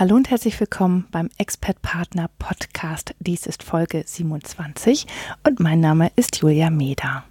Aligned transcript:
Hallo 0.00 0.16
und 0.16 0.30
herzlich 0.30 0.58
willkommen 0.58 1.06
beim 1.10 1.28
Expert 1.36 1.82
Partner 1.82 2.30
Podcast. 2.38 3.14
Dies 3.18 3.44
ist 3.44 3.62
Folge 3.62 4.02
27 4.06 5.06
und 5.46 5.60
mein 5.60 5.80
Name 5.80 6.10
ist 6.16 6.38
Julia 6.38 6.70
Meder. 6.70 7.24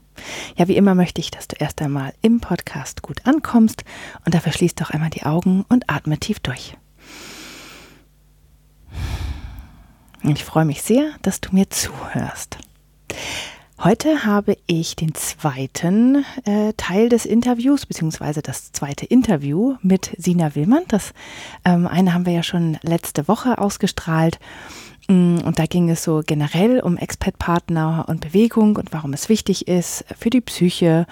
Ja, 0.55 0.67
wie 0.67 0.75
immer 0.75 0.93
möchte 0.93 1.19
ich, 1.19 1.31
dass 1.31 1.47
du 1.47 1.55
erst 1.57 1.81
einmal 1.81 2.13
im 2.21 2.39
Podcast 2.41 3.01
gut 3.01 3.25
ankommst 3.25 3.85
und 4.23 4.35
dafür 4.35 4.51
schließt 4.51 4.79
doch 4.79 4.91
einmal 4.91 5.09
die 5.09 5.23
Augen 5.23 5.65
und 5.67 5.89
atme 5.89 6.19
tief 6.19 6.39
durch. 6.41 6.77
Ich 10.21 10.45
freue 10.45 10.65
mich 10.65 10.83
sehr, 10.83 11.09
dass 11.23 11.41
du 11.41 11.55
mir 11.55 11.71
zuhörst. 11.71 12.59
Heute 13.81 14.25
habe 14.25 14.57
ich 14.67 14.97
den 14.97 15.15
zweiten 15.15 16.25
äh, 16.43 16.73
Teil 16.75 17.07
des 17.07 17.25
Interviews, 17.25 17.85
beziehungsweise 17.85 18.41
das 18.41 18.73
zweite 18.73 19.05
Interview 19.05 19.77
mit 19.81 20.11
Sina 20.17 20.53
Willmann. 20.53 20.83
Das 20.89 21.13
ähm, 21.63 21.87
eine 21.87 22.13
haben 22.13 22.25
wir 22.25 22.33
ja 22.33 22.43
schon 22.43 22.77
letzte 22.81 23.29
Woche 23.29 23.57
ausgestrahlt. 23.57 24.37
Mm, 25.09 25.39
und 25.43 25.57
da 25.57 25.65
ging 25.65 25.89
es 25.89 26.03
so 26.03 26.21
generell 26.25 26.79
um 26.79 26.95
Expat-Partner 26.95 28.05
und 28.07 28.21
Bewegung 28.21 28.75
und 28.75 28.93
warum 28.93 29.11
es 29.13 29.27
wichtig 29.27 29.67
ist 29.67 30.05
für 30.17 30.29
die 30.29 30.39
Psyche 30.39 31.07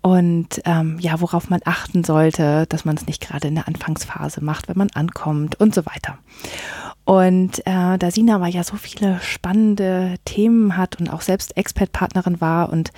und 0.00 0.62
ähm, 0.64 0.98
ja, 1.00 1.20
worauf 1.20 1.50
man 1.50 1.60
achten 1.64 2.04
sollte, 2.04 2.66
dass 2.68 2.84
man 2.84 2.96
es 2.96 3.06
nicht 3.06 3.20
gerade 3.20 3.48
in 3.48 3.56
der 3.56 3.66
Anfangsphase 3.66 4.42
macht, 4.42 4.68
wenn 4.68 4.78
man 4.78 4.90
ankommt 4.94 5.58
und 5.60 5.74
so 5.74 5.84
weiter. 5.86 6.18
Und 7.04 7.66
äh, 7.66 7.98
da 7.98 8.10
Sina 8.12 8.36
aber 8.36 8.46
ja 8.46 8.62
so 8.62 8.76
viele 8.76 9.20
spannende 9.20 10.16
Themen 10.24 10.76
hat 10.76 11.00
und 11.00 11.08
auch 11.08 11.20
selbst 11.20 11.56
Expert-Partnerin 11.56 12.40
war 12.40 12.70
und 12.70 12.92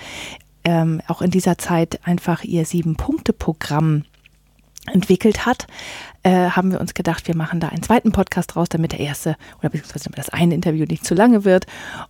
ähm, 0.63 1.01
auch 1.07 1.23
in 1.23 1.31
dieser 1.31 1.57
Zeit 1.57 1.99
einfach 2.05 2.43
ihr 2.43 2.65
Sieben-Punkte-Programm 2.65 4.03
entwickelt 4.91 5.47
hat, 5.47 5.65
äh, 6.25 6.49
haben 6.49 6.71
wir 6.71 6.81
uns 6.81 6.95
gedacht, 6.95 7.27
wir 7.27 7.35
machen 7.35 7.59
da 7.59 7.69
einen 7.69 7.83
zweiten 7.83 8.11
Podcast 8.11 8.55
raus, 8.55 8.67
damit 8.67 8.93
der 8.93 8.99
erste 8.99 9.35
oder 9.59 9.69
beziehungsweise 9.69 10.05
damit 10.05 10.17
das 10.17 10.29
eine 10.29 10.55
Interview 10.55 10.85
nicht 10.89 11.05
zu 11.05 11.13
lange 11.13 11.45
wird. 11.45 11.67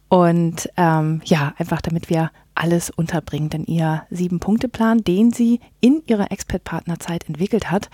Und 0.08 0.70
ähm, 0.78 1.22
ja, 1.26 1.54
einfach 1.58 1.82
damit 1.82 2.10
wir 2.10 2.32
alles 2.56 2.90
unterbringen. 2.90 3.50
Denn 3.50 3.66
ihr 3.66 4.04
Sieben-Punkte-Plan, 4.10 5.04
den 5.04 5.32
sie 5.32 5.60
in 5.82 6.02
ihrer 6.08 6.32
Expert-Partnerzeit 6.32 7.28
entwickelt 7.28 7.70
hat, 7.70 7.90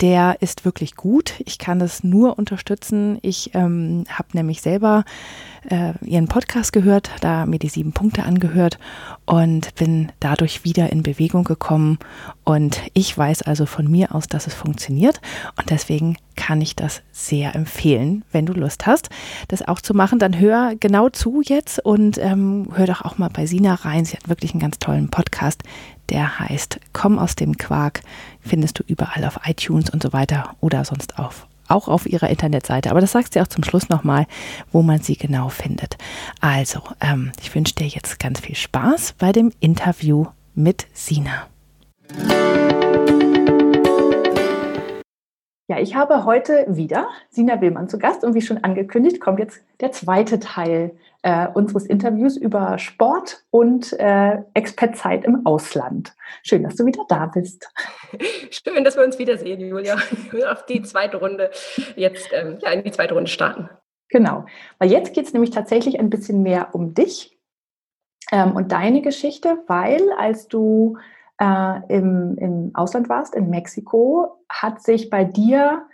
der 0.00 0.36
ist 0.40 0.64
wirklich 0.64 0.96
gut. 0.96 1.34
Ich 1.46 1.58
kann 1.58 1.80
es 1.80 2.04
nur 2.04 2.36
unterstützen. 2.38 3.18
Ich 3.22 3.54
ähm, 3.54 4.04
habe 4.10 4.28
nämlich 4.32 4.60
selber 4.60 5.04
äh, 5.68 5.92
ihren 6.04 6.26
Podcast 6.26 6.72
gehört, 6.72 7.10
da 7.20 7.46
mir 7.46 7.58
die 7.58 7.68
sieben 7.68 7.92
Punkte 7.92 8.24
angehört 8.24 8.78
und 9.26 9.74
bin 9.76 10.10
dadurch 10.18 10.64
wieder 10.64 10.90
in 10.90 11.02
Bewegung 11.02 11.44
gekommen. 11.44 11.98
Und 12.44 12.82
ich 12.94 13.16
weiß 13.16 13.42
also 13.42 13.64
von 13.64 13.88
mir 13.88 14.14
aus, 14.14 14.26
dass 14.26 14.46
es 14.46 14.54
funktioniert. 14.54 15.20
Und 15.60 15.70
deswegen 15.70 16.16
kann 16.36 16.60
ich 16.60 16.74
das 16.74 17.02
sehr 17.12 17.54
empfehlen, 17.54 18.24
wenn 18.32 18.46
du 18.46 18.52
Lust 18.52 18.86
hast, 18.86 19.10
das 19.48 19.66
auch 19.66 19.80
zu 19.80 19.94
machen. 19.94 20.18
Dann 20.18 20.38
hör 20.38 20.74
genau 20.78 21.08
zu 21.10 21.42
jetzt 21.44 21.84
und 21.84 22.18
ähm, 22.18 22.68
hör 22.74 22.86
doch 22.86 23.02
auch 23.02 23.18
mal 23.18 23.28
bei 23.28 23.46
Sina 23.46 23.74
rein. 23.74 24.04
Sie 24.04 24.16
hat 24.16 24.28
wirklich 24.28 24.52
einen 24.52 24.60
ganz 24.60 24.78
tollen 24.78 25.10
Podcast, 25.10 25.62
der 26.08 26.38
heißt 26.38 26.80
Komm 26.92 27.18
aus 27.18 27.36
dem 27.36 27.56
Quark. 27.56 28.00
Findest 28.40 28.78
du 28.78 28.82
überall 28.86 29.24
auf 29.24 29.40
iTunes 29.44 29.90
und 29.90 30.02
so 30.02 30.12
weiter 30.12 30.56
oder 30.60 30.84
sonst 30.84 31.18
auf 31.18 31.46
auch 31.68 31.86
auf 31.86 32.06
ihrer 32.06 32.28
Internetseite. 32.28 32.90
Aber 32.90 33.00
das 33.00 33.12
sagt 33.12 33.32
sie 33.32 33.40
auch 33.40 33.46
zum 33.46 33.62
Schluss 33.62 33.88
nochmal, 33.88 34.26
wo 34.72 34.82
man 34.82 35.00
sie 35.00 35.16
genau 35.16 35.50
findet. 35.50 35.96
Also, 36.40 36.80
ähm, 37.00 37.30
ich 37.40 37.54
wünsche 37.54 37.76
dir 37.76 37.86
jetzt 37.86 38.18
ganz 38.18 38.40
viel 38.40 38.56
Spaß 38.56 39.14
bei 39.18 39.30
dem 39.30 39.52
Interview 39.60 40.26
mit 40.56 40.88
Sina. 40.92 41.46
Ja, 45.70 45.78
ich 45.78 45.94
habe 45.94 46.24
heute 46.24 46.66
wieder 46.68 47.08
Sina 47.28 47.60
Willmann 47.60 47.88
zu 47.88 47.96
Gast 47.96 48.24
und 48.24 48.34
wie 48.34 48.42
schon 48.42 48.64
angekündigt, 48.64 49.20
kommt 49.20 49.38
jetzt 49.38 49.62
der 49.78 49.92
zweite 49.92 50.40
Teil 50.40 50.96
äh, 51.22 51.46
unseres 51.46 51.86
Interviews 51.86 52.36
über 52.36 52.76
Sport 52.78 53.44
und 53.52 53.92
äh, 53.92 54.38
Expertzeit 54.54 55.24
im 55.24 55.46
Ausland. 55.46 56.12
Schön, 56.42 56.64
dass 56.64 56.74
du 56.74 56.86
wieder 56.86 57.04
da 57.08 57.26
bist. 57.26 57.72
Schön, 58.50 58.82
dass 58.82 58.96
wir 58.96 59.04
uns 59.04 59.20
wiedersehen, 59.20 59.60
Julia. 59.60 59.94
Auf 60.50 60.66
die 60.66 60.82
zweite 60.82 61.18
Runde 61.18 61.52
jetzt 61.94 62.30
ähm, 62.32 62.58
ja, 62.60 62.72
in 62.72 62.82
die 62.82 62.90
zweite 62.90 63.14
Runde 63.14 63.30
starten. 63.30 63.70
Genau, 64.08 64.46
weil 64.80 64.90
jetzt 64.90 65.14
geht 65.14 65.26
es 65.26 65.32
nämlich 65.32 65.52
tatsächlich 65.52 66.00
ein 66.00 66.10
bisschen 66.10 66.42
mehr 66.42 66.74
um 66.74 66.94
dich 66.94 67.38
ähm, 68.32 68.56
und 68.56 68.72
deine 68.72 69.02
Geschichte, 69.02 69.62
weil 69.68 70.02
als 70.18 70.48
du 70.48 70.98
äh, 71.40 71.80
im, 71.88 72.36
im 72.38 72.70
Ausland 72.74 73.08
warst, 73.08 73.34
in 73.34 73.50
Mexiko, 73.50 74.44
hat 74.48 74.82
sich 74.82 75.10
bei 75.10 75.24
dir 75.24 75.86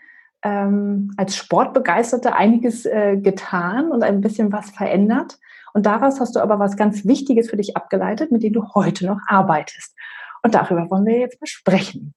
ähm, 0.42 1.12
als 1.16 1.36
Sportbegeisterte 1.36 2.34
einiges 2.34 2.84
äh, 2.84 3.16
getan 3.16 3.90
und 3.90 4.02
ein 4.02 4.20
bisschen 4.20 4.52
was 4.52 4.70
verändert. 4.70 5.38
Und 5.72 5.86
daraus 5.86 6.20
hast 6.20 6.36
du 6.36 6.40
aber 6.40 6.58
was 6.58 6.76
ganz 6.76 7.04
Wichtiges 7.04 7.50
für 7.50 7.56
dich 7.56 7.76
abgeleitet, 7.76 8.32
mit 8.32 8.42
dem 8.42 8.52
du 8.52 8.74
heute 8.74 9.06
noch 9.06 9.20
arbeitest. 9.28 9.94
Und 10.42 10.54
darüber 10.54 10.90
wollen 10.90 11.06
wir 11.06 11.18
jetzt 11.18 11.40
besprechen. 11.40 12.14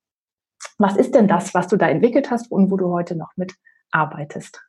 Was 0.77 0.95
ist 0.95 1.13
denn 1.13 1.27
das, 1.27 1.53
was 1.53 1.67
du 1.67 1.77
da 1.77 1.87
entwickelt 1.87 2.31
hast 2.31 2.51
und 2.51 2.71
wo 2.71 2.77
du 2.77 2.89
heute 2.89 3.15
noch 3.15 3.31
mit 3.35 3.55
arbeitest? 3.91 4.68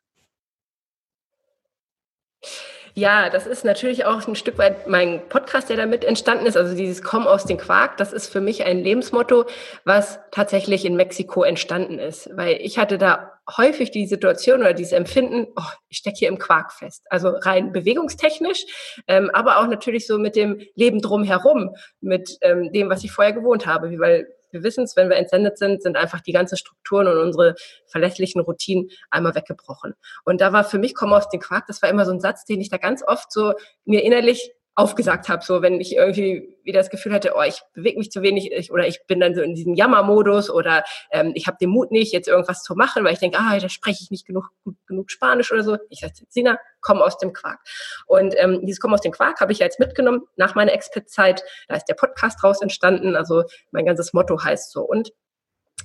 Ja, 2.94 3.30
das 3.30 3.46
ist 3.46 3.64
natürlich 3.64 4.04
auch 4.04 4.26
ein 4.26 4.34
Stück 4.34 4.58
weit 4.58 4.88
mein 4.88 5.28
Podcast, 5.28 5.68
der 5.70 5.76
damit 5.76 6.04
entstanden 6.04 6.46
ist. 6.46 6.56
Also 6.56 6.74
dieses 6.74 7.02
Komm 7.02 7.26
aus 7.26 7.44
den 7.44 7.56
Quark, 7.56 7.96
das 7.96 8.12
ist 8.12 8.28
für 8.28 8.40
mich 8.40 8.64
ein 8.64 8.82
Lebensmotto, 8.82 9.46
was 9.84 10.18
tatsächlich 10.32 10.84
in 10.84 10.96
Mexiko 10.96 11.42
entstanden 11.42 11.98
ist. 11.98 12.30
Weil 12.34 12.58
ich 12.60 12.78
hatte 12.78 12.98
da 12.98 13.32
häufig 13.56 13.90
die 13.90 14.06
Situation 14.06 14.60
oder 14.60 14.74
dieses 14.74 14.92
Empfinden, 14.92 15.46
oh, 15.56 15.62
ich 15.88 15.98
stecke 15.98 16.18
hier 16.18 16.28
im 16.28 16.38
Quark 16.38 16.72
fest. 16.72 17.04
Also 17.10 17.30
rein 17.30 17.72
bewegungstechnisch, 17.72 18.64
ähm, 19.06 19.30
aber 19.32 19.60
auch 19.60 19.66
natürlich 19.66 20.06
so 20.06 20.18
mit 20.18 20.36
dem 20.36 20.60
Leben 20.74 21.00
drumherum, 21.00 21.74
mit 22.00 22.38
ähm, 22.42 22.72
dem, 22.72 22.90
was 22.90 23.04
ich 23.04 23.12
vorher 23.12 23.32
gewohnt 23.32 23.66
habe. 23.66 23.98
Weil 23.98 24.28
wir 24.50 24.62
wissen 24.62 24.84
es, 24.84 24.96
wenn 24.96 25.08
wir 25.08 25.16
entsendet 25.16 25.58
sind, 25.58 25.82
sind 25.82 25.96
einfach 25.96 26.20
die 26.20 26.32
ganzen 26.32 26.56
Strukturen 26.56 27.08
und 27.08 27.18
unsere 27.18 27.54
verlässlichen 27.86 28.40
Routinen 28.40 28.90
einmal 29.10 29.34
weggebrochen. 29.34 29.94
Und 30.24 30.40
da 30.40 30.52
war 30.52 30.64
für 30.64 30.78
mich, 30.78 30.94
komm 30.94 31.12
aus 31.12 31.28
dem 31.28 31.40
Quark, 31.40 31.66
das 31.66 31.82
war 31.82 31.88
immer 31.88 32.04
so 32.04 32.12
ein 32.12 32.20
Satz, 32.20 32.44
den 32.44 32.60
ich 32.60 32.70
da 32.70 32.76
ganz 32.76 33.02
oft 33.06 33.32
so 33.32 33.54
mir 33.84 34.04
innerlich 34.04 34.52
aufgesagt 34.74 35.28
habe, 35.28 35.44
so 35.44 35.62
wenn 35.62 35.80
ich 35.80 35.96
irgendwie 35.96 36.56
wieder 36.62 36.78
das 36.80 36.90
Gefühl 36.90 37.12
hatte, 37.12 37.32
oh, 37.36 37.42
ich 37.42 37.60
bewege 37.74 37.98
mich 37.98 38.10
zu 38.10 38.22
wenig 38.22 38.52
ich, 38.52 38.72
oder 38.72 38.86
ich 38.86 39.04
bin 39.06 39.20
dann 39.20 39.34
so 39.34 39.42
in 39.42 39.54
diesem 39.54 39.74
Jammermodus 39.74 40.50
oder 40.50 40.84
ähm, 41.10 41.32
ich 41.34 41.46
habe 41.46 41.56
den 41.60 41.70
Mut 41.70 41.90
nicht, 41.90 42.12
jetzt 42.12 42.28
irgendwas 42.28 42.62
zu 42.62 42.74
machen, 42.74 43.04
weil 43.04 43.12
ich 43.12 43.18
denke, 43.18 43.38
ah, 43.38 43.58
da 43.58 43.68
spreche 43.68 43.98
ich 44.02 44.10
nicht 44.10 44.26
genug, 44.26 44.50
gut, 44.64 44.76
genug 44.86 45.10
Spanisch 45.10 45.52
oder 45.52 45.64
so. 45.64 45.76
Ich 45.88 46.00
sage, 46.00 46.12
Sina, 46.28 46.58
komm 46.80 47.02
aus 47.02 47.18
dem 47.18 47.32
Quark. 47.32 47.58
Und 48.06 48.34
ähm, 48.38 48.64
dieses 48.64 48.80
Komm 48.80 48.94
aus 48.94 49.00
dem 49.00 49.12
Quark 49.12 49.40
habe 49.40 49.52
ich 49.52 49.58
jetzt 49.58 49.80
mitgenommen 49.80 50.22
nach 50.36 50.54
meiner 50.54 50.72
Expert-Zeit. 50.72 51.42
Da 51.68 51.76
ist 51.76 51.86
der 51.86 51.94
Podcast 51.94 52.42
raus 52.42 52.62
entstanden, 52.62 53.16
also 53.16 53.44
mein 53.72 53.84
ganzes 53.84 54.12
Motto 54.12 54.42
heißt 54.42 54.72
so. 54.72 54.82
Und 54.82 55.12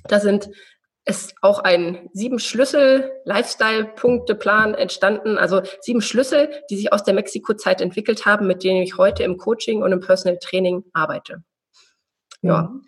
da 0.04 0.20
sind 0.20 0.48
ist 1.06 1.34
auch 1.40 1.60
ein 1.60 2.10
sieben 2.12 2.40
Schlüssel 2.40 3.12
Lifestyle-Punkte-Plan 3.24 4.74
entstanden. 4.74 5.38
Also 5.38 5.62
sieben 5.80 6.02
Schlüssel, 6.02 6.50
die 6.68 6.76
sich 6.76 6.92
aus 6.92 7.04
der 7.04 7.14
Mexiko-Zeit 7.14 7.80
entwickelt 7.80 8.26
haben, 8.26 8.46
mit 8.48 8.64
denen 8.64 8.82
ich 8.82 8.98
heute 8.98 9.22
im 9.22 9.38
Coaching 9.38 9.82
und 9.82 9.92
im 9.92 10.00
Personal 10.00 10.38
Training 10.38 10.84
arbeite. 10.92 11.44
Ja. 12.42 12.62
Mhm. 12.62 12.82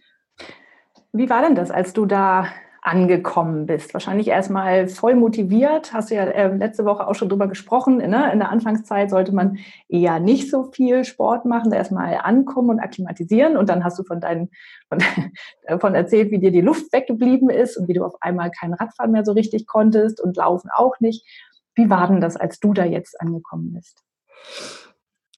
Wie 1.12 1.30
war 1.30 1.42
denn 1.42 1.54
das, 1.54 1.70
als 1.70 1.92
du 1.92 2.06
da 2.06 2.48
angekommen 2.82 3.66
bist. 3.66 3.92
Wahrscheinlich 3.92 4.28
erstmal 4.28 4.88
voll 4.88 5.14
motiviert. 5.14 5.92
Hast 5.92 6.10
du 6.10 6.14
ja 6.14 6.24
äh, 6.24 6.54
letzte 6.54 6.84
Woche 6.84 7.06
auch 7.06 7.14
schon 7.14 7.28
drüber 7.28 7.48
gesprochen. 7.48 7.98
Ne? 7.98 8.32
In 8.32 8.38
der 8.38 8.50
Anfangszeit 8.50 9.10
sollte 9.10 9.32
man 9.32 9.58
eher 9.88 10.20
nicht 10.20 10.50
so 10.50 10.64
viel 10.64 11.04
Sport 11.04 11.44
machen, 11.44 11.72
erstmal 11.72 12.18
ankommen 12.18 12.70
und 12.70 12.80
akklimatisieren. 12.80 13.56
Und 13.56 13.68
dann 13.68 13.84
hast 13.84 13.98
du 13.98 14.04
von 14.04 14.20
deinen, 14.20 14.50
von, 14.88 14.98
davon 15.66 15.94
erzählt, 15.94 16.30
wie 16.30 16.38
dir 16.38 16.52
die 16.52 16.60
Luft 16.60 16.92
weggeblieben 16.92 17.50
ist 17.50 17.76
und 17.76 17.88
wie 17.88 17.94
du 17.94 18.04
auf 18.04 18.14
einmal 18.20 18.50
kein 18.50 18.74
Radfahren 18.74 19.12
mehr 19.12 19.24
so 19.24 19.32
richtig 19.32 19.66
konntest 19.66 20.20
und 20.20 20.36
laufen 20.36 20.70
auch 20.74 20.98
nicht. 21.00 21.26
Wie 21.74 21.90
war 21.90 22.08
denn 22.08 22.20
das, 22.20 22.36
als 22.36 22.58
du 22.60 22.72
da 22.74 22.84
jetzt 22.84 23.20
angekommen 23.20 23.72
bist? 23.72 24.02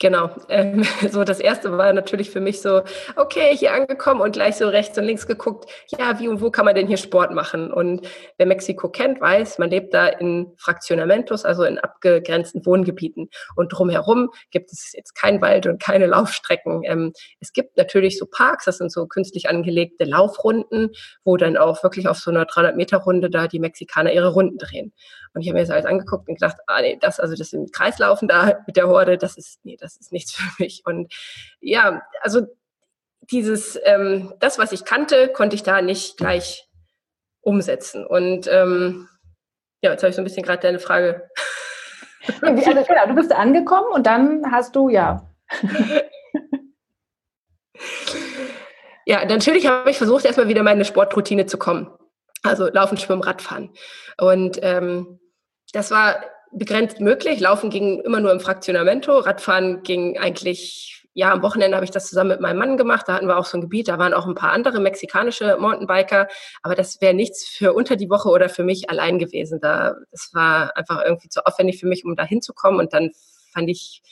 Genau. 0.01 0.31
Ähm, 0.49 0.83
so 1.13 1.25
das 1.25 1.41
erste 1.41 1.77
war 1.77 1.93
natürlich 1.93 2.31
für 2.31 2.41
mich 2.41 2.63
so, 2.63 2.83
okay, 3.17 3.55
hier 3.55 3.75
angekommen 3.75 4.23
und 4.23 4.33
gleich 4.33 4.57
so 4.57 4.67
rechts 4.67 4.97
und 4.97 5.05
links 5.05 5.27
geguckt, 5.27 5.71
ja, 5.89 6.19
wie 6.19 6.27
und 6.27 6.41
wo 6.41 6.51
kann 6.51 6.65
man 6.65 6.75
denn 6.75 6.87
hier 6.87 6.97
Sport 6.97 7.33
machen? 7.33 7.71
Und 7.71 8.09
wer 8.39 8.47
Mexiko 8.47 8.89
kennt, 8.89 9.21
weiß, 9.21 9.59
man 9.59 9.69
lebt 9.69 9.93
da 9.93 10.07
in 10.07 10.53
Fraktionamentos, 10.57 11.45
also 11.45 11.65
in 11.65 11.79
abgegrenzten 11.79 12.65
Wohngebieten. 12.65 13.29
Und 13.57 13.69
drumherum 13.75 14.31
gibt 14.51 14.73
es 14.73 14.95
jetzt 14.95 15.15
kein 15.15 15.43
Wald 15.43 15.67
und 15.67 15.83
keine 15.83 16.07
Laufstrecken. 16.11 16.83
Ähm, 16.85 17.13
es 17.41 17.53
gibt 17.53 17.77
natürlich 17.77 18.19
so 18.19 18.25
Parks, 18.25 18.65
das 18.65 18.79
sind 18.79 18.91
so 18.91 19.07
künstlich 19.07 19.51
angelegte 19.51 20.05
Laufrunden, 20.05 20.93
wo 21.25 21.37
dann 21.37 21.59
auch 21.59 21.83
wirklich 21.83 22.09
auf 22.09 22.17
so 22.17 22.31
einer 22.31 22.47
300 22.47 22.75
Meter 22.75 22.97
Runde 22.99 23.29
da 23.29 23.49
die 23.49 23.61
Mexikaner 23.61 24.13
ihre 24.13 24.33
Runden 24.33 24.57
drehen. 24.57 24.95
Und 25.35 25.43
ich 25.43 25.49
habe 25.49 25.59
mir 25.59 25.61
das 25.61 25.71
alles 25.71 25.87
angeguckt 25.87 26.29
und 26.29 26.37
gedacht, 26.37 26.57
ah 26.67 26.81
nee, 26.81 26.99
das, 27.01 27.21
also 27.21 27.37
das 27.37 27.53
im 27.53 27.67
Kreislaufen 27.71 28.27
da 28.27 28.59
mit 28.67 28.77
der 28.77 28.89
Horde, 28.89 29.17
das 29.17 29.37
ist, 29.37 29.61
nee, 29.65 29.77
das 29.79 29.90
ist 29.99 30.13
nichts 30.13 30.33
für 30.37 30.63
mich. 30.63 30.83
Und 30.85 31.13
ja, 31.61 32.03
also 32.21 32.47
dieses, 33.31 33.79
ähm, 33.85 34.35
das, 34.41 34.59
was 34.59 34.73
ich 34.73 34.85
kannte, 34.85 35.29
konnte 35.29 35.55
ich 35.57 35.63
da 35.63 35.83
nicht 35.83 36.17
gleich 36.17 36.69
umsetzen. 37.43 38.05
Und 38.07 38.49
ähm, 38.49 39.09
ja, 39.83 39.93
jetzt 39.93 40.03
habe 40.03 40.11
ich 40.11 40.17
so 40.17 40.23
ein 40.23 40.25
bisschen 40.25 40.43
gerade 40.43 40.61
deine 40.63 40.79
Frage. 40.79 41.31
also, 42.43 42.63
genau, 42.63 43.07
du 43.07 43.15
bist 43.15 43.33
angekommen 43.33 43.93
und 43.93 44.07
dann 44.07 44.51
hast 44.51 44.77
du, 44.77 44.89
ja. 44.89 45.31
ja, 49.07 49.25
natürlich 49.25 49.67
habe 49.67 49.91
ich 49.91 49.99
versucht, 49.99 50.25
erstmal 50.25 50.49
wieder 50.49 50.63
meine 50.63 50.85
Sportroutine 50.85 51.47
zu 51.47 51.57
kommen. 51.59 51.91
Also 52.43 52.69
Laufen, 52.69 52.99
Schwimmen, 52.99 53.23
Radfahren. 53.23 53.71
Und 54.19 54.59
ähm, 54.63 55.21
das 55.73 55.91
war 55.91 56.25
begrenzt 56.53 57.01
möglich. 57.01 57.41
Laufen 57.41 57.71
ging 57.71 58.01
immer 58.01 58.21
nur 58.21 58.33
im 58.33 58.41
Fraktionamento. 58.41 59.19
Radfahren 59.19 59.83
ging 59.83 60.19
eigentlich, 60.19 61.07
ja, 61.15 61.33
am 61.33 61.43
Wochenende 61.43 61.77
habe 61.77 61.85
ich 61.85 61.91
das 61.91 62.09
zusammen 62.09 62.31
mit 62.31 62.41
meinem 62.41 62.59
Mann 62.59 62.77
gemacht. 62.77 63.07
Da 63.09 63.15
hatten 63.15 63.29
wir 63.29 63.39
auch 63.39 63.47
so 63.47 63.59
ein 63.59 63.61
Gebiet, 63.61 63.89
da 63.89 63.99
waren 63.99 64.15
auch 64.15 64.27
ein 64.27 64.35
paar 64.35 64.53
andere 64.53 64.81
mexikanische 64.81 65.57
Mountainbiker. 65.59 66.29
Aber 66.63 66.75
das 66.75 67.01
wäre 67.01 67.15
nichts 67.15 67.49
für 67.49 67.73
unter 67.73 67.97
die 67.97 68.11
Woche 68.11 68.29
oder 68.29 68.49
für 68.49 68.65
mich 68.65 68.91
allein 68.91 69.19
gewesen. 69.19 69.61
Da, 69.61 69.95
das 70.11 70.31
war 70.33 70.77
einfach 70.77 71.03
irgendwie 71.05 71.29
zu 71.29 71.47
aufwendig 71.47 71.79
für 71.79 71.87
mich, 71.87 72.05
um 72.05 72.17
da 72.17 72.25
hinzukommen. 72.25 72.81
Und 72.81 72.93
dann 72.93 73.11
fand 73.53 73.69
ich, 73.69 74.03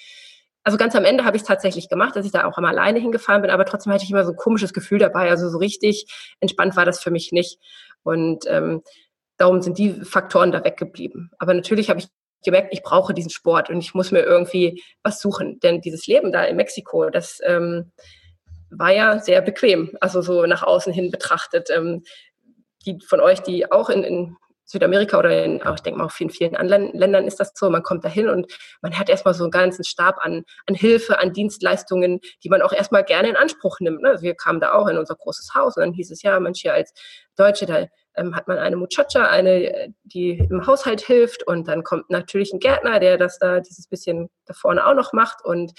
also 0.65 0.77
ganz 0.77 0.95
am 0.95 1.05
Ende 1.05 1.25
habe 1.25 1.37
ich 1.37 1.43
es 1.43 1.49
tatsächlich 1.49 1.89
gemacht, 1.89 2.15
dass 2.15 2.27
ich 2.27 2.33
da 2.33 2.45
auch 2.45 2.59
immer 2.59 2.69
alleine 2.69 2.99
hingefahren 2.99 3.43
bin, 3.43 3.51
aber 3.51 3.65
trotzdem 3.65 3.93
hatte 3.93 4.05
ich 4.05 4.11
immer 4.11 4.25
so 4.25 4.33
ein 4.33 4.37
komisches 4.37 4.73
Gefühl 4.73 4.99
dabei. 4.99 5.31
Also 5.31 5.49
so 5.49 5.59
richtig 5.59 6.07
entspannt 6.41 6.77
war 6.77 6.85
das 6.85 7.03
für 7.03 7.11
mich 7.11 7.33
nicht. 7.33 7.59
Und 8.03 8.45
ähm, 8.47 8.83
darum 9.39 9.63
sind 9.63 9.79
die 9.79 9.93
Faktoren 10.05 10.53
da 10.53 10.63
weggeblieben. 10.63 11.31
Aber 11.39 11.55
natürlich 11.55 11.89
habe 11.89 12.01
ich 12.01 12.09
gemerkt, 12.45 12.69
ich 12.73 12.83
brauche 12.83 13.15
diesen 13.15 13.31
Sport 13.31 13.71
und 13.71 13.79
ich 13.79 13.95
muss 13.95 14.11
mir 14.11 14.23
irgendwie 14.23 14.83
was 15.03 15.21
suchen. 15.21 15.59
Denn 15.61 15.81
dieses 15.81 16.07
Leben 16.07 16.33
da 16.33 16.45
in 16.45 16.57
Mexiko, 16.57 17.11
das 17.11 17.41
ähm, 17.45 17.93
war 18.71 18.93
ja 18.93 19.19
sehr 19.19 19.41
bequem, 19.43 19.97
also 20.01 20.23
so 20.23 20.47
nach 20.47 20.63
außen 20.63 20.93
hin 20.93 21.11
betrachtet. 21.11 21.69
Ähm, 21.71 22.03
die 22.87 22.99
von 23.07 23.21
euch, 23.21 23.41
die 23.41 23.71
auch 23.71 23.91
in, 23.91 24.05
in 24.05 24.37
Südamerika 24.65 25.19
oder 25.19 25.45
in, 25.45 25.57
ich 25.57 25.81
denke 25.81 25.99
mal 25.99 26.07
auch 26.07 26.21
in 26.21 26.29
vielen 26.29 26.55
anderen 26.55 26.93
Ländern 26.93 27.27
ist 27.27 27.41
das 27.41 27.53
so, 27.55 27.71
man 27.71 27.83
kommt 27.83 28.05
dahin 28.05 28.29
und 28.29 28.53
man 28.83 28.99
hat 28.99 29.09
erstmal 29.09 29.33
so 29.33 29.45
einen 29.45 29.51
ganzen 29.51 29.83
Stab 29.83 30.19
an, 30.21 30.45
an 30.67 30.75
Hilfe, 30.75 31.19
an 31.19 31.33
Dienstleistungen, 31.33 32.21
die 32.45 32.51
man 32.51 32.61
auch 32.61 32.73
erstmal 32.73 33.03
gerne 33.03 33.31
in 33.31 33.37
Anspruch 33.37 33.81
nimmt. 33.81 34.03
Ne? 34.03 34.19
Wir 34.21 34.35
kamen 34.35 34.61
da 34.61 34.73
auch 34.73 34.87
in 34.89 34.99
unser 34.99 35.17
großes 35.17 35.55
Haus 35.55 35.77
und 35.77 35.85
dann 35.85 35.95
hieß 35.95 36.11
es, 36.11 36.23
ja, 36.23 36.39
Mensch, 36.39 36.61
hier 36.61 36.75
als 36.75 36.93
Deutsche, 37.35 37.65
da 37.65 37.87
ähm, 38.19 38.35
hat 38.35 38.49
man 38.49 38.59
eine 38.59 38.77
Muchacha, 38.77 39.27
eine, 39.27 39.95
die 40.05 40.39
im 40.51 40.67
Haushalt 40.67 41.01
hilft 41.01 41.47
und 41.47 41.69
dann 41.69 41.85
kommt 41.85 42.11
natürlich 42.11 42.53
ein 42.53 42.61
Gärtner, 42.61 43.01
der 43.01 43.17
das 43.17 43.39
da 43.39 43.61
dieses 43.61 43.87
bisschen 43.87 44.29
da 44.47 44.55
vorne 44.55 44.87
auch 44.87 44.95
noch 44.95 45.13
macht 45.13 45.45
und 45.45 45.73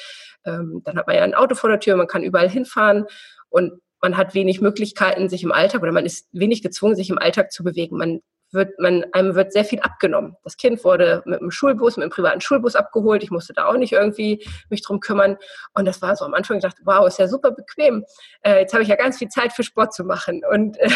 ähm, 0.46 0.82
dann 0.86 0.98
hat 0.98 1.08
man 1.08 1.16
ja 1.16 1.24
ein 1.24 1.36
Auto 1.36 1.56
vor 1.56 1.70
der 1.70 1.80
Tür, 1.80 1.96
man 1.96 2.08
kann 2.08 2.24
überall 2.24 2.50
hinfahren 2.50 3.06
und 3.50 3.74
man 4.02 4.18
hat 4.18 4.34
wenig 4.34 4.62
Möglichkeiten, 4.62 5.30
sich 5.30 5.44
im 5.44 5.52
Alltag 5.52 5.82
oder 5.82 5.92
man 5.92 6.06
ist 6.06 6.28
wenig 6.32 6.62
gezwungen, 6.62 6.96
sich 6.96 7.10
im 7.10 7.18
Alltag 7.18 7.52
zu 7.52 7.64
bewegen. 7.64 7.98
Man 7.98 8.22
wird 8.52 8.80
man, 8.80 9.06
einem 9.12 9.36
wird 9.36 9.54
sehr 9.54 9.66
viel 9.66 9.80
abgenommen. 9.80 10.36
Das 10.44 10.58
Kind 10.58 10.84
wurde 10.84 11.22
mit 11.26 11.40
einem 11.40 11.52
Schulbus, 11.52 11.98
mit 11.98 12.04
einem 12.04 12.12
privaten 12.12 12.42
Schulbus 12.42 12.76
abgeholt. 12.76 13.24
Ich 13.24 13.32
musste 13.32 13.54
da 13.54 13.68
auch 13.68 13.78
nicht 13.78 13.94
irgendwie 13.94 14.44
mich 14.70 14.82
drum 14.82 15.00
kümmern. 15.00 15.38
Und 15.74 15.86
das 15.86 16.02
war 16.02 16.16
so 16.16 16.26
am 16.26 16.34
Anfang, 16.34 16.58
ich 16.58 16.64
dachte, 16.64 16.82
wow, 16.86 17.08
ist 17.08 17.20
ja 17.20 17.28
super 17.28 17.52
bequem. 17.52 18.06
Äh, 18.42 18.62
jetzt 18.62 18.74
habe 18.74 18.84
ich 18.84 18.90
ja 18.90 18.96
ganz 18.96 19.18
viel 19.18 19.30
Zeit 19.30 19.54
für 19.54 19.64
Sport 19.64 19.94
zu 19.94 20.04
machen. 20.04 20.42
Und 20.50 20.78
äh, 20.80 20.90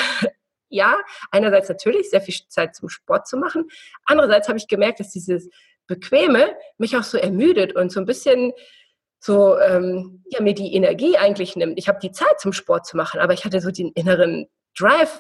ja, 0.74 0.98
einerseits 1.32 1.70
natürlich 1.70 2.10
sehr 2.10 2.22
viel 2.22 2.36
Zeit 2.50 2.76
zum 2.76 2.90
Sport 2.90 3.28
zu 3.28 3.38
machen. 3.38 3.68
Andererseits 4.06 4.48
habe 4.48 4.58
ich 4.58 4.68
gemerkt, 4.68 5.00
dass 5.00 5.12
dieses 5.12 5.50
Bequeme 5.88 6.56
mich 6.78 6.98
auch 6.98 7.04
so 7.04 7.18
ermüdet 7.18 7.76
und 7.76 7.92
so 7.92 8.00
ein 8.00 8.06
bisschen 8.06 8.54
so 9.20 9.58
ähm, 9.60 10.24
ja, 10.30 10.42
mir 10.42 10.54
die 10.54 10.74
Energie 10.74 11.18
eigentlich 11.18 11.56
nimmt. 11.56 11.78
Ich 11.78 11.88
habe 11.88 12.00
die 12.02 12.12
Zeit 12.12 12.40
zum 12.40 12.54
Sport 12.54 12.86
zu 12.86 12.98
machen, 12.98 13.20
aber 13.20 13.34
ich 13.34 13.46
hatte 13.46 13.62
so 13.62 13.72
den 13.72 13.92
inneren 13.94 14.48
Drive 14.78 15.20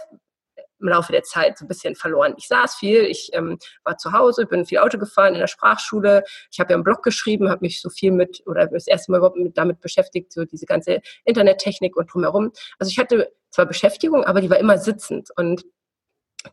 im 0.83 0.89
Laufe 0.89 1.11
der 1.11 1.23
Zeit 1.23 1.57
so 1.57 1.65
ein 1.65 1.67
bisschen 1.67 1.95
verloren. 1.95 2.35
Ich 2.37 2.47
saß 2.47 2.75
viel, 2.75 3.01
ich 3.05 3.31
ähm, 3.33 3.57
war 3.83 3.97
zu 3.97 4.11
Hause, 4.11 4.45
bin 4.45 4.65
viel 4.65 4.77
Auto 4.77 4.99
gefahren 4.99 5.33
in 5.33 5.39
der 5.39 5.47
Sprachschule. 5.47 6.23
Ich 6.51 6.59
habe 6.59 6.71
ja 6.71 6.75
einen 6.75 6.83
Blog 6.83 7.01
geschrieben, 7.01 7.49
habe 7.49 7.61
mich 7.61 7.81
so 7.81 7.89
viel 7.89 8.11
mit 8.11 8.43
oder 8.45 8.67
das 8.67 8.85
erste 8.85 9.11
Mal 9.11 9.17
überhaupt 9.17 9.37
mit, 9.37 9.57
damit 9.57 9.79
beschäftigt, 9.81 10.31
so 10.31 10.45
diese 10.45 10.65
ganze 10.67 11.01
Internettechnik 11.25 11.95
und 11.97 12.13
drumherum. 12.13 12.51
Also 12.77 12.91
ich 12.91 12.99
hatte 12.99 13.31
zwar 13.49 13.65
Beschäftigung, 13.65 14.23
aber 14.23 14.41
die 14.41 14.49
war 14.49 14.59
immer 14.59 14.77
sitzend 14.77 15.29
und 15.35 15.65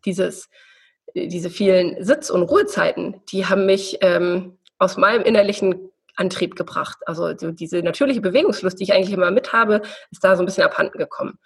dieses 0.04 0.48
diese 1.14 1.50
vielen 1.50 2.02
Sitz- 2.04 2.30
und 2.30 2.42
Ruhezeiten, 2.42 3.20
die 3.32 3.46
haben 3.46 3.66
mich 3.66 3.98
ähm, 4.00 4.58
aus 4.78 4.96
meinem 4.96 5.22
innerlichen 5.22 5.90
Antrieb 6.16 6.56
gebracht. 6.56 6.98
Also 7.06 7.32
diese 7.32 7.82
natürliche 7.82 8.20
Bewegungslust, 8.20 8.78
die 8.78 8.84
ich 8.84 8.92
eigentlich 8.92 9.12
immer 9.12 9.30
mit 9.30 9.52
habe, 9.52 9.82
ist 10.10 10.22
da 10.22 10.36
so 10.36 10.42
ein 10.42 10.46
bisschen 10.46 10.64
abhanden 10.64 10.98
gekommen. 10.98 11.38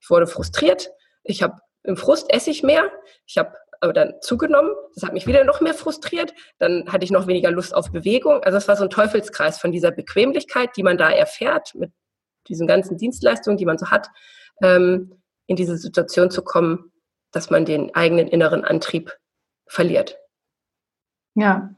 Ich 0.00 0.10
wurde 0.10 0.26
frustriert. 0.26 0.90
Ich 1.22 1.42
habe 1.42 1.60
im 1.84 1.96
Frust 1.96 2.32
esse 2.32 2.50
ich 2.50 2.62
mehr. 2.62 2.90
Ich 3.26 3.38
habe 3.38 3.56
aber 3.80 3.92
dann 3.92 4.14
zugenommen. 4.20 4.70
Das 4.94 5.04
hat 5.04 5.12
mich 5.12 5.26
wieder 5.26 5.44
noch 5.44 5.60
mehr 5.60 5.74
frustriert. 5.74 6.32
Dann 6.58 6.84
hatte 6.92 7.04
ich 7.04 7.10
noch 7.10 7.26
weniger 7.26 7.50
Lust 7.50 7.74
auf 7.74 7.90
Bewegung. 7.90 8.42
Also 8.44 8.56
es 8.58 8.68
war 8.68 8.76
so 8.76 8.84
ein 8.84 8.90
Teufelskreis 8.90 9.58
von 9.58 9.72
dieser 9.72 9.90
Bequemlichkeit, 9.90 10.70
die 10.76 10.84
man 10.84 10.96
da 10.96 11.10
erfährt, 11.10 11.74
mit 11.74 11.92
diesen 12.48 12.66
ganzen 12.66 12.96
Dienstleistungen, 12.96 13.56
die 13.56 13.66
man 13.66 13.78
so 13.78 13.90
hat, 13.90 14.08
ähm, 14.62 15.20
in 15.46 15.56
diese 15.56 15.76
Situation 15.76 16.30
zu 16.30 16.42
kommen, 16.42 16.92
dass 17.32 17.50
man 17.50 17.64
den 17.64 17.94
eigenen 17.94 18.28
inneren 18.28 18.64
Antrieb 18.64 19.16
verliert. 19.66 20.18
Ja, 21.34 21.74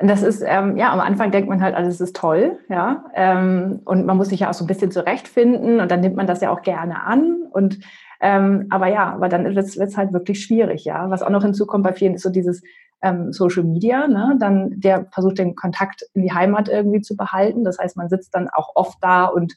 und 0.00 0.08
das 0.08 0.22
ist, 0.22 0.42
ähm, 0.44 0.76
ja, 0.76 0.92
am 0.92 1.00
Anfang 1.00 1.30
denkt 1.30 1.48
man 1.48 1.62
halt, 1.62 1.74
alles 1.74 2.00
ist 2.00 2.16
toll, 2.16 2.58
ja. 2.68 3.04
Ähm, 3.14 3.80
und 3.84 4.06
man 4.06 4.16
muss 4.16 4.28
sich 4.28 4.40
ja 4.40 4.50
auch 4.50 4.54
so 4.54 4.64
ein 4.64 4.66
bisschen 4.66 4.90
zurechtfinden 4.90 5.80
und 5.80 5.90
dann 5.90 6.00
nimmt 6.00 6.16
man 6.16 6.26
das 6.26 6.40
ja 6.40 6.50
auch 6.50 6.62
gerne 6.62 7.02
an. 7.02 7.42
Und 7.50 7.78
ähm, 8.20 8.66
aber 8.70 8.88
ja, 8.88 9.12
aber 9.12 9.28
dann 9.28 9.44
wird 9.54 9.66
es 9.66 9.96
halt 9.96 10.12
wirklich 10.12 10.42
schwierig, 10.42 10.84
ja. 10.84 11.08
Was 11.10 11.22
auch 11.22 11.30
noch 11.30 11.42
hinzukommt 11.42 11.84
bei 11.84 11.92
vielen 11.92 12.14
ist 12.14 12.22
so 12.22 12.30
dieses 12.30 12.62
ähm, 13.02 13.32
Social 13.32 13.64
Media, 13.64 14.08
ne? 14.08 14.36
Dann 14.40 14.72
der 14.80 15.06
versucht 15.12 15.38
den 15.38 15.54
Kontakt 15.54 16.02
in 16.14 16.22
die 16.22 16.32
Heimat 16.32 16.68
irgendwie 16.68 17.00
zu 17.00 17.16
behalten. 17.16 17.64
Das 17.64 17.78
heißt, 17.78 17.96
man 17.96 18.08
sitzt 18.08 18.34
dann 18.34 18.48
auch 18.48 18.70
oft 18.74 18.98
da 19.00 19.26
und 19.26 19.54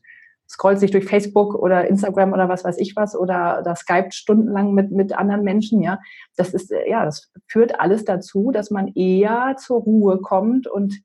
scrollt 0.47 0.79
sich 0.79 0.91
durch 0.91 1.05
Facebook 1.05 1.55
oder 1.55 1.87
Instagram 1.87 2.33
oder 2.33 2.49
was 2.49 2.65
weiß 2.65 2.77
ich 2.77 2.95
was 2.95 3.15
oder, 3.15 3.59
oder 3.61 3.75
Skype 3.75 4.09
stundenlang 4.11 4.73
mit, 4.73 4.91
mit 4.91 5.17
anderen 5.17 5.43
Menschen, 5.43 5.81
ja. 5.81 5.99
Das 6.35 6.53
ist, 6.53 6.71
äh, 6.71 6.89
ja, 6.89 7.05
das 7.05 7.31
führt 7.47 7.79
alles 7.79 8.05
dazu, 8.05 8.51
dass 8.51 8.69
man 8.69 8.89
eher 8.89 9.55
zur 9.57 9.81
Ruhe 9.81 10.19
kommt 10.19 10.67
und 10.67 11.01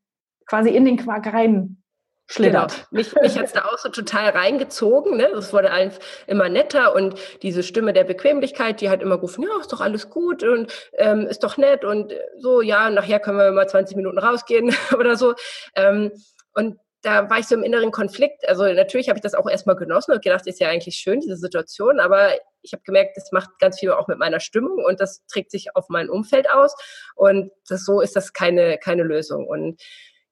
quasi 0.47 0.71
in 0.71 0.85
den 0.85 0.97
Quark 0.97 1.33
rein 1.33 1.79
schlittert. 2.27 2.73
Genau. 2.73 2.87
Mich, 2.91 3.15
mich 3.15 3.39
hat 3.39 3.55
da 3.55 3.67
auch 3.67 3.79
so 3.79 3.89
total 3.89 4.31
reingezogen. 4.31 5.17
Ne? 5.17 5.27
Es 5.29 5.53
wurde 5.53 5.71
alles 5.71 5.99
immer 6.27 6.49
netter 6.49 6.95
und 6.95 7.15
diese 7.43 7.63
Stimme 7.63 7.93
der 7.93 8.05
Bequemlichkeit, 8.05 8.81
die 8.81 8.91
hat 8.91 9.03
immer 9.03 9.17
gerufen, 9.17 9.45
ja, 9.45 9.61
ist 9.61 9.73
doch 9.73 9.81
alles 9.81 10.11
gut 10.11 10.43
und 10.43 10.73
ähm, 10.95 11.27
ist 11.27 11.45
doch 11.45 11.57
nett 11.57 11.85
und 11.85 12.13
so, 12.39 12.61
ja, 12.61 12.91
nachher 12.91 13.21
können 13.21 13.39
wir 13.39 13.53
mal 13.53 13.69
20 13.69 13.97
Minuten 13.97 14.19
rausgehen 14.19 14.75
oder 14.99 15.17
so. 15.17 15.35
Ähm, 15.75 16.13
und 16.55 16.79
da 17.03 17.31
war 17.31 17.39
ich 17.39 17.47
so 17.47 17.55
im 17.55 17.63
inneren 17.63 17.93
Konflikt. 17.93 18.49
Also 18.49 18.65
natürlich 18.65 19.09
habe 19.09 19.19
ich 19.19 19.23
das 19.23 19.35
auch 19.35 19.49
erstmal 19.49 19.77
genossen 19.77 20.13
und 20.13 20.23
gedacht, 20.23 20.47
ist 20.47 20.59
ja 20.59 20.69
eigentlich 20.69 20.97
schön, 20.97 21.21
diese 21.21 21.37
Situation, 21.37 22.01
aber 22.01 22.31
ich 22.63 22.73
habe 22.73 22.83
gemerkt, 22.83 23.17
das 23.17 23.31
macht 23.31 23.51
ganz 23.61 23.79
viel 23.79 23.93
auch 23.93 24.09
mit 24.09 24.19
meiner 24.19 24.41
Stimmung 24.41 24.85
und 24.85 25.01
das 25.01 25.25
trägt 25.27 25.53
sich 25.53 25.77
auf 25.77 25.89
mein 25.89 26.11
Umfeld 26.11 26.51
aus. 26.51 26.75
Und 27.15 27.53
das, 27.69 27.85
so 27.85 28.01
ist 28.01 28.17
das 28.17 28.33
keine, 28.33 28.79
keine 28.79 29.05
Lösung. 29.05 29.47
Und 29.47 29.81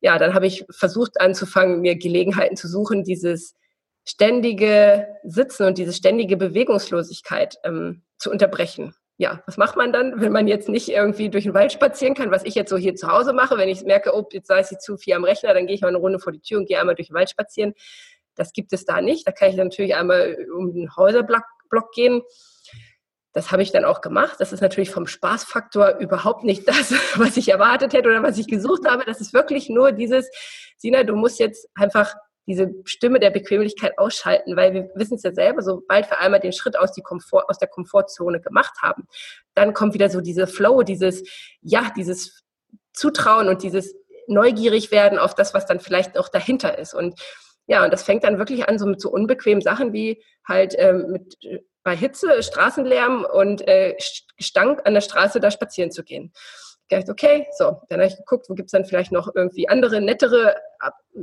ja, 0.04 0.18
dann 0.18 0.34
habe 0.34 0.46
ich 0.46 0.66
versucht 0.68 1.18
anzufangen, 1.18 1.80
mir 1.80 1.96
Gelegenheiten 1.96 2.58
zu 2.58 2.68
suchen, 2.68 3.04
dieses 3.04 3.54
ständige 4.04 5.08
Sitzen 5.24 5.64
und 5.64 5.78
diese 5.78 5.94
ständige 5.94 6.36
Bewegungslosigkeit 6.36 7.56
ähm, 7.64 8.02
zu 8.18 8.30
unterbrechen. 8.30 8.94
Ja, 9.16 9.42
was 9.46 9.56
macht 9.56 9.76
man 9.76 9.94
dann, 9.94 10.20
wenn 10.20 10.30
man 10.30 10.46
jetzt 10.46 10.68
nicht 10.68 10.90
irgendwie 10.90 11.30
durch 11.30 11.44
den 11.44 11.54
Wald 11.54 11.72
spazieren 11.72 12.12
kann, 12.14 12.30
was 12.30 12.44
ich 12.44 12.54
jetzt 12.54 12.68
so 12.68 12.76
hier 12.76 12.94
zu 12.94 13.08
Hause 13.08 13.32
mache, 13.32 13.56
wenn 13.56 13.70
ich 13.70 13.82
merke, 13.84 14.14
oh, 14.14 14.28
jetzt 14.30 14.48
sei 14.48 14.60
ich 14.60 14.78
zu 14.78 14.98
viel 14.98 15.14
am 15.14 15.24
Rechner, 15.24 15.54
dann 15.54 15.66
gehe 15.66 15.74
ich 15.74 15.80
mal 15.80 15.88
eine 15.88 15.96
Runde 15.96 16.18
vor 16.18 16.34
die 16.34 16.40
Tür 16.40 16.58
und 16.58 16.66
gehe 16.66 16.78
einmal 16.78 16.96
durch 16.96 17.08
den 17.08 17.14
Wald 17.14 17.30
spazieren. 17.30 17.72
Das 18.34 18.52
gibt 18.52 18.74
es 18.74 18.84
da 18.84 19.00
nicht. 19.00 19.26
Da 19.26 19.32
kann 19.32 19.48
ich 19.48 19.56
natürlich 19.56 19.94
einmal 19.94 20.36
um 20.54 20.74
den 20.74 20.94
Häuserblock 20.94 21.44
gehen 21.94 22.20
das 23.34 23.50
habe 23.50 23.62
ich 23.62 23.72
dann 23.72 23.84
auch 23.84 24.00
gemacht. 24.00 24.36
Das 24.38 24.52
ist 24.52 24.60
natürlich 24.60 24.90
vom 24.90 25.06
Spaßfaktor 25.06 25.98
überhaupt 25.98 26.44
nicht 26.44 26.66
das, 26.68 26.94
was 27.16 27.36
ich 27.36 27.50
erwartet 27.50 27.92
hätte 27.92 28.08
oder 28.08 28.22
was 28.22 28.38
ich 28.38 28.46
gesucht 28.46 28.88
habe. 28.88 29.04
Das 29.04 29.20
ist 29.20 29.34
wirklich 29.34 29.68
nur 29.68 29.92
dieses, 29.92 30.30
Sina, 30.78 31.02
du 31.02 31.16
musst 31.16 31.38
jetzt 31.38 31.68
einfach 31.74 32.14
diese 32.46 32.70
Stimme 32.84 33.20
der 33.20 33.30
Bequemlichkeit 33.30 33.98
ausschalten, 33.98 34.56
weil 34.56 34.74
wir 34.74 34.90
wissen 34.94 35.14
es 35.14 35.22
ja 35.22 35.32
selber, 35.32 35.62
sobald 35.62 36.10
wir 36.10 36.20
einmal 36.20 36.40
den 36.40 36.52
Schritt 36.52 36.78
aus, 36.78 36.94
Komfort, 37.02 37.48
aus 37.48 37.58
der 37.58 37.68
Komfortzone 37.68 38.40
gemacht 38.40 38.82
haben, 38.82 39.06
dann 39.54 39.72
kommt 39.72 39.94
wieder 39.94 40.10
so 40.10 40.20
diese 40.20 40.46
Flow, 40.46 40.82
dieses, 40.82 41.22
ja, 41.62 41.90
dieses 41.96 42.42
Zutrauen 42.92 43.48
und 43.48 43.62
dieses 43.62 43.94
neugierig 44.26 44.90
werden 44.90 45.18
auf 45.18 45.34
das, 45.34 45.54
was 45.54 45.66
dann 45.66 45.80
vielleicht 45.80 46.14
noch 46.14 46.28
dahinter 46.28 46.78
ist. 46.78 46.94
Und 46.94 47.18
ja, 47.66 47.82
und 47.82 47.92
das 47.92 48.02
fängt 48.02 48.24
dann 48.24 48.38
wirklich 48.38 48.68
an 48.68 48.78
so 48.78 48.86
mit 48.86 49.00
so 49.00 49.10
unbequemen 49.10 49.62
Sachen 49.62 49.92
wie 49.92 50.22
halt 50.46 50.74
ähm, 50.78 51.10
mit 51.10 51.36
bei 51.84 51.94
Hitze, 51.94 52.42
Straßenlärm 52.42 53.26
und 53.30 53.68
äh, 53.68 53.96
Gestank 54.36 54.80
an 54.84 54.94
der 54.94 55.02
Straße 55.02 55.38
da 55.38 55.50
spazieren 55.50 55.90
zu 55.90 56.02
gehen. 56.02 56.32
Gedacht, 56.88 57.08
okay, 57.08 57.46
so, 57.56 57.80
dann 57.88 58.00
habe 58.00 58.08
ich 58.08 58.16
geguckt, 58.16 58.46
wo 58.48 58.54
gibt 58.54 58.66
es 58.66 58.72
dann 58.72 58.84
vielleicht 58.84 59.12
noch 59.12 59.30
irgendwie 59.34 59.68
andere, 59.68 60.00
nettere 60.00 60.56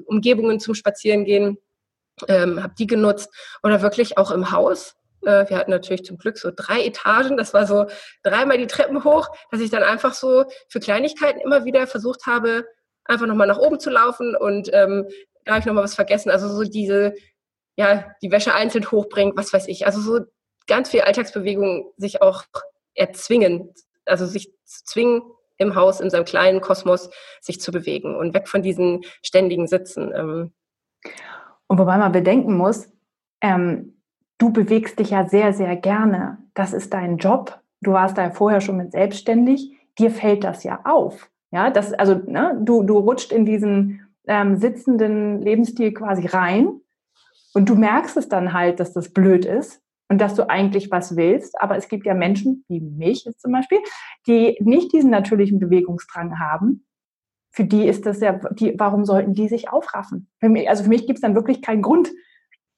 Umgebungen 0.05 0.59
zum 0.59 0.73
Spazierengehen, 0.73 1.57
ähm, 2.27 2.63
habe 2.63 2.73
die 2.77 2.87
genutzt 2.87 3.29
oder 3.63 3.81
wirklich 3.81 4.17
auch 4.17 4.31
im 4.31 4.51
Haus. 4.51 4.95
Äh, 5.23 5.49
wir 5.49 5.57
hatten 5.57 5.71
natürlich 5.71 6.05
zum 6.05 6.17
Glück 6.17 6.37
so 6.37 6.51
drei 6.55 6.85
Etagen, 6.85 7.37
das 7.37 7.53
war 7.53 7.67
so 7.67 7.87
dreimal 8.23 8.57
die 8.57 8.67
Treppen 8.67 9.03
hoch, 9.03 9.29
dass 9.51 9.61
ich 9.61 9.69
dann 9.69 9.83
einfach 9.83 10.13
so 10.13 10.45
für 10.69 10.79
Kleinigkeiten 10.79 11.41
immer 11.41 11.65
wieder 11.65 11.85
versucht 11.87 12.25
habe, 12.25 12.65
einfach 13.05 13.25
nochmal 13.25 13.47
nach 13.47 13.59
oben 13.59 13.79
zu 13.79 13.89
laufen 13.89 14.35
und 14.35 14.69
ähm, 14.73 15.07
da 15.45 15.53
habe 15.53 15.59
ich 15.59 15.65
nochmal 15.65 15.83
was 15.83 15.95
vergessen. 15.95 16.29
Also 16.29 16.47
so 16.49 16.63
diese, 16.63 17.13
ja, 17.75 18.11
die 18.21 18.31
Wäsche 18.31 18.53
einzeln 18.53 18.89
hochbringen, 18.91 19.33
was 19.35 19.53
weiß 19.53 19.67
ich. 19.67 19.85
Also 19.87 20.01
so 20.01 20.25
ganz 20.67 20.89
viel 20.89 21.01
Alltagsbewegung 21.01 21.91
sich 21.97 22.21
auch 22.21 22.43
erzwingen, 22.95 23.73
also 24.05 24.25
sich 24.25 24.51
zwingen, 24.65 25.21
im 25.61 25.75
Haus, 25.75 26.01
in 26.01 26.09
seinem 26.09 26.25
kleinen 26.25 26.59
Kosmos 26.59 27.09
sich 27.39 27.61
zu 27.61 27.71
bewegen 27.71 28.15
und 28.15 28.33
weg 28.33 28.49
von 28.49 28.61
diesen 28.61 29.01
ständigen 29.21 29.67
Sitzen. 29.67 30.11
Ähm. 30.13 30.51
Und 31.67 31.77
wobei 31.77 31.97
man 31.97 32.11
bedenken 32.11 32.57
muss, 32.57 32.91
ähm, 33.41 34.01
du 34.37 34.51
bewegst 34.51 34.99
dich 34.99 35.11
ja 35.11 35.27
sehr, 35.27 35.53
sehr 35.53 35.75
gerne. 35.75 36.39
Das 36.53 36.73
ist 36.73 36.93
dein 36.93 37.17
Job. 37.17 37.59
Du 37.81 37.93
warst 37.93 38.17
da 38.17 38.31
vorher 38.31 38.59
schon 38.59 38.77
mit 38.77 38.91
selbstständig. 38.91 39.71
Dir 39.99 40.11
fällt 40.11 40.43
das 40.43 40.63
ja 40.63 40.81
auf. 40.83 41.29
Ja, 41.51 41.69
das, 41.69 41.93
also 41.93 42.15
ne, 42.15 42.57
du, 42.61 42.83
du 42.83 42.97
rutscht 42.97 43.31
in 43.31 43.45
diesen 43.45 44.07
ähm, 44.27 44.57
sitzenden 44.57 45.41
Lebensstil 45.41 45.93
quasi 45.93 46.25
rein 46.25 46.79
und 47.53 47.67
du 47.67 47.75
merkst 47.75 48.17
es 48.17 48.29
dann 48.29 48.53
halt, 48.53 48.79
dass 48.79 48.93
das 48.93 49.09
blöd 49.09 49.45
ist 49.45 49.80
und 50.11 50.17
dass 50.17 50.35
du 50.35 50.49
eigentlich 50.49 50.91
was 50.91 51.15
willst. 51.15 51.61
Aber 51.61 51.77
es 51.77 51.87
gibt 51.87 52.05
ja 52.05 52.13
Menschen, 52.13 52.65
wie 52.67 52.81
mich 52.81 53.23
jetzt 53.23 53.39
zum 53.39 53.53
Beispiel, 53.53 53.79
die 54.27 54.57
nicht 54.59 54.91
diesen 54.91 55.09
natürlichen 55.09 55.57
Bewegungsdrang 55.57 56.37
haben. 56.37 56.85
Für 57.49 57.63
die 57.63 57.87
ist 57.87 58.05
das 58.05 58.19
ja, 58.19 58.33
die, 58.51 58.75
warum 58.77 59.05
sollten 59.05 59.33
die 59.33 59.47
sich 59.47 59.69
aufraffen? 59.69 60.29
Für 60.41 60.49
mich, 60.49 60.67
also 60.67 60.83
für 60.83 60.89
mich 60.89 61.07
gibt 61.07 61.19
es 61.19 61.21
dann 61.21 61.33
wirklich 61.33 61.61
keinen 61.61 61.81
Grund, 61.81 62.11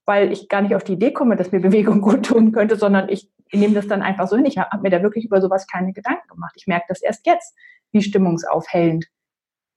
weil 0.06 0.32
ich 0.32 0.48
gar 0.48 0.62
nicht 0.62 0.76
auf 0.76 0.84
die 0.84 0.94
Idee 0.94 1.12
komme, 1.12 1.36
dass 1.36 1.52
mir 1.52 1.60
Bewegung 1.60 2.02
gut 2.08 2.24
tun 2.24 2.52
könnte, 2.52 2.76
sondern 2.76 3.10
ich 3.10 3.32
nehme 3.52 3.74
das 3.74 3.88
dann 3.88 4.04
einfach 4.04 4.28
so 4.28 4.36
hin. 4.36 4.46
Ich 4.46 4.60
habe 4.60 4.84
mir 4.84 4.92
da 4.92 5.02
wirklich 5.02 5.26
über 5.26 5.42
sowas 5.42 5.66
keine 5.66 5.92
Gedanken 5.92 6.28
gemacht. 6.28 6.54
Ich 6.56 6.68
merke 6.68 6.86
das 6.88 7.02
erst 7.02 7.26
jetzt, 7.26 7.58
wie 7.92 8.04
stimmungsaufhellend 8.04 9.08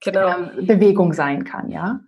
genau. 0.03 0.27
ähm, 0.27 0.67
Bewegung 0.67 1.11
sein 1.11 1.43
kann, 1.43 1.71
ja. 1.71 2.01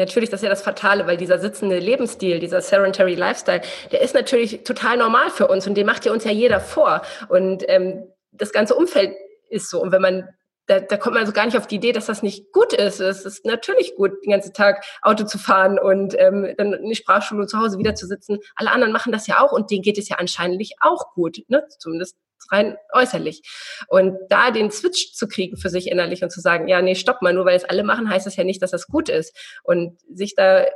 Natürlich, 0.00 0.30
das 0.30 0.40
ist 0.40 0.44
ja 0.44 0.50
das 0.50 0.62
Fatale, 0.62 1.06
weil 1.06 1.16
dieser 1.16 1.38
sitzende 1.38 1.78
Lebensstil, 1.78 2.40
dieser 2.40 2.60
sedentary 2.60 3.14
Lifestyle, 3.14 3.60
der 3.92 4.00
ist 4.00 4.14
natürlich 4.14 4.64
total 4.64 4.96
normal 4.96 5.30
für 5.30 5.46
uns 5.46 5.66
und 5.66 5.74
den 5.74 5.86
macht 5.86 6.04
ja 6.04 6.12
uns 6.12 6.24
ja 6.24 6.30
jeder 6.30 6.60
vor. 6.60 7.02
Und 7.28 7.64
ähm, 7.68 8.04
das 8.32 8.52
ganze 8.52 8.74
Umfeld 8.74 9.14
ist 9.48 9.70
so. 9.70 9.80
Und 9.80 9.92
wenn 9.92 10.02
man 10.02 10.28
da, 10.66 10.80
da 10.80 10.96
kommt 10.96 11.14
man 11.14 11.22
also 11.22 11.32
gar 11.32 11.46
nicht 11.46 11.56
auf 11.56 11.66
die 11.66 11.76
Idee, 11.76 11.92
dass 11.92 12.06
das 12.06 12.22
nicht 12.22 12.52
gut 12.52 12.72
ist. 12.72 13.00
Es 13.00 13.24
ist 13.24 13.44
natürlich 13.44 13.96
gut, 13.96 14.12
den 14.24 14.30
ganzen 14.30 14.52
Tag 14.52 14.84
Auto 15.02 15.24
zu 15.24 15.38
fahren 15.38 15.78
und 15.78 16.14
ähm, 16.18 16.54
dann 16.56 16.72
in 16.74 16.88
die 16.88 16.94
Sprachschule 16.94 17.46
zu 17.46 17.58
Hause 17.58 17.78
wieder 17.78 17.94
zu 17.94 18.06
sitzen. 18.06 18.38
Alle 18.54 18.70
anderen 18.70 18.92
machen 18.92 19.12
das 19.12 19.26
ja 19.26 19.40
auch 19.40 19.52
und 19.52 19.70
denen 19.70 19.82
geht 19.82 19.98
es 19.98 20.08
ja 20.08 20.16
anscheinend 20.16 20.60
auch 20.80 21.12
gut, 21.14 21.38
ne? 21.48 21.66
zumindest 21.78 22.16
rein 22.50 22.76
äußerlich. 22.92 23.42
Und 23.88 24.16
da 24.28 24.50
den 24.50 24.70
Switch 24.70 25.12
zu 25.12 25.28
kriegen 25.28 25.56
für 25.56 25.70
sich 25.70 25.90
innerlich 25.90 26.22
und 26.22 26.30
zu 26.30 26.40
sagen, 26.40 26.68
ja, 26.68 26.82
nee, 26.82 26.94
stopp 26.94 27.22
mal, 27.22 27.32
nur 27.32 27.44
weil 27.44 27.56
es 27.56 27.64
alle 27.64 27.84
machen, 27.84 28.08
heißt 28.08 28.26
das 28.26 28.36
ja 28.36 28.44
nicht, 28.44 28.62
dass 28.62 28.70
das 28.70 28.86
gut 28.86 29.08
ist. 29.08 29.36
Und 29.62 29.98
sich 30.12 30.34
da 30.34 30.66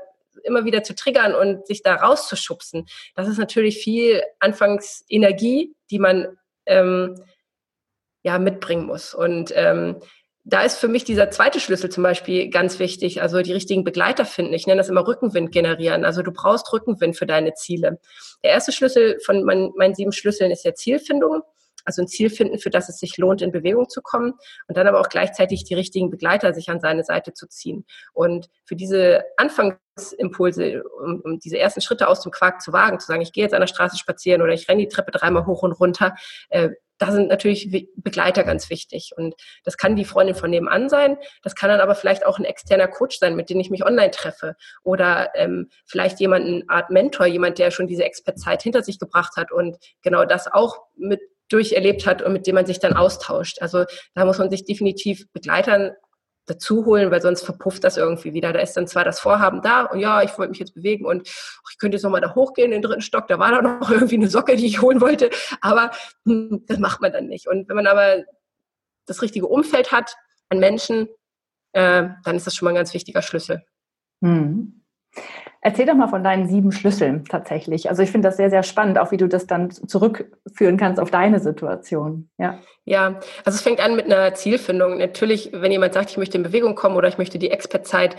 immer 0.43 0.65
wieder 0.65 0.83
zu 0.83 0.95
triggern 0.95 1.35
und 1.35 1.67
sich 1.67 1.83
da 1.83 1.95
rauszuschubsen, 1.95 2.87
das 3.15 3.29
ist 3.29 3.39
natürlich 3.39 3.79
viel 3.79 4.23
Anfangsenergie, 4.41 5.75
die 5.91 5.99
man 5.99 6.37
ähm, 6.67 7.17
ja 8.25 8.39
mitbringen 8.39 8.87
muss. 8.87 9.15
Und 9.15 9.53
ähm, 9.55 10.01
da 10.45 10.63
ist 10.63 10.77
für 10.77 10.89
mich 10.89 11.05
dieser 11.05 11.31
zweite 11.31 11.59
Schlüssel 11.59 11.91
zum 11.91 12.03
Beispiel 12.03 12.51
ganz 12.51 12.79
wichtig, 12.79 13.23
also 13.23 13.41
die 13.41 13.53
richtigen 13.53 13.85
Begleiter 13.85 14.27
finden. 14.27 14.53
Ich 14.53 14.67
nenne 14.67 14.79
das 14.79 14.91
immer 14.91 15.07
Rückenwind 15.07 15.53
generieren. 15.53 16.05
Also 16.05 16.23
du 16.23 16.33
brauchst 16.33 16.71
Rückenwind 16.73 17.17
für 17.17 17.27
deine 17.27 17.55
Ziele. 17.55 17.99
Der 18.43 18.51
erste 18.51 18.73
Schlüssel 18.73 19.19
von 19.25 19.45
meinen, 19.45 19.73
meinen 19.77 19.95
sieben 19.95 20.13
Schlüsseln 20.13 20.51
ist 20.51 20.65
ja 20.65 20.75
Zielfindung. 20.75 21.43
Also 21.87 22.03
ein 22.03 22.09
Ziel 22.09 22.31
finden, 22.31 22.59
für 22.59 22.71
das 22.71 22.89
es 22.89 22.99
sich 22.99 23.17
lohnt, 23.19 23.43
in 23.43 23.53
Bewegung 23.53 23.89
zu 23.89 24.01
kommen 24.01 24.35
und 24.69 24.77
dann 24.77 24.87
aber 24.87 25.01
auch 25.01 25.09
gleichzeitig 25.09 25.65
die 25.65 25.75
richtigen 25.75 26.11
Begleiter 26.11 26.55
sich 26.55 26.71
an 26.71 26.81
seine 26.81 27.05
Seite 27.05 27.35
zu 27.35 27.47
ziehen. 27.47 27.85
Und 28.15 28.49
für 28.65 28.75
diese 28.75 29.23
Anfangsimpulse, 29.37 30.83
um, 30.83 31.21
um 31.23 31.39
diese 31.41 31.59
ersten 31.59 31.83
Schritte 31.83 32.09
aus 32.09 32.23
dem 32.23 32.33
Quark 32.33 32.63
zu 32.63 32.73
wagen, 32.73 33.01
zu 33.01 33.07
sagen, 33.07 33.21
ich 33.21 33.33
gehe 33.33 33.45
jetzt 33.45 33.53
an 33.53 33.61
der 33.61 33.67
Straße 33.67 33.99
spazieren 33.99 34.41
oder 34.41 34.55
ich 34.55 34.69
renne 34.69 34.83
die 34.83 34.89
Treppe 34.89 35.11
dreimal 35.11 35.47
hoch 35.47 35.63
und 35.63 35.73
runter, 35.73 36.15
äh, 36.49 36.71
da 36.99 37.13
sind 37.13 37.29
natürlich 37.29 37.89
Begleiter 37.97 38.45
ganz 38.45 38.71
wichtig. 38.71 39.13
Und 39.17 39.35
das 39.65 39.77
kann 39.77 39.97
die 39.97 40.05
Freundin 40.05 40.35
von 40.35 40.51
nebenan 40.51 40.89
sein, 40.89 41.17
das 41.43 41.55
kann 41.55 41.71
dann 41.71 41.81
aber 41.81 41.95
vielleicht 41.95 42.25
auch 42.27 42.39
ein 42.39 42.45
externer 42.45 42.89
Coach 42.89 43.19
sein, 43.19 43.37
mit 43.37 43.51
dem 43.51 43.61
ich 43.61 43.71
mich 43.71 43.85
online 43.85 44.11
treffe. 44.11 44.57
Oder 44.83 45.31
ähm, 45.35 45.69
vielleicht 45.87 46.21
jemand, 46.21 46.47
eine 46.47 46.65
Art 46.69 46.91
Mentor, 46.91 47.27
jemand, 47.27 47.59
der 47.59 47.71
schon 47.71 47.87
diese 47.87 48.05
Expertzeit 48.05 48.63
hinter 48.63 48.83
sich 48.83 48.99
gebracht 48.99 49.37
hat 49.37 49.53
und 49.53 49.77
genau 50.03 50.25
das 50.25 50.47
auch 50.47 50.83
mit 50.97 51.21
durcherlebt 51.51 52.07
hat 52.07 52.23
und 52.23 52.33
mit 52.33 52.47
dem 52.47 52.55
man 52.55 52.67
sich 52.67 52.81
dann 52.81 52.95
austauscht. 52.95 53.61
Also 53.61 53.85
da 54.15 54.25
muss 54.25 54.39
man 54.39 54.51
sich 54.51 54.65
definitiv 54.65 55.31
Begleitern 55.33 55.93
dazu 56.47 56.85
holen, 56.85 57.11
weil 57.11 57.23
sonst 57.23 57.43
verpufft 57.43 57.85
das 57.85 57.97
irgendwie 57.97 58.35
wieder. 58.35 58.53
Da 58.53 58.61
ist 58.61 58.77
dann 58.77 58.87
zwar 58.87 59.05
das 59.05 59.21
Vorhaben 59.21 59.63
da 59.63 59.85
und 59.85 59.99
ja, 60.01 60.23
ich 60.23 60.37
wollte 60.39 60.51
mich 60.51 60.59
jetzt 60.59 60.75
bewegen 60.75 61.07
und 61.07 61.27
ich 61.29 61.79
könnte 61.79 61.97
jetzt 61.97 62.03
nochmal 62.03 62.21
da 62.21 62.35
hochgehen 62.35 62.73
in 62.73 62.81
den 62.81 62.83
dritten 62.83 63.01
Stock, 63.01 63.29
da 63.29 63.39
war 63.39 63.51
da 63.51 63.63
noch 63.81 63.91
irgendwie 63.91 64.17
eine 64.17 64.29
Socke, 64.29 64.57
die 64.57 64.67
ich 64.67 64.83
holen 64.83 65.01
wollte, 65.01 65.31
aber 65.61 65.91
hm, 66.27 66.65
das 66.67 66.79
macht 66.79 67.01
man 67.01 67.13
dann 67.13 67.27
nicht. 67.27 67.49
Und 67.49 67.69
wenn 67.69 67.77
man 67.77 67.87
aber 67.87 68.25
das 69.07 69.23
richtige 69.23 69.47
Umfeld 69.47 69.93
hat 69.93 70.17
an 70.49 70.59
Menschen, 70.59 71.09
äh, 71.73 72.09
dann 72.25 72.37
ist 72.37 72.47
das 72.47 72.55
schon 72.55 72.67
mal 72.67 72.73
ein 72.73 72.77
ganz 72.77 72.95
wichtiger 72.95 73.23
Schlüssel. 73.23 73.65
Hm. 74.23 74.84
Erzähl 75.61 75.87
doch 75.87 75.95
mal 75.95 76.09
von 76.09 76.23
deinen 76.23 76.47
sieben 76.47 76.73
Schlüsseln 76.73 77.25
tatsächlich. 77.25 77.89
Also 77.89 78.03
ich 78.03 78.11
finde 78.11 78.29
das 78.29 78.37
sehr, 78.37 78.51
sehr 78.51 78.63
spannend, 78.63 78.99
auch 78.99 79.13
wie 79.13 79.17
du 79.17 79.29
das 79.29 79.47
dann 79.47 79.71
zurückführen 79.71 80.77
kannst 80.77 81.01
auf 81.01 81.11
deine 81.11 81.41
Situation. 81.41 82.29
Ja. 82.37 82.59
Ja, 82.85 83.19
also 83.47 83.57
es 83.57 83.63
fängt 83.63 83.81
an 83.81 83.97
mit 83.97 84.05
einer 84.05 84.35
Zielfindung. 84.35 84.99
Natürlich, 84.99 85.53
wenn 85.53 85.73
jemand 85.73 85.95
sagt, 85.95 86.11
ich 86.11 86.19
möchte 86.19 86.37
in 86.37 86.43
Bewegung 86.43 86.75
kommen 86.75 86.97
oder 86.97 87.09
ich 87.09 87.17
möchte 87.17 87.39
die 87.39 87.51
Expertzeit 87.51 88.17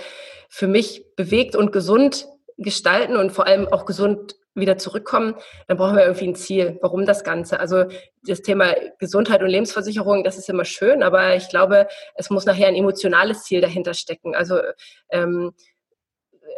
für 0.49 0.67
mich 0.67 1.05
bewegt 1.15 1.55
und 1.55 1.71
gesund 1.71 2.27
gestalten 2.57 3.15
und 3.15 3.31
vor 3.31 3.45
allem 3.45 3.67
auch 3.67 3.85
gesund 3.85 4.35
wieder 4.55 4.77
zurückkommen, 4.77 5.35
dann 5.67 5.77
brauchen 5.77 5.97
wir 5.97 6.03
irgendwie 6.03 6.29
ein 6.29 6.35
Ziel. 6.35 6.79
Warum 6.81 7.05
das 7.05 7.23
Ganze? 7.23 7.59
Also 7.59 7.85
das 8.25 8.41
Thema 8.41 8.73
Gesundheit 8.99 9.43
und 9.43 9.49
Lebensversicherung, 9.49 10.23
das 10.23 10.37
ist 10.37 10.49
immer 10.49 10.65
schön, 10.65 11.03
aber 11.03 11.35
ich 11.35 11.49
glaube, 11.49 11.87
es 12.15 12.29
muss 12.29 12.45
nachher 12.45 12.69
ein 12.69 12.75
emotionales 12.75 13.43
Ziel 13.43 13.61
dahinter 13.61 13.93
stecken. 13.93 14.33
Also 14.33 14.59
ähm, 15.09 15.51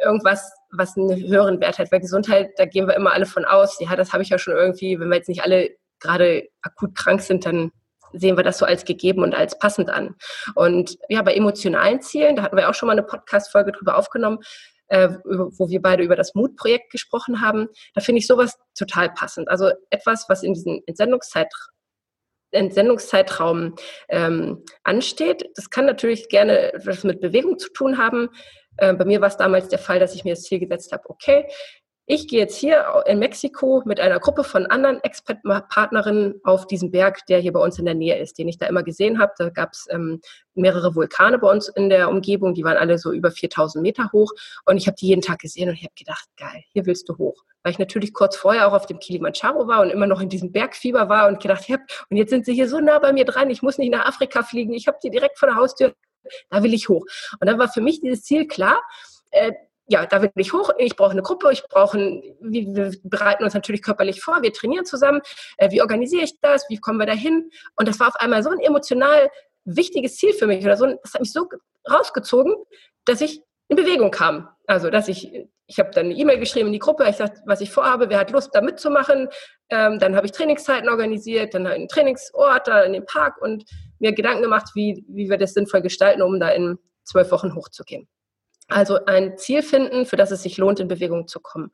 irgendwas, 0.04 0.51
was 0.72 0.98
einen 0.98 1.27
höheren 1.27 1.60
Wert 1.60 1.80
hat. 1.80 1.92
Weil 1.92 2.00
Gesundheit, 2.00 2.51
da 2.58 2.66
gehen 2.66 2.88
wir 2.88 2.96
immer 2.96 3.13
alle 3.13 3.25
von 3.25 3.46
aus. 3.46 3.80
Ja, 3.80 3.96
das 3.96 4.13
habe 4.13 4.24
ich 4.24 4.30
ja 4.30 4.38
schon 4.38 4.56
irgendwie, 4.56 5.00
wenn 5.00 5.10
wir 5.10 5.18
jetzt 5.18 5.30
nicht 5.30 5.44
alle 5.44 5.72
gerade 6.00 6.48
akut 6.62 6.96
krank 6.96 7.22
sind, 7.22 7.46
dann 7.46 7.72
sehen 8.13 8.38
wir 8.38 8.44
das 8.44 8.58
so 8.58 8.66
als 8.66 8.86
gegeben 8.86 9.24
und 9.24 9.36
als 9.36 9.58
passend 9.58 9.89
an. 9.89 10.16
Und 10.56 10.98
ja, 11.10 11.22
bei 11.22 11.34
emotionalen 11.34 12.01
Zielen, 12.01 12.36
da 12.36 12.44
hatten 12.44 12.58
wir 12.58 12.70
auch 12.70 12.74
schon 12.74 12.88
mal 12.88 12.94
eine 12.94 13.04
Podcast-Folge 13.04 13.72
drüber 13.72 13.98
aufgenommen, 13.98 14.39
äh, 14.88 15.10
wo 15.25 15.70
wir 15.70 15.82
beide 15.82 16.04
über 16.04 16.16
das 16.16 16.34
Mutprojekt 16.36 16.92
gesprochen 16.92 17.42
haben. 17.42 17.68
Da 17.94 18.01
finde 18.01 18.20
ich 18.20 18.27
sowas 18.27 18.58
total 18.77 19.10
passend. 19.13 19.50
Also 19.50 19.72
etwas, 19.89 20.25
was 20.30 20.44
in 20.44 20.54
diesem 20.54 20.82
Entsendungszeit 20.86 21.51
Entsendungszeitraum 22.51 23.75
ähm, 24.08 24.63
ansteht. 24.84 25.50
Das 25.56 25.70
kann 25.70 25.86
natürlich 25.86 26.30
gerne 26.30 26.74
etwas 26.74 27.04
mit 27.04 27.20
Bewegung 27.20 27.60
zu 27.60 27.70
tun 27.74 27.98
haben. 27.98 28.30
Äh, 28.77 28.93
bei 28.93 29.05
mir 29.05 29.22
war 29.22 29.27
es 29.27 29.38
damals 29.38 29.67
der 29.67 29.79
Fall, 29.79 30.00
dass 30.00 30.15
ich 30.15 30.24
mir 30.24 30.34
das 30.34 30.43
Ziel 30.43 30.60
gesetzt 30.60 30.91
habe, 30.91 31.10
okay, 31.10 31.48
ich 32.10 32.30
gehe 32.30 32.40
jetzt 32.40 32.56
hier 32.56 33.04
in 33.06 33.20
Mexiko 33.20 33.84
mit 33.86 34.00
einer 34.00 34.22
Gruppe 34.22 34.46
von 34.46 34.66
anderen 34.66 35.04
Expert-Partnerinnen 35.04 36.40
auf 36.46 36.66
diesen 36.66 36.90
Berg, 36.90 37.26
der 37.26 37.40
hier 37.40 37.52
bei 37.52 37.60
uns 37.60 37.78
in 37.80 37.84
der 37.84 37.96
Nähe 37.96 38.18
ist, 38.18 38.38
den 38.38 38.48
ich 38.48 38.58
da 38.58 38.66
immer 38.66 38.82
gesehen 38.82 39.20
habe. 39.20 39.34
Da 39.38 39.50
gab 39.50 39.74
es 39.74 39.88
ähm, 39.90 40.22
mehrere 40.56 40.96
Vulkane 40.96 41.38
bei 41.38 41.52
uns 41.52 41.68
in 41.68 41.90
der 41.90 42.10
Umgebung, 42.10 42.54
die 42.54 42.64
waren 42.64 42.78
alle 42.78 42.98
so 42.98 43.12
über 43.12 43.30
4000 43.30 43.82
Meter 43.82 44.10
hoch 44.14 44.32
und 44.66 44.78
ich 44.78 44.88
habe 44.88 44.96
die 44.96 45.08
jeden 45.08 45.22
Tag 45.22 45.40
gesehen 45.40 45.68
und 45.68 45.76
ich 45.76 45.84
habe 45.84 45.94
gedacht, 45.98 46.30
geil, 46.38 46.64
hier 46.72 46.86
willst 46.86 47.10
du 47.10 47.18
hoch. 47.18 47.44
Weil 47.62 47.74
ich 47.74 47.80
natürlich 47.80 48.14
kurz 48.14 48.38
vorher 48.38 48.70
auch 48.70 48.74
auf 48.74 48.86
dem 48.86 49.00
Kilimanjaro 49.00 49.68
war 49.68 49.82
und 49.82 49.90
immer 49.90 50.08
noch 50.08 50.22
in 50.22 50.30
diesem 50.30 50.54
Bergfieber 50.54 51.10
war 51.10 51.28
und 51.28 51.42
gedacht, 51.42 51.68
hab, 51.68 51.82
und 52.10 52.16
jetzt 52.16 52.30
sind 52.30 52.46
sie 52.46 52.54
hier 52.54 52.70
so 52.70 52.80
nah 52.80 53.00
bei 53.00 53.12
mir 53.12 53.26
dran, 53.26 53.50
ich 53.50 53.62
muss 53.62 53.78
nicht 53.78 53.92
nach 53.92 54.06
Afrika 54.06 54.44
fliegen, 54.44 54.72
ich 54.74 54.88
habe 54.88 54.98
die 55.04 55.10
direkt 55.10 55.38
vor 55.38 55.50
der 55.50 55.58
Haustür, 55.58 55.94
da 56.50 56.64
will 56.64 56.74
ich 56.74 56.88
hoch. 56.88 57.06
Und 57.42 57.48
dann 57.50 57.60
war 57.60 57.68
für 57.68 57.82
mich 57.82 58.00
dieses 58.00 58.24
Ziel 58.24 58.48
klar, 58.48 58.82
äh, 59.32 59.52
ja, 59.88 60.06
da 60.06 60.22
will 60.22 60.32
ich 60.36 60.53
hoch, 60.53 60.70
ich 60.77 60.96
brauche 60.96 61.12
eine 61.12 61.22
Gruppe, 61.22 61.51
ich 61.51 61.63
brauche, 61.63 61.98
ein, 61.98 62.24
wir 62.41 62.91
bereiten 63.03 63.44
uns 63.44 63.53
natürlich 63.53 63.82
körperlich 63.82 64.22
vor, 64.22 64.41
wir 64.41 64.51
trainieren 64.51 64.86
zusammen, 64.86 65.22
äh, 65.58 65.72
wie 65.72 65.82
organisiere 65.82 66.24
ich 66.24 66.39
das, 66.41 66.65
wie 66.70 66.77
kommen 66.77 67.00
wir 67.00 67.06
da 67.06 67.13
hin? 67.13 67.50
Und 67.75 67.88
das 67.88 68.00
war 68.00 68.10
auf 68.10 68.15
einmal 68.17 68.44
so 68.44 68.50
ein 68.50 68.60
emotional 68.60 69.29
wichtiges 69.63 70.17
Ziel 70.17 70.34
für 70.34 70.48
mich 70.48 70.63
oder 70.63 70.77
so, 70.77 70.86
das 70.86 71.13
hat 71.13 71.22
mich 71.22 71.32
so 71.32 71.48
rausgezogen, 71.89 72.53
dass 73.06 73.22
ich 73.22 73.41
in 73.70 73.77
Bewegung 73.77 74.12
kam. 74.12 74.50
Also, 74.65 74.89
dass 74.89 75.08
ich, 75.08 75.32
ich 75.67 75.79
habe 75.79 75.91
dann 75.91 76.06
eine 76.08 76.15
E-Mail 76.15 76.39
geschrieben 76.39 76.67
in 76.67 76.74
die 76.74 76.79
Gruppe, 76.79 77.06
ich 77.10 77.15
sagte, 77.15 77.41
was 77.46 77.62
ich 77.62 77.72
vorhabe, 77.72 78.10
wer 78.10 78.20
hat 78.20 78.32
Lust, 78.32 78.53
da 78.53 78.62
mitzumachen. 78.62 79.29
Ähm, 79.70 80.00
dann 80.00 80.15
habe 80.15 80.25
ich 80.25 80.32
Trainingszeiten 80.32 80.89
organisiert, 80.89 81.53
dann 81.53 81.67
einen 81.67 81.88
Trainingsort 81.88 82.67
da 82.67 82.84
in 82.84 82.94
dem 82.94 83.06
Park 83.06 83.41
und 83.41 83.65
mir 84.00 84.13
Gedanken 84.13 84.44
gemacht, 84.44 84.72
wie, 84.74 85.06
wie 85.08 85.29
wir 85.29 85.38
das 85.38 85.53
sinnvoll 85.53 85.82
gestalten, 85.82 86.22
um 86.22 86.39
da 86.39 86.50
in 86.50 86.77
zwölf 87.03 87.32
Wochen 87.32 87.56
hochzugehen. 87.56 88.08
Also 88.68 89.06
ein 89.06 89.38
Ziel 89.38 89.64
finden, 89.64 90.06
für 90.06 90.18
das 90.18 90.32
es 90.32 90.44
sich 90.44 90.58
lohnt, 90.58 90.80
in 90.80 90.88
Bewegung 90.88 91.28
zu 91.28 91.40
kommen. 91.40 91.72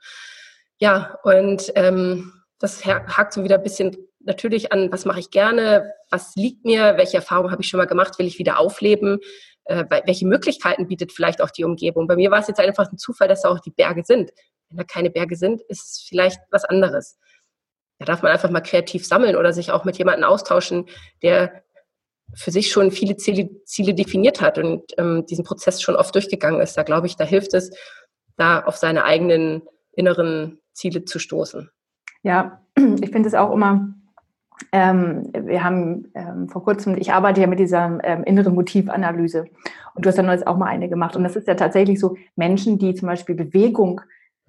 Ja, 0.78 1.18
und 1.24 1.72
ähm, 1.76 2.44
das 2.60 2.86
hakt 2.86 3.34
so 3.34 3.44
wieder 3.44 3.56
ein 3.56 3.64
bisschen 3.64 3.98
natürlich 4.20 4.72
an, 4.72 4.92
was 4.92 5.06
mache 5.06 5.20
ich 5.20 5.32
gerne, 5.32 5.94
was 6.10 6.36
liegt 6.36 6.66
mir, 6.66 6.98
welche 6.98 7.18
Erfahrungen 7.18 7.52
habe 7.52 7.62
ich 7.62 7.68
schon 7.68 7.78
mal 7.78 7.88
gemacht, 7.88 8.18
will 8.20 8.28
ich 8.28 8.40
wieder 8.40 8.60
aufleben, 8.60 9.20
äh, 9.66 9.86
welche 10.06 10.28
Möglichkeiten 10.28 10.88
bietet 10.88 11.12
vielleicht 11.12 11.42
auch 11.42 11.52
die 11.52 11.64
Umgebung. 11.64 12.08
Bei 12.08 12.16
mir 12.16 12.32
war 12.32 12.40
es 12.40 12.48
jetzt 12.48 12.60
einfach 12.60 12.92
ein 12.92 12.98
Zufall, 12.98 13.28
dass 13.28 13.42
da 13.42 13.50
auch 13.50 13.60
die 13.60 13.72
Berge 13.72 14.04
sind. 14.06 14.32
Wenn 14.70 14.78
da 14.78 14.84
keine 14.84 15.10
Berge 15.10 15.36
sind, 15.36 15.62
ist 15.64 15.92
es 15.92 16.06
vielleicht 16.08 16.40
was 16.52 16.66
anderes. 16.66 17.18
Da 18.00 18.06
darf 18.06 18.22
man 18.22 18.32
einfach 18.32 18.50
mal 18.50 18.62
kreativ 18.62 19.06
sammeln 19.06 19.36
oder 19.36 19.54
sich 19.54 19.72
auch 19.72 19.86
mit 19.86 19.98
jemandem 19.98 20.26
austauschen, 20.26 20.88
der 21.22 21.64
für 22.36 22.52
sich 22.52 22.72
schon 22.72 22.92
viele 22.92 23.18
Ziele, 23.18 23.50
Ziele 23.66 23.94
definiert 23.94 24.42
hat 24.42 24.58
und 24.58 24.84
ähm, 24.98 25.25
diesen 25.25 25.44
Prozess 25.44 25.82
schon 25.82 25.96
oft 25.96 26.13
durchgegangen 26.16 26.62
ist. 26.62 26.75
Da 26.75 26.84
glaube 26.84 27.08
ich, 27.08 27.16
da 27.16 27.24
hilft 27.24 27.54
es, 27.54 27.72
da 28.38 28.62
auf 28.62 28.78
seine 28.78 29.06
eigenen 29.06 29.62
inneren 29.96 30.60
Ziele 30.74 31.06
zu 31.06 31.20
stoßen. 31.20 31.70
Ja, 32.24 32.62
ich 32.75 33.12
finde 33.12 33.28
es 33.28 33.36
auch 33.36 33.52
immer, 33.52 33.94
ähm, 34.72 35.30
wir 35.34 35.63
haben 35.63 36.12
ähm, 36.16 36.48
vor 36.48 36.63
kurzem, 36.63 36.98
ich 36.98 37.12
arbeite 37.12 37.42
ja 37.42 37.48
mit 37.48 37.60
dieser 37.60 38.00
ähm, 38.04 38.24
inneren 38.24 38.56
Motivanalyse 38.56 39.46
und 39.96 40.06
du 40.06 40.10
hast 40.10 40.18
ja 40.18 40.24
neulich 40.24 40.48
auch 40.48 40.58
mal 40.58 40.68
eine 40.68 40.90
gemacht. 40.90 41.16
Und 41.16 41.24
das 41.24 41.36
ist 41.36 41.48
ja 41.48 41.56
tatsächlich 41.56 42.00
so, 42.00 42.16
Menschen, 42.36 42.78
die 42.78 42.96
zum 42.96 43.08
Beispiel 43.08 43.36
Bewegung 43.36 44.02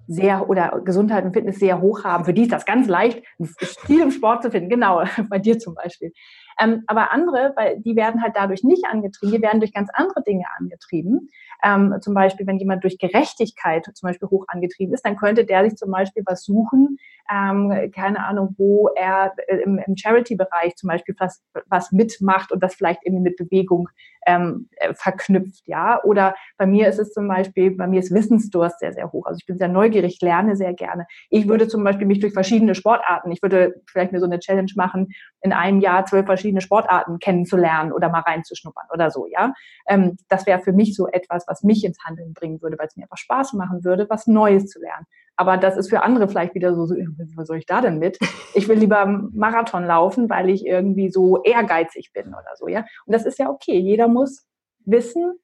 sehr 0.07 0.49
oder 0.49 0.81
Gesundheit 0.85 1.25
und 1.25 1.33
Fitness 1.33 1.59
sehr 1.59 1.81
hoch 1.81 2.03
haben, 2.03 2.25
für 2.25 2.33
die 2.33 2.43
ist 2.43 2.51
das 2.51 2.65
ganz 2.65 2.87
leicht, 2.87 3.23
ein 3.39 3.49
Ziel 3.85 4.01
im 4.01 4.11
Sport 4.11 4.43
zu 4.43 4.51
finden. 4.51 4.69
Genau, 4.69 5.03
bei 5.29 5.39
dir 5.39 5.57
zum 5.59 5.73
Beispiel. 5.75 6.11
Ähm, 6.59 6.83
aber 6.87 7.11
andere, 7.11 7.53
weil 7.55 7.79
die 7.79 7.95
werden 7.95 8.21
halt 8.21 8.33
dadurch 8.35 8.63
nicht 8.63 8.85
angetrieben, 8.85 9.35
die 9.35 9.41
werden 9.41 9.59
durch 9.59 9.73
ganz 9.73 9.89
andere 9.93 10.23
Dinge 10.23 10.45
angetrieben. 10.57 11.29
Ähm, 11.63 11.95
zum 12.01 12.13
Beispiel, 12.13 12.47
wenn 12.47 12.57
jemand 12.57 12.83
durch 12.83 12.97
Gerechtigkeit 12.97 13.85
zum 13.93 14.07
Beispiel 14.07 14.29
hoch 14.29 14.45
angetrieben 14.47 14.93
ist, 14.93 15.05
dann 15.05 15.17
könnte 15.17 15.45
der 15.45 15.63
sich 15.63 15.75
zum 15.75 15.91
Beispiel 15.91 16.23
was 16.25 16.43
suchen, 16.43 16.97
ähm, 17.31 17.91
keine 17.93 18.25
Ahnung, 18.25 18.55
wo 18.57 18.89
er 18.95 19.33
äh, 19.47 19.57
im, 19.57 19.79
im 19.79 19.97
Charity-Bereich 19.97 20.75
zum 20.75 20.89
Beispiel 20.89 21.15
was, 21.17 21.43
was 21.67 21.91
mitmacht 21.91 22.51
und 22.51 22.61
das 22.61 22.75
vielleicht 22.75 22.99
irgendwie 23.03 23.23
mit 23.23 23.37
Bewegung 23.37 23.89
ähm, 24.27 24.69
äh, 24.77 24.93
verknüpft, 24.93 25.67
ja. 25.67 26.03
Oder 26.03 26.35
bei 26.57 26.65
mir 26.65 26.87
ist 26.87 26.99
es 26.99 27.13
zum 27.13 27.27
Beispiel, 27.27 27.71
bei 27.71 27.87
mir 27.87 27.99
ist 27.99 28.13
Wissensdurst 28.13 28.79
sehr, 28.79 28.93
sehr 28.93 29.11
hoch. 29.11 29.25
Also 29.25 29.37
ich 29.39 29.45
bin 29.45 29.57
sehr 29.57 29.67
neugierig, 29.67 30.19
lerne 30.21 30.55
sehr 30.55 30.73
gerne. 30.73 31.07
Ich 31.29 31.47
würde 31.47 31.67
zum 31.67 31.83
Beispiel 31.83 32.07
mich 32.07 32.19
durch 32.19 32.33
verschiedene 32.33 32.75
Sportarten, 32.75 33.31
ich 33.31 33.41
würde 33.41 33.81
vielleicht 33.87 34.11
mir 34.11 34.19
so 34.19 34.25
eine 34.25 34.39
Challenge 34.39 34.71
machen, 34.75 35.09
in 35.41 35.53
einem 35.53 35.79
Jahr 35.79 36.05
zwölf 36.05 36.25
verschiedene 36.25 36.44
Sportarten 36.61 37.19
kennenzulernen 37.19 37.91
oder 37.91 38.09
mal 38.09 38.21
reinzuschnuppern 38.21 38.87
oder 38.93 39.11
so, 39.11 39.27
ja. 39.27 39.53
Ähm, 39.87 40.17
das 40.29 40.45
wäre 40.45 40.59
für 40.59 40.73
mich 40.73 40.95
so 40.95 41.07
etwas, 41.07 41.45
was 41.47 41.63
mich 41.63 41.83
ins 41.83 41.97
Handeln 42.03 42.33
bringen 42.33 42.61
würde, 42.61 42.77
weil 42.77 42.87
es 42.87 42.95
mir 42.95 43.03
einfach 43.03 43.17
Spaß 43.17 43.53
machen 43.53 43.83
würde, 43.83 44.07
was 44.09 44.27
Neues 44.27 44.67
zu 44.67 44.79
lernen. 44.79 45.05
Aber 45.37 45.57
das 45.57 45.77
ist 45.77 45.89
für 45.89 46.03
andere 46.03 46.27
vielleicht 46.27 46.55
wieder 46.55 46.73
so, 46.73 46.85
so 46.85 46.95
was 47.35 47.47
soll 47.47 47.57
ich 47.57 47.65
da 47.65 47.81
denn 47.81 47.99
mit? 47.99 48.19
Ich 48.57 48.69
will 48.69 48.77
lieber 48.77 49.05
Marathon 49.05 49.83
laufen, 49.83 50.29
weil 50.29 50.49
ich 50.49 50.65
irgendwie 50.65 51.09
so 51.09 51.43
ehrgeizig 51.43 52.13
bin 52.13 52.27
oder 52.27 52.55
so, 52.55 52.69
ja. 52.69 52.85
Und 53.05 53.13
das 53.13 53.25
ist 53.25 53.37
ja 53.37 53.49
okay. 53.49 53.77
Jeder 53.77 54.07
muss 54.07 54.47
wissen, 54.85 55.37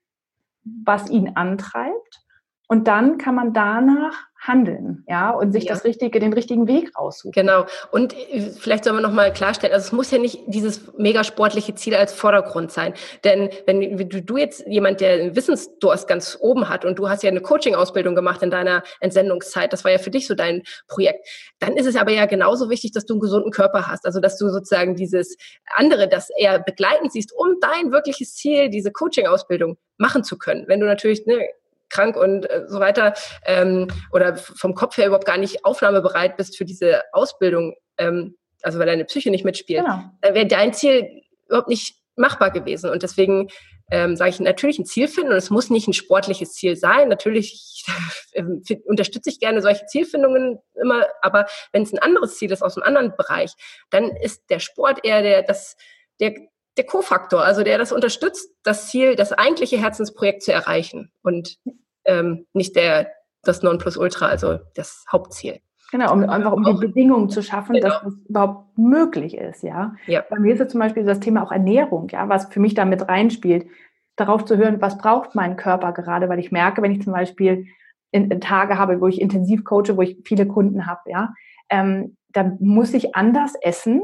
was 0.64 1.10
ihn 1.10 1.36
antreibt. 1.36 2.22
Und 2.70 2.88
dann 2.88 3.18
kann 3.18 3.36
man 3.36 3.52
danach 3.52 4.28
handeln, 4.41 5.04
ja, 5.08 5.30
und 5.30 5.51
sich 5.51 5.65
ja. 5.65 5.73
das 5.73 5.84
richtige, 5.84 6.19
den 6.19 6.34
richtigen 6.34 6.67
Weg 6.67 6.97
raussuchen. 6.97 7.32
Genau. 7.32 7.67
Und 7.91 8.17
äh, 8.17 8.41
vielleicht 8.41 8.84
soll 8.86 8.93
man 8.93 9.04
nochmal 9.04 9.32
klarstellen, 9.32 9.71
also 9.71 9.86
es 9.86 9.91
muss 9.91 10.10
ja 10.10 10.17
nicht 10.17 10.41
dieses 10.47 10.97
mega 10.97 11.23
sportliche 11.23 11.75
Ziel 11.75 11.93
als 11.93 12.12
Vordergrund 12.12 12.71
sein. 12.71 12.95
Denn 13.23 13.49
wenn 13.67 14.10
du 14.10 14.38
jetzt 14.38 14.65
jemand, 14.65 14.99
der 14.99 15.13
einen 15.13 15.36
Wissensdurst 15.36 16.08
ganz 16.08 16.39
oben 16.41 16.69
hat 16.69 16.86
und 16.86 16.97
du 16.97 17.08
hast 17.08 17.21
ja 17.21 17.30
eine 17.30 17.41
Coaching-Ausbildung 17.41 18.15
gemacht 18.15 18.41
in 18.41 18.49
deiner 18.49 18.82
Entsendungszeit, 18.99 19.71
das 19.73 19.84
war 19.84 19.91
ja 19.91 19.99
für 19.99 20.10
dich 20.10 20.25
so 20.25 20.34
dein 20.34 20.63
Projekt, 20.88 21.27
dann 21.60 21.77
ist 21.77 21.86
es 21.86 21.95
aber 21.95 22.12
ja 22.12 22.25
genauso 22.25 22.71
wichtig, 22.71 22.93
dass 22.93 23.06
du 23.06 23.13
einen 23.13 23.21
gesunden 23.21 23.51
Körper 23.51 23.88
hast. 23.88 24.08
Also 24.08 24.19
dass 24.19 24.39
du 24.39 24.49
sozusagen 24.49 24.95
dieses 24.95 25.38
andere, 25.75 26.08
das 26.08 26.32
eher 26.36 26.58
begleitend 26.58 27.12
siehst, 27.12 27.32
um 27.32 27.58
dein 27.62 27.91
wirkliches 27.91 28.34
Ziel, 28.34 28.69
diese 28.69 28.91
Coaching-Ausbildung 28.91 29.77
machen 29.97 30.23
zu 30.23 30.39
können. 30.39 30.65
Wenn 30.67 30.80
du 30.80 30.88
natürlich 30.88 31.27
ne, 31.27 31.47
krank 31.91 32.15
und 32.15 32.49
äh, 32.49 32.63
so 32.67 32.80
weiter 32.80 33.13
ähm, 33.45 33.88
oder 34.12 34.36
vom 34.36 34.73
Kopf 34.73 34.97
her 34.97 35.08
überhaupt 35.08 35.27
gar 35.27 35.38
nicht 35.38 35.65
aufnahmebereit 35.65 36.38
bist 36.38 36.58
für 36.58 36.65
diese 36.65 37.01
Ausbildung, 37.12 37.75
ähm, 37.97 38.36
also 38.63 38.80
weil 38.80 38.88
deine 38.88 39.06
Psyche 39.06 39.30
nicht 39.30 39.45
mitspielt, 39.45 39.86
genau. 39.86 40.01
dann 40.21 40.34
wäre 40.34 40.47
dein 40.47 40.73
Ziel 40.73 41.21
überhaupt 41.47 41.69
nicht 41.69 41.95
machbar 42.15 42.51
gewesen. 42.51 42.89
Und 42.89 43.04
deswegen 43.04 43.49
ähm, 43.91 44.15
sage 44.15 44.30
ich 44.30 44.39
natürlich 44.39 44.80
ein 44.80 44.86
Ziel 44.86 45.08
finden 45.08 45.32
und 45.32 45.38
es 45.38 45.49
muss 45.49 45.69
nicht 45.69 45.88
ein 45.88 45.93
sportliches 45.93 46.54
Ziel 46.54 46.77
sein. 46.77 47.10
Natürlich 47.10 47.84
äh, 48.32 48.43
unterstütze 48.86 49.30
ich 49.30 49.39
gerne 49.39 49.62
solche 49.62 49.86
Zielfindungen 49.86 50.60
immer, 50.82 51.06
aber 51.21 51.45
wenn 51.73 51.84
es 51.84 51.91
ein 51.91 51.99
anderes 51.99 52.38
Ziel 52.38 52.51
ist 52.51 52.62
aus 52.62 52.77
einem 52.77 52.88
anderen 52.88 53.15
Bereich, 53.17 53.51
dann 53.89 54.10
ist 54.15 54.49
der 54.49 54.60
Sport 54.60 55.04
eher 55.04 55.21
der, 55.21 55.43
das, 55.43 55.75
der, 56.19 56.36
der 56.77 56.86
Co-Faktor, 56.86 57.43
also 57.43 57.63
der 57.63 57.77
das 57.77 57.91
unterstützt, 57.91 58.49
das 58.63 58.88
Ziel, 58.88 59.15
das 59.15 59.34
eigentliche 59.34 59.77
Herzensprojekt 59.77 60.43
zu 60.43 60.54
erreichen 60.54 61.12
und 61.21 61.58
ähm, 62.06 62.46
nicht 62.54 62.76
der, 62.76 63.12
das 63.44 63.64
Nonplusultra, 63.64 64.28
also 64.28 64.60
das 64.76 65.06
Hauptziel. 65.12 65.60
Genau, 65.92 66.14
um, 66.14 66.24
einfach 66.24 66.54
um 66.54 66.64
die 66.64 66.88
Bedingungen 66.88 67.30
zu 67.30 67.44
schaffen, 67.44 67.74
genau. 67.74 67.90
dass 67.90 68.04
es 68.04 68.14
überhaupt 68.30 68.78
möglich 68.78 69.36
ist, 69.36 69.62
ja? 69.62 69.94
ja. 70.08 70.24
Bei 70.30 70.40
mir 70.40 70.54
ist 70.54 70.62
es 70.62 70.72
zum 70.72 70.80
Beispiel 70.80 71.04
das 71.04 71.20
Thema 71.20 71.44
auch 71.44 71.52
Ernährung, 71.52 72.08
ja, 72.10 72.30
was 72.30 72.46
für 72.46 72.62
mich 72.62 72.76
damit 72.76 73.10
reinspielt, 73.10 73.68
darauf 74.16 74.46
zu 74.46 74.56
hören, 74.58 74.82
was 74.82 74.98
braucht 74.98 75.36
mein 75.36 75.58
Körper 75.58 75.92
gerade, 75.92 76.30
weil 76.30 76.40
ich 76.40 76.52
merke, 76.52 76.82
wenn 76.82 76.94
ich 76.94 77.02
zum 77.02 77.12
Beispiel 77.12 77.68
in, 78.12 78.32
in 78.32 78.40
Tage 78.40 78.78
habe, 78.78 79.02
wo 79.02 79.08
ich 79.08 79.20
intensiv 79.20 79.66
coache, 79.66 79.98
wo 79.98 80.02
ich 80.02 80.18
viele 80.24 80.48
Kunden 80.48 80.88
habe, 80.88 81.02
ja, 81.08 81.34
ähm, 81.70 82.16
dann 82.30 82.58
muss 82.62 82.94
ich 82.94 83.16
anders 83.16 83.56
essen 83.62 84.02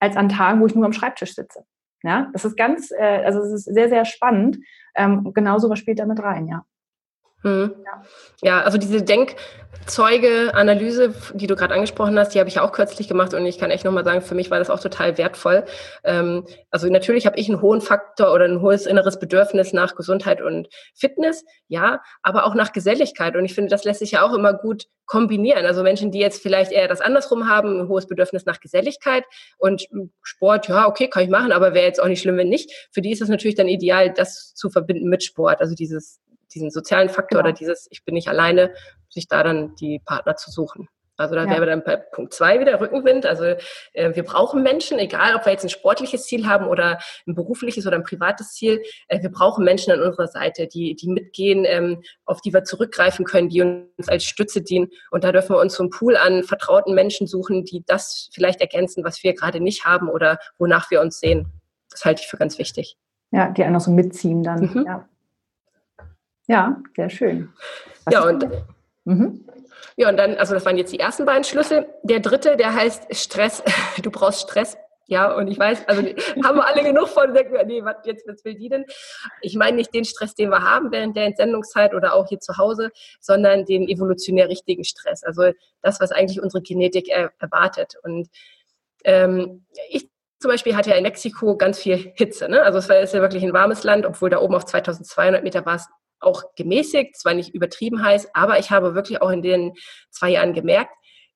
als 0.00 0.16
an 0.16 0.28
Tagen, 0.28 0.60
wo 0.60 0.66
ich 0.66 0.74
nur 0.74 0.84
am 0.84 0.92
Schreibtisch 0.92 1.34
sitze. 1.34 1.64
Ja, 2.02 2.28
das 2.32 2.44
ist 2.44 2.56
ganz, 2.56 2.90
äh, 2.90 3.22
also 3.24 3.40
es 3.40 3.52
ist 3.52 3.64
sehr, 3.74 3.88
sehr 3.88 4.04
spannend. 4.04 4.58
Ähm, 4.96 5.32
genauso 5.34 5.68
was 5.68 5.78
spielt 5.78 5.98
damit 5.98 6.20
rein, 6.20 6.48
ja. 6.48 6.64
Hm. 7.42 7.74
Ja. 7.84 8.02
ja, 8.42 8.62
also 8.62 8.76
diese 8.76 9.02
Denkzeuge-Analyse, 9.02 11.14
die 11.32 11.46
du 11.46 11.56
gerade 11.56 11.72
angesprochen 11.72 12.18
hast, 12.18 12.34
die 12.34 12.38
habe 12.38 12.50
ich 12.50 12.60
auch 12.60 12.72
kürzlich 12.72 13.08
gemacht 13.08 13.32
und 13.32 13.46
ich 13.46 13.56
kann 13.58 13.70
echt 13.70 13.86
nochmal 13.86 14.04
sagen, 14.04 14.20
für 14.20 14.34
mich 14.34 14.50
war 14.50 14.58
das 14.58 14.68
auch 14.68 14.80
total 14.80 15.16
wertvoll. 15.16 15.64
Ähm, 16.04 16.44
also 16.70 16.88
natürlich 16.88 17.24
habe 17.24 17.38
ich 17.38 17.48
einen 17.48 17.62
hohen 17.62 17.80
Faktor 17.80 18.34
oder 18.34 18.44
ein 18.44 18.60
hohes 18.60 18.84
inneres 18.84 19.18
Bedürfnis 19.18 19.72
nach 19.72 19.94
Gesundheit 19.94 20.42
und 20.42 20.68
Fitness, 20.94 21.42
ja, 21.68 22.02
aber 22.22 22.44
auch 22.44 22.54
nach 22.54 22.72
Geselligkeit 22.72 23.36
und 23.36 23.46
ich 23.46 23.54
finde, 23.54 23.70
das 23.70 23.84
lässt 23.84 24.00
sich 24.00 24.10
ja 24.10 24.22
auch 24.22 24.34
immer 24.34 24.52
gut 24.52 24.84
kombinieren. 25.06 25.64
Also 25.64 25.82
Menschen, 25.82 26.10
die 26.12 26.18
jetzt 26.18 26.42
vielleicht 26.42 26.72
eher 26.72 26.88
das 26.88 27.00
andersrum 27.00 27.48
haben, 27.48 27.80
ein 27.80 27.88
hohes 27.88 28.06
Bedürfnis 28.06 28.44
nach 28.44 28.60
Geselligkeit 28.60 29.24
und 29.56 29.88
Sport, 30.22 30.68
ja, 30.68 30.86
okay, 30.86 31.08
kann 31.08 31.24
ich 31.24 31.30
machen, 31.30 31.52
aber 31.52 31.72
wäre 31.72 31.86
jetzt 31.86 32.02
auch 32.02 32.06
nicht 32.06 32.20
schlimm, 32.20 32.36
wenn 32.36 32.50
nicht. 32.50 32.70
Für 32.92 33.00
die 33.00 33.12
ist 33.12 33.22
es 33.22 33.30
natürlich 33.30 33.56
dann 33.56 33.66
ideal, 33.66 34.12
das 34.12 34.54
zu 34.54 34.68
verbinden 34.68 35.08
mit 35.08 35.24
Sport, 35.24 35.60
also 35.60 35.74
dieses 35.74 36.20
diesen 36.54 36.70
sozialen 36.70 37.08
Faktor 37.08 37.40
genau. 37.42 37.50
oder 37.50 37.52
dieses, 37.52 37.86
ich 37.90 38.04
bin 38.04 38.14
nicht 38.14 38.28
alleine, 38.28 38.72
sich 39.08 39.28
da 39.28 39.42
dann 39.42 39.74
die 39.76 40.00
Partner 40.04 40.36
zu 40.36 40.50
suchen. 40.50 40.88
Also 41.20 41.34
da 41.34 41.44
ja. 41.44 41.50
wäre 41.50 41.66
dann 41.66 41.84
bei 41.84 41.96
Punkt 41.96 42.32
zwei 42.32 42.60
wieder 42.60 42.80
Rückenwind. 42.80 43.26
Also 43.26 43.44
äh, 43.92 44.14
wir 44.14 44.22
brauchen 44.22 44.62
Menschen, 44.62 44.98
egal 44.98 45.34
ob 45.36 45.44
wir 45.44 45.52
jetzt 45.52 45.64
ein 45.64 45.68
sportliches 45.68 46.24
Ziel 46.24 46.46
haben 46.46 46.66
oder 46.66 46.98
ein 47.26 47.34
berufliches 47.34 47.86
oder 47.86 47.96
ein 47.96 48.04
privates 48.04 48.54
Ziel, 48.54 48.82
äh, 49.08 49.20
wir 49.20 49.30
brauchen 49.30 49.62
Menschen 49.62 49.92
an 49.92 50.00
unserer 50.00 50.28
Seite, 50.28 50.66
die, 50.66 50.96
die 50.96 51.08
mitgehen, 51.08 51.66
ähm, 51.66 52.02
auf 52.24 52.40
die 52.40 52.54
wir 52.54 52.64
zurückgreifen 52.64 53.26
können, 53.26 53.50
die 53.50 53.60
uns 53.60 54.08
als 54.08 54.24
Stütze 54.24 54.62
dienen. 54.62 54.88
Und 55.10 55.22
da 55.22 55.30
dürfen 55.30 55.54
wir 55.54 55.60
uns 55.60 55.74
so 55.74 55.82
einen 55.82 55.90
Pool 55.90 56.16
an 56.16 56.42
vertrauten 56.42 56.94
Menschen 56.94 57.26
suchen, 57.26 57.64
die 57.64 57.84
das 57.86 58.30
vielleicht 58.32 58.62
ergänzen, 58.62 59.04
was 59.04 59.22
wir 59.22 59.34
gerade 59.34 59.60
nicht 59.60 59.84
haben 59.84 60.08
oder 60.08 60.38
wonach 60.58 60.90
wir 60.90 61.02
uns 61.02 61.20
sehen. 61.20 61.52
Das 61.90 62.06
halte 62.06 62.22
ich 62.22 62.28
für 62.28 62.38
ganz 62.38 62.58
wichtig. 62.58 62.96
Ja, 63.30 63.50
die 63.50 63.62
einfach 63.62 63.82
so 63.82 63.90
mitziehen 63.90 64.42
dann. 64.42 64.70
Mhm. 64.72 64.84
Ja. 64.86 65.08
Ja, 66.50 66.82
sehr 66.96 67.08
schön. 67.08 67.48
Was 68.06 68.14
ja, 68.14 68.28
und, 68.28 68.44
mhm. 69.04 69.46
ja, 69.94 70.08
und 70.08 70.16
dann, 70.16 70.34
also 70.34 70.52
das 70.52 70.66
waren 70.66 70.76
jetzt 70.76 70.92
die 70.92 70.98
ersten 70.98 71.24
beiden 71.24 71.44
Schlüssel. 71.44 71.86
Der 72.02 72.18
dritte, 72.18 72.56
der 72.56 72.74
heißt 72.74 73.14
Stress. 73.14 73.62
Du 74.02 74.10
brauchst 74.10 74.50
Stress. 74.50 74.76
Ja, 75.06 75.32
und 75.32 75.46
ich 75.46 75.58
weiß, 75.58 75.86
also 75.86 76.02
haben 76.02 76.56
wir 76.56 76.66
alle 76.66 76.82
genug 76.82 77.06
von, 77.08 77.34
denken 77.34 77.52
wir, 77.52 77.64
nee, 77.64 77.84
was, 77.84 77.96
jetzt, 78.04 78.26
was 78.26 78.44
will 78.44 78.56
die 78.56 78.68
denn? 78.68 78.84
Ich 79.42 79.54
meine 79.54 79.76
nicht 79.76 79.94
den 79.94 80.04
Stress, 80.04 80.34
den 80.34 80.50
wir 80.50 80.62
haben 80.62 80.90
während 80.90 81.16
der 81.16 81.26
Entsendungszeit 81.26 81.94
oder 81.94 82.14
auch 82.14 82.28
hier 82.28 82.40
zu 82.40 82.58
Hause, 82.58 82.90
sondern 83.20 83.64
den 83.64 83.88
evolutionär 83.88 84.48
richtigen 84.48 84.82
Stress. 84.82 85.22
Also 85.22 85.52
das, 85.82 86.00
was 86.00 86.10
eigentlich 86.10 86.42
unsere 86.42 86.62
Genetik 86.62 87.08
er, 87.08 87.32
erwartet. 87.38 87.94
Und 88.02 88.28
ähm, 89.04 89.66
ich 89.88 90.08
zum 90.40 90.50
Beispiel 90.50 90.74
hatte 90.74 90.90
ja 90.90 90.96
in 90.96 91.04
Mexiko 91.04 91.56
ganz 91.56 91.78
viel 91.78 92.12
Hitze. 92.16 92.48
Ne? 92.48 92.62
Also 92.62 92.78
es 92.78 92.88
war 92.88 92.98
ist 92.98 93.14
ja 93.14 93.20
wirklich 93.20 93.44
ein 93.44 93.52
warmes 93.52 93.84
Land, 93.84 94.04
obwohl 94.04 94.30
da 94.30 94.40
oben 94.40 94.56
auf 94.56 94.64
2200 94.64 95.44
Meter 95.44 95.64
war 95.64 95.76
es 95.76 95.86
auch 96.20 96.42
gemäßigt, 96.56 97.16
zwar 97.16 97.34
nicht 97.34 97.54
übertrieben 97.54 98.02
heiß, 98.02 98.28
aber 98.34 98.58
ich 98.58 98.70
habe 98.70 98.94
wirklich 98.94 99.22
auch 99.22 99.30
in 99.30 99.42
den 99.42 99.72
zwei 100.10 100.30
Jahren 100.30 100.52
gemerkt, 100.54 100.92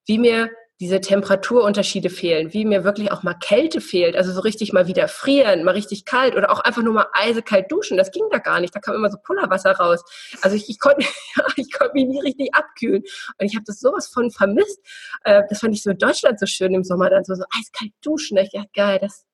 wie 0.06 0.18
mir 0.18 0.50
diese 0.80 1.00
Temperaturunterschiede 1.00 2.10
fehlen, 2.10 2.52
wie 2.52 2.64
mir 2.64 2.82
wirklich 2.82 3.12
auch 3.12 3.22
mal 3.22 3.34
Kälte 3.34 3.80
fehlt, 3.80 4.16
also 4.16 4.32
so 4.32 4.40
richtig 4.40 4.72
mal 4.72 4.88
wieder 4.88 5.06
frieren, 5.06 5.62
mal 5.62 5.70
richtig 5.70 6.04
kalt 6.04 6.34
oder 6.34 6.50
auch 6.50 6.60
einfach 6.60 6.82
nur 6.82 6.92
mal 6.92 7.06
eisekalt 7.12 7.70
duschen, 7.70 7.96
das 7.96 8.10
ging 8.10 8.24
da 8.32 8.38
gar 8.38 8.60
nicht, 8.60 8.74
da 8.74 8.80
kam 8.80 8.96
immer 8.96 9.08
so 9.08 9.16
Pullerwasser 9.22 9.72
raus. 9.72 10.02
Also 10.42 10.56
ich, 10.56 10.68
ich 10.68 10.80
konnte 10.80 11.06
ich 11.56 11.72
konnte 11.72 11.94
mich 11.94 12.06
nie 12.06 12.20
richtig 12.20 12.54
abkühlen 12.54 13.02
und 13.38 13.46
ich 13.46 13.54
habe 13.54 13.64
das 13.64 13.78
sowas 13.78 14.08
von 14.08 14.32
vermisst. 14.32 14.80
Äh, 15.22 15.42
das 15.48 15.60
fand 15.60 15.74
ich 15.74 15.82
so 15.82 15.90
in 15.90 15.98
Deutschland 15.98 16.40
so 16.40 16.46
schön 16.46 16.74
im 16.74 16.82
Sommer, 16.82 17.08
dann 17.08 17.24
so, 17.24 17.34
so 17.34 17.44
eiskalt 17.56 17.92
duschen, 18.02 18.36
ich 18.38 18.50
dachte, 18.50 18.68
geil, 18.74 18.98
das, 19.00 19.24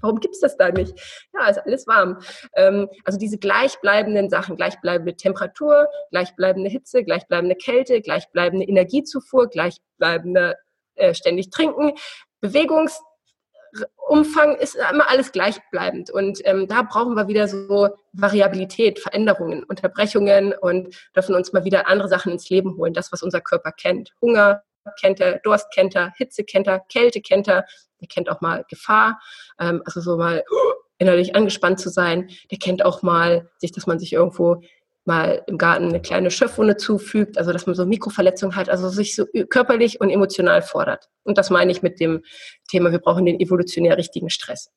Warum 0.00 0.20
gibt's 0.20 0.40
das 0.40 0.56
da 0.56 0.70
nicht? 0.70 0.98
Ja, 1.34 1.48
ist 1.48 1.58
alles 1.58 1.86
warm. 1.86 2.18
Ähm, 2.54 2.88
also 3.04 3.18
diese 3.18 3.36
gleichbleibenden 3.38 4.30
Sachen, 4.30 4.56
gleichbleibende 4.56 5.16
Temperatur, 5.16 5.88
gleichbleibende 6.10 6.70
Hitze, 6.70 7.04
gleichbleibende 7.04 7.56
Kälte, 7.56 8.00
gleichbleibende 8.00 8.66
Energiezufuhr, 8.66 9.48
gleichbleibende 9.48 10.56
äh, 10.94 11.14
ständig 11.14 11.50
trinken. 11.50 11.92
Bewegungsumfang 12.40 14.56
ist 14.58 14.76
immer 14.76 15.08
alles 15.08 15.32
gleichbleibend. 15.32 16.10
Und 16.10 16.40
ähm, 16.44 16.68
da 16.68 16.82
brauchen 16.82 17.14
wir 17.14 17.28
wieder 17.28 17.48
so 17.48 17.88
Variabilität, 18.12 19.00
Veränderungen, 19.00 19.64
Unterbrechungen 19.64 20.52
und 20.52 20.94
dürfen 21.16 21.34
uns 21.34 21.52
mal 21.52 21.64
wieder 21.64 21.88
andere 21.88 22.08
Sachen 22.08 22.32
ins 22.32 22.50
Leben 22.50 22.76
holen. 22.76 22.94
Das, 22.94 23.10
was 23.10 23.22
unser 23.22 23.40
Körper 23.40 23.72
kennt. 23.72 24.12
Hunger 24.20 24.62
kennt 25.00 25.20
er, 25.20 25.38
Durst 25.38 25.70
kennt 25.72 25.94
er, 25.94 26.12
Hitze 26.16 26.44
kennt 26.44 26.66
er, 26.66 26.80
Kälte 26.80 27.20
kennt 27.20 27.48
er. 27.48 27.64
Der 28.02 28.08
kennt 28.08 28.28
auch 28.28 28.42
mal 28.42 28.64
Gefahr, 28.68 29.20
ähm, 29.58 29.82
also 29.86 30.00
so 30.00 30.18
mal 30.18 30.44
innerlich 30.98 31.34
angespannt 31.34 31.80
zu 31.80 31.88
sein. 31.88 32.28
Der 32.50 32.58
kennt 32.58 32.84
auch 32.84 33.02
mal 33.02 33.50
sich, 33.56 33.72
dass 33.72 33.86
man 33.86 33.98
sich 33.98 34.12
irgendwo 34.12 34.62
mal 35.04 35.42
im 35.46 35.58
Garten 35.58 35.88
eine 35.88 36.00
kleine 36.00 36.30
Schöpfwunde 36.30 36.76
zufügt, 36.76 37.38
also 37.38 37.52
dass 37.52 37.66
man 37.66 37.74
so 37.74 37.86
Mikroverletzungen 37.86 38.54
hat, 38.54 38.68
also 38.68 38.88
sich 38.88 39.16
so 39.16 39.26
körperlich 39.48 40.00
und 40.00 40.10
emotional 40.10 40.62
fordert. 40.62 41.08
Und 41.24 41.38
das 41.38 41.50
meine 41.50 41.72
ich 41.72 41.82
mit 41.82 41.98
dem 41.98 42.22
Thema, 42.70 42.92
wir 42.92 43.00
brauchen 43.00 43.26
den 43.26 43.40
evolutionär 43.40 43.96
richtigen 43.96 44.30
Stress. 44.30 44.70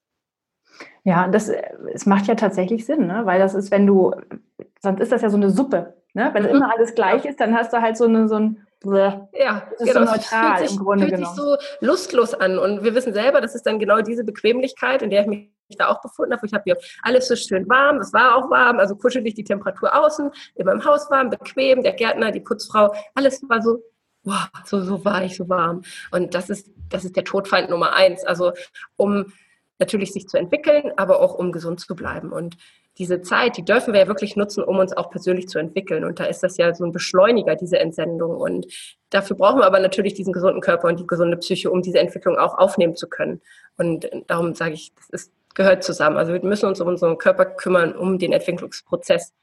Ja, 1.04 1.28
das 1.28 1.52
es 1.94 2.06
macht 2.06 2.28
ja 2.28 2.36
tatsächlich 2.36 2.86
Sinn, 2.86 3.06
ne? 3.06 3.22
weil 3.26 3.40
das 3.40 3.54
ist, 3.54 3.72
wenn 3.72 3.86
du, 3.86 4.14
sonst 4.82 5.00
ist 5.00 5.12
das 5.12 5.22
ja 5.22 5.30
so 5.30 5.38
eine 5.38 5.52
Suppe. 5.52 5.94
Ne? 6.14 6.32
Wenn 6.34 6.44
mhm. 6.44 6.50
immer 6.50 6.74
alles 6.74 6.96
gleich 6.96 7.26
ist, 7.26 7.40
dann 7.40 7.56
hast 7.56 7.72
du 7.72 7.82
halt 7.82 7.96
so, 7.98 8.06
eine, 8.06 8.28
so 8.28 8.36
ein 8.36 8.66
ja, 8.86 9.68
das 9.72 9.88
ist 9.88 9.94
genau. 9.94 10.06
so 10.06 10.12
neutral 10.14 10.58
fühlt 10.58 10.70
sich, 10.70 10.78
im 10.78 10.84
Grunde 10.84 11.06
fühlt 11.06 11.16
genommen. 11.18 11.36
sich 11.36 11.44
so 11.44 11.86
lustlos 11.86 12.34
an. 12.34 12.58
Und 12.58 12.84
wir 12.84 12.96
wissen 12.96 13.14
selber, 13.14 13.42
das 13.42 13.56
ist 13.56 13.64
dann 13.64 13.80
genau 13.80 14.02
diese 14.02 14.24
Bequemlichkeit, 14.24 15.02
in 15.02 15.10
der 15.10 15.22
ich 15.22 15.28
mich 15.28 15.50
da 15.78 15.88
auch 15.88 16.02
befunden 16.02 16.34
habe. 16.34 16.46
Ich 16.46 16.54
habe 16.54 16.64
hier 16.66 16.78
alles 17.02 17.28
so 17.28 17.36
schön 17.36 17.68
warm, 17.68 17.98
es 17.98 18.14
war 18.14 18.36
auch 18.36 18.50
warm, 18.50 18.80
also 18.80 18.96
kuschelig 18.96 19.34
die 19.34 19.44
Temperatur 19.44 19.96
außen, 19.96 20.32
in 20.56 20.66
meinem 20.66 20.86
Haus 20.86 21.10
warm, 21.10 21.30
bequem, 21.30 21.82
der 21.82 21.94
Gärtner, 21.94 22.32
die 22.32 22.40
Putzfrau, 22.40 22.94
alles 23.16 23.42
war 23.50 23.62
so, 23.62 23.82
wow, 24.24 24.48
so, 24.66 24.82
so 24.82 25.04
weich, 25.06 25.36
so 25.36 25.50
warm. 25.50 25.82
Und 26.12 26.36
das 26.36 26.50
ist, 26.50 26.70
das 26.90 27.06
ist 27.06 27.16
der 27.16 27.24
Todfeind 27.24 27.70
Nummer 27.70 27.94
eins. 27.94 28.24
Also 28.24 28.54
um 28.96 29.34
natürlich 29.80 30.14
sich 30.14 30.28
zu 30.28 30.38
entwickeln, 30.38 30.92
aber 30.98 31.20
auch 31.20 31.36
um 31.36 31.52
gesund 31.52 31.80
zu 31.80 31.96
bleiben. 31.96 32.32
Und 32.32 32.58
diese 32.98 33.22
Zeit, 33.22 33.58
die 33.58 33.66
dürfen 33.66 33.94
wir 33.94 34.02
ja 34.02 34.08
wirklich 34.08 34.36
nutzen, 34.36 34.64
um 34.64 34.80
uns 34.80 34.96
auch 34.96 35.10
persönlich 35.10 35.50
zu 35.50 35.60
entwickeln. 35.60 36.06
Und 36.06 36.20
da 36.20 36.26
ist 36.26 36.44
das 36.44 36.58
ja 36.58 36.74
so 36.74 36.86
ein 36.86 36.94
Beschleuniger, 36.94 37.56
diese 37.56 37.80
Entsendung. 37.80 38.38
Und 38.38 38.68
dafür 39.10 39.36
brauchen 39.36 39.60
wir 39.60 39.66
aber 39.66 39.80
natürlich 39.80 40.14
diesen 40.14 40.32
gesunden 40.32 40.62
Körper 40.62 40.88
und 40.88 41.00
die 41.00 41.08
gesunde 41.08 41.38
Psyche, 41.38 41.70
um 41.72 41.82
diese 41.82 42.00
Entwicklung 42.00 42.38
auch 42.38 42.58
aufnehmen 42.58 42.96
zu 42.96 43.08
können. 43.08 43.42
Und 43.78 44.10
darum 44.28 44.56
sage 44.56 44.76
ich, 44.76 44.94
das 44.96 45.10
ist, 45.10 45.34
gehört 45.56 45.84
zusammen. 45.84 46.16
Also 46.16 46.34
wir 46.34 46.44
müssen 46.44 46.68
uns 46.68 46.80
um 46.80 46.88
unseren 46.88 47.18
Körper 47.18 47.46
kümmern, 47.46 47.94
um 47.96 48.18
den 48.18 48.32
Entwicklungsprozess 48.32 49.34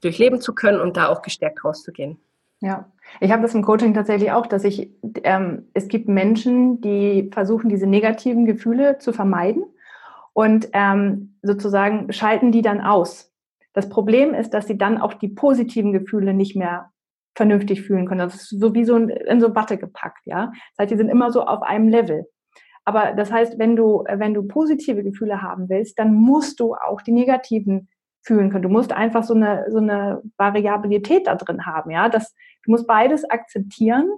durchleben 0.00 0.40
zu 0.40 0.54
können 0.54 0.80
und 0.80 0.96
da 0.96 1.08
auch 1.08 1.22
gestärkt 1.22 1.64
rauszugehen. 1.64 2.18
Ja, 2.60 2.90
ich 3.20 3.30
habe 3.30 3.42
das 3.42 3.54
im 3.54 3.62
Coaching 3.62 3.94
tatsächlich 3.94 4.32
auch, 4.32 4.46
dass 4.46 4.64
ich, 4.64 4.90
ähm, 5.22 5.68
es 5.74 5.88
gibt 5.88 6.08
Menschen, 6.08 6.80
die 6.80 7.30
versuchen, 7.32 7.68
diese 7.68 7.86
negativen 7.86 8.46
Gefühle 8.46 8.98
zu 8.98 9.12
vermeiden 9.12 9.64
und 10.36 10.68
ähm, 10.74 11.38
sozusagen 11.40 12.12
schalten 12.12 12.52
die 12.52 12.60
dann 12.60 12.82
aus. 12.82 13.32
Das 13.72 13.88
Problem 13.88 14.34
ist, 14.34 14.50
dass 14.50 14.66
sie 14.66 14.76
dann 14.76 14.98
auch 14.98 15.14
die 15.14 15.28
positiven 15.28 15.94
Gefühle 15.94 16.34
nicht 16.34 16.54
mehr 16.54 16.90
vernünftig 17.34 17.80
fühlen 17.80 18.06
können. 18.06 18.18
Das 18.18 18.34
ist 18.34 18.60
so 18.60 18.74
wie 18.74 18.84
so 18.84 18.96
in 18.96 19.40
so 19.40 19.54
Watte 19.54 19.78
gepackt, 19.78 20.26
ja. 20.26 20.52
Das 20.76 20.82
heißt, 20.82 20.90
die 20.90 20.98
sind 20.98 21.08
immer 21.08 21.32
so 21.32 21.46
auf 21.46 21.62
einem 21.62 21.88
Level. 21.88 22.26
Aber 22.84 23.14
das 23.14 23.32
heißt, 23.32 23.58
wenn 23.58 23.76
du, 23.76 24.04
wenn 24.12 24.34
du 24.34 24.42
positive 24.46 25.02
Gefühle 25.02 25.40
haben 25.40 25.70
willst, 25.70 25.98
dann 25.98 26.12
musst 26.12 26.60
du 26.60 26.74
auch 26.74 27.00
die 27.00 27.12
negativen 27.12 27.88
fühlen 28.20 28.50
können. 28.50 28.64
Du 28.64 28.68
musst 28.68 28.92
einfach 28.92 29.24
so 29.24 29.32
eine, 29.32 29.64
so 29.70 29.78
eine 29.78 30.20
Variabilität 30.36 31.28
da 31.28 31.36
drin 31.36 31.64
haben, 31.64 31.90
ja. 31.90 32.10
Das, 32.10 32.34
du 32.64 32.72
musst 32.72 32.86
beides 32.86 33.24
akzeptieren 33.24 34.10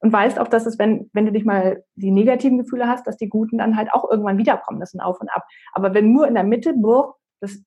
und 0.00 0.12
weißt 0.12 0.38
auch, 0.38 0.48
dass 0.48 0.66
es, 0.66 0.78
wenn, 0.78 1.10
wenn 1.12 1.26
du 1.26 1.32
dich 1.32 1.44
mal 1.44 1.84
die 1.94 2.10
negativen 2.10 2.58
Gefühle 2.58 2.88
hast, 2.88 3.06
dass 3.06 3.16
die 3.16 3.28
guten 3.28 3.58
dann 3.58 3.76
halt 3.76 3.92
auch 3.92 4.10
irgendwann 4.10 4.38
wiederkommen. 4.38 4.80
Das 4.80 4.90
sind 4.90 5.00
Auf 5.00 5.20
und 5.20 5.28
Ab. 5.28 5.44
Aber 5.72 5.94
wenn 5.94 6.12
nur 6.12 6.26
in 6.26 6.34
der 6.34 6.44
Mitte, 6.44 6.72
boah, 6.74 7.16
das, 7.40 7.62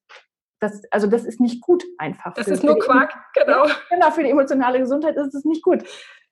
das, 0.59 0.81
also 0.91 1.07
das 1.07 1.25
ist 1.25 1.39
nicht 1.39 1.61
gut 1.61 1.83
einfach. 1.99 2.33
Das 2.33 2.45
für, 2.45 2.53
ist 2.53 2.63
nur 2.63 2.79
Quark, 2.79 3.13
genau. 3.33 3.65
Genau, 3.89 4.11
für 4.11 4.23
die 4.23 4.31
emotionale 4.31 4.79
Gesundheit 4.79 5.15
ist 5.15 5.35
es 5.35 5.45
nicht 5.45 5.63
gut. 5.63 5.83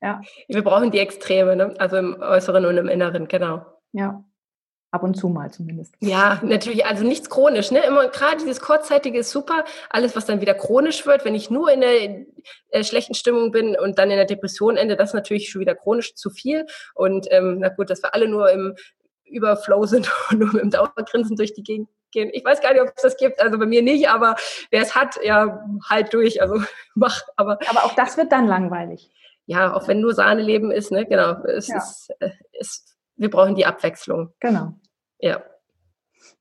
Ja. 0.02 0.22
Wir 0.48 0.64
brauchen 0.64 0.90
die 0.90 1.00
Extreme, 1.00 1.56
ne? 1.56 1.76
also 1.78 1.98
im 1.98 2.18
Äußeren 2.20 2.66
und 2.66 2.78
im 2.78 2.88
Inneren, 2.88 3.28
genau. 3.28 3.64
Ja. 3.92 4.24
Ab 4.92 5.04
und 5.04 5.16
zu 5.16 5.30
mal 5.30 5.50
zumindest. 5.52 5.96
Ja, 6.00 6.42
natürlich, 6.44 6.86
also 6.86 7.06
nichts 7.06 7.30
chronisch. 7.30 7.72
Ne? 7.72 7.80
Immer 7.80 8.10
gerade 8.10 8.38
dieses 8.38 8.60
kurzzeitige 8.60 9.20
ist 9.20 9.32
super. 9.32 9.64
Alles, 9.90 10.18
was 10.18 10.26
dann 10.26 10.42
wieder 10.42 10.54
chronisch 10.54 11.06
wird, 11.06 11.24
wenn 11.24 11.34
ich 11.34 11.50
nur 11.50 11.72
in 11.72 11.80
der 11.80 12.26
äh, 12.72 12.84
schlechten 12.84 13.14
Stimmung 13.14 13.52
bin 13.52 13.78
und 13.80 13.98
dann 13.98 14.12
in 14.12 14.18
der 14.18 14.26
Depression 14.26 14.76
ende, 14.76 14.98
das 14.98 15.12
ist 15.12 15.14
natürlich 15.14 15.50
schon 15.50 15.62
wieder 15.62 15.76
chronisch 15.76 16.16
zu 16.16 16.30
viel. 16.30 16.66
Und 16.94 17.28
ähm, 17.32 17.60
na 17.60 17.70
gut, 17.70 17.90
dass 17.90 18.04
wir 18.04 18.14
alle 18.14 18.28
nur 18.28 18.52
im 18.52 18.76
Überflow 19.24 19.86
sind 19.86 20.12
und 20.30 20.40
nur 20.40 20.54
mit 20.54 20.62
dem 20.62 20.72
Dauergrinsen 20.72 21.38
durch 21.38 21.54
die 21.54 21.64
Gegend 21.64 21.88
gehen. 22.12 22.30
Ich 22.34 22.44
weiß 22.44 22.62
gar 22.62 22.74
nicht, 22.74 22.82
ob 22.82 22.90
es 22.94 23.02
das 23.02 23.18
gibt, 23.18 23.42
also 23.42 23.58
bei 23.58 23.66
mir 23.66 23.82
nicht, 23.82 24.10
aber 24.10 24.36
wer 24.70 24.82
es 24.82 24.94
hat, 24.94 25.18
ja, 25.24 25.66
halt 25.90 26.14
durch, 26.14 26.42
also 26.42 26.62
mach. 26.96 27.22
Aber, 27.38 27.58
aber 27.70 27.86
auch 27.86 27.96
das 27.96 28.18
wird 28.18 28.32
dann 28.32 28.48
langweilig. 28.48 29.10
Ja, 29.46 29.74
auch 29.74 29.88
wenn 29.88 30.02
nur 30.02 30.14
Sahneleben 30.14 30.72
ist, 30.72 30.92
ne, 30.92 31.06
genau. 31.06 31.44
Es 31.46 31.68
ja. 31.68 31.78
ist, 31.78 32.10
äh, 32.20 32.30
ist, 32.52 32.91
wir 33.22 33.30
brauchen 33.30 33.54
die 33.54 33.68
Abwechslung. 33.68 34.34
Genau. 34.40 34.74
Ja. 35.20 35.44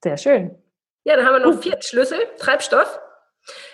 Sehr 0.03 0.17
schön. 0.17 0.57
Ja, 1.05 1.17
dann 1.17 1.27
haben 1.27 1.35
wir 1.35 1.53
noch 1.53 1.61
vierten 1.61 1.83
Schlüssel, 1.83 2.19
Treibstoff. 2.39 2.99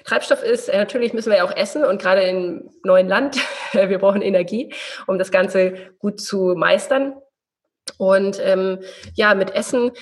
Treibstoff 0.04 0.42
ist, 0.42 0.68
äh, 0.68 0.78
natürlich 0.78 1.12
müssen 1.12 1.30
wir 1.30 1.38
ja 1.38 1.44
auch 1.44 1.56
essen 1.56 1.84
und 1.84 2.02
gerade 2.02 2.22
im 2.22 2.70
neuen 2.82 3.08
Land, 3.08 3.36
wir 3.72 3.98
brauchen 3.98 4.22
Energie, 4.22 4.74
um 5.06 5.18
das 5.18 5.30
Ganze 5.30 5.92
gut 5.98 6.20
zu 6.20 6.54
meistern. 6.56 7.14
Und 7.96 8.40
ähm, 8.42 8.80
ja, 9.14 9.34
mit 9.34 9.54
Essen 9.54 9.92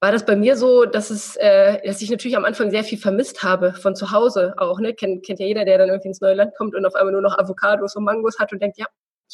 war 0.00 0.10
das 0.10 0.26
bei 0.26 0.34
mir 0.34 0.56
so, 0.56 0.86
dass 0.86 1.10
es, 1.10 1.36
äh, 1.36 1.80
dass 1.86 2.02
ich 2.02 2.10
natürlich 2.10 2.36
am 2.36 2.44
Anfang 2.44 2.72
sehr 2.72 2.82
viel 2.82 2.98
vermisst 2.98 3.44
habe 3.44 3.74
von 3.74 3.94
zu 3.94 4.10
Hause 4.10 4.54
auch. 4.56 4.80
Ne? 4.80 4.94
Kennt, 4.94 5.24
kennt 5.24 5.38
ja 5.38 5.46
jeder, 5.46 5.64
der 5.64 5.78
dann 5.78 5.88
irgendwie 5.88 6.08
ins 6.08 6.20
neue 6.20 6.34
Land 6.34 6.56
kommt 6.56 6.74
und 6.74 6.84
auf 6.84 6.96
einmal 6.96 7.12
nur 7.12 7.22
noch 7.22 7.38
Avocados 7.38 7.94
und 7.94 8.04
Mangos 8.04 8.40
hat 8.40 8.52
und 8.52 8.60
denkt, 8.60 8.78
ja, 8.78 8.86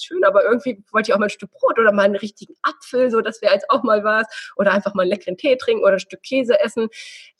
schön, 0.04 0.24
aber 0.24 0.44
irgendwie 0.44 0.82
wollte 0.92 1.11
ich 1.11 1.14
auch 1.14 1.18
mal 1.18 1.26
ein 1.26 1.30
Stück 1.30 1.50
Brot 1.52 1.78
oder 1.78 1.92
mal 1.92 2.04
einen 2.04 2.16
richtigen 2.16 2.54
Apfel, 2.62 3.11
so 3.11 3.20
das 3.20 3.42
wäre 3.42 3.54
jetzt 3.54 3.70
auch 3.70 3.82
mal 3.82 4.04
was. 4.04 4.26
Oder 4.56 4.72
einfach 4.72 4.94
mal 4.94 5.02
einen 5.02 5.11
leckeren 5.11 5.37
Tee 5.37 5.56
trinken 5.56 5.82
oder 5.82 5.94
ein 5.94 6.00
Stück 6.00 6.22
Käse 6.22 6.61
essen. 6.61 6.88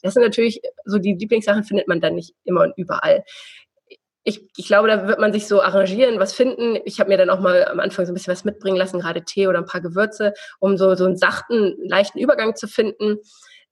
Das 0.03 0.15
sind 0.15 0.23
natürlich 0.23 0.61
so 0.85 0.99
die 0.99 1.15
Lieblingssachen 1.15 1.65
findet 1.65 1.89
man 1.89 2.01
dann 2.01 2.15
nicht 2.15 2.35
immer 2.45 2.63
und 2.63 2.75
überall. 2.77 3.25
Ich, 4.25 4.41
ich, 4.57 4.67
glaube, 4.67 4.89
da 4.89 5.07
wird 5.07 5.21
man 5.21 5.33
sich 5.33 5.47
so 5.47 5.63
arrangieren, 5.63 6.19
was 6.19 6.33
finden. 6.33 6.81
Ich 6.85 6.99
habe 6.99 7.11
mir 7.11 7.17
dann 7.17 7.31
auch 7.31 7.39
mal 7.39 7.65
am 7.67 7.79
Anfang 7.79 8.07
so 8.07 8.13
ein 8.13 8.15
bisschen 8.15 8.33
was 8.33 8.45
mitbringen 8.45 8.77
lassen, 8.77 8.99
gerade 8.99 9.25
Tee 9.25 9.47
oder 9.47 9.59
ein 9.59 9.67
paar 9.67 9.81
Gewürze, 9.81 10.35
um 10.59 10.77
so, 10.77 10.97
so 10.97 11.05
einen 11.05 11.17
sachten, 11.17 11.77
leichten 11.79 12.19
Übergang 12.19 12.57
zu 12.57 12.67
finden. 12.67 13.19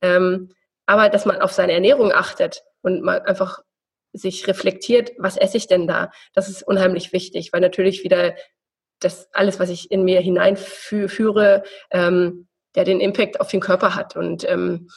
Ähm, 0.01 0.51
aber 0.87 1.09
dass 1.09 1.25
man 1.25 1.41
auf 1.41 1.53
seine 1.53 1.73
Ernährung 1.73 2.13
achtet 2.13 2.63
und 2.83 3.03
mal 3.03 3.23
einfach 3.23 3.63
sich 4.13 4.47
reflektiert, 4.47 5.13
was 5.19 5.37
esse 5.37 5.57
ich 5.57 5.67
denn 5.67 5.87
da? 5.87 6.13
Das 6.35 6.49
ist 6.49 6.63
unheimlich 6.63 7.13
wichtig, 7.13 7.53
weil 7.53 7.61
natürlich 7.61 8.05
wieder 8.05 8.35
das 9.05 9.29
alles, 9.33 9.61
was 9.61 9.71
ich 9.71 9.91
in 9.91 10.05
mir 10.05 10.21
hineinführe, 10.21 11.63
ähm, 11.91 12.49
der 12.75 12.85
den 12.85 13.01
Impact 13.01 13.41
auf 13.41 13.49
den 13.49 13.61
Körper 13.61 13.95
hat. 13.95 14.17
Und 14.17 14.49
ähm, 14.49 14.89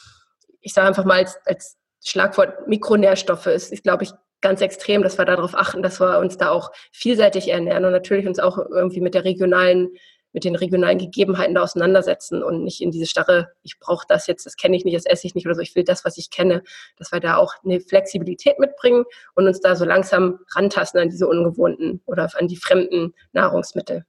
ich 0.62 0.74
sage 0.74 0.88
einfach 0.88 1.06
mal 1.06 1.20
als, 1.20 1.38
als 1.46 1.78
Schlagwort 2.04 2.68
Mikronährstoffe 2.68 3.48
ist, 3.48 3.72
ist 3.72 3.84
glaube 3.84 4.04
ich, 4.04 4.12
ganz 4.42 4.62
extrem, 4.62 5.02
dass 5.02 5.18
wir 5.18 5.26
darauf 5.26 5.56
achten, 5.56 5.82
dass 5.82 6.00
wir 6.00 6.20
uns 6.20 6.38
da 6.38 6.50
auch 6.50 6.72
vielseitig 6.92 7.50
ernähren 7.50 7.86
und 7.86 7.92
natürlich 7.92 8.28
uns 8.28 8.40
auch 8.40 8.58
irgendwie 8.58 9.02
mit 9.02 9.14
der 9.14 9.26
regionalen 9.26 9.90
mit 10.34 10.44
den 10.44 10.56
regionalen 10.56 10.98
Gegebenheiten 10.98 11.56
da 11.56 11.64
auseinandersetzen 11.64 12.44
und 12.44 12.64
nicht 12.64 12.82
in 12.82 12.92
diese 12.92 13.06
starre, 13.06 13.50
ich 13.64 13.80
brauche 13.80 14.06
das 14.08 14.28
jetzt, 14.28 14.46
das 14.46 14.56
kenne 14.56 14.76
ich 14.76 14.86
nicht, 14.86 14.96
das 14.96 15.06
esse 15.06 15.26
ich 15.26 15.36
nicht 15.36 15.46
oder 15.46 15.56
so, 15.56 15.62
ich 15.62 15.76
will 15.76 15.84
das, 15.84 16.06
was 16.06 16.18
ich 16.18 16.30
kenne, 16.30 16.64
dass 16.98 17.12
wir 17.12 17.20
da 17.20 17.38
auch 17.38 17.56
eine 17.64 17.80
Flexibilität 17.80 18.60
mitbringen 18.60 19.06
und 19.36 19.48
uns 19.48 19.62
da 19.62 19.76
so 19.76 19.86
langsam 19.86 20.40
rantasten 20.56 21.00
an 21.00 21.10
diese 21.10 21.28
ungewohnten 21.28 22.02
oder 22.06 22.30
an 22.38 22.48
die 22.48 22.58
fremden 22.58 23.14
Nahrungsmittel. 23.34 24.06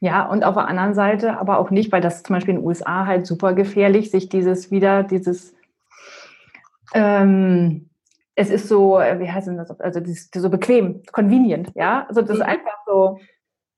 Ja, 0.00 0.28
und 0.28 0.42
auf 0.42 0.54
der 0.54 0.66
anderen 0.66 0.94
Seite 0.94 1.38
aber 1.38 1.58
auch 1.58 1.70
nicht, 1.70 1.92
weil 1.92 2.00
das 2.00 2.24
zum 2.24 2.34
Beispiel 2.34 2.54
in 2.54 2.60
den 2.60 2.66
USA 2.66 3.06
halt 3.06 3.24
super 3.24 3.52
gefährlich, 3.52 4.10
sich 4.10 4.28
dieses 4.28 4.72
wieder, 4.72 5.04
dieses, 5.04 5.54
ähm, 6.92 7.88
es 8.34 8.50
ist 8.50 8.66
so, 8.66 8.98
äh, 8.98 9.20
wie 9.20 9.30
heißt 9.30 9.46
denn 9.46 9.58
das, 9.58 9.70
also 9.80 10.00
das 10.00 10.28
so 10.34 10.50
bequem, 10.50 11.04
convenient, 11.12 11.70
ja, 11.76 12.04
also 12.08 12.20
das 12.20 12.30
ist 12.30 12.38
mhm. 12.38 12.42
einfach 12.42 12.76
so 12.84 13.18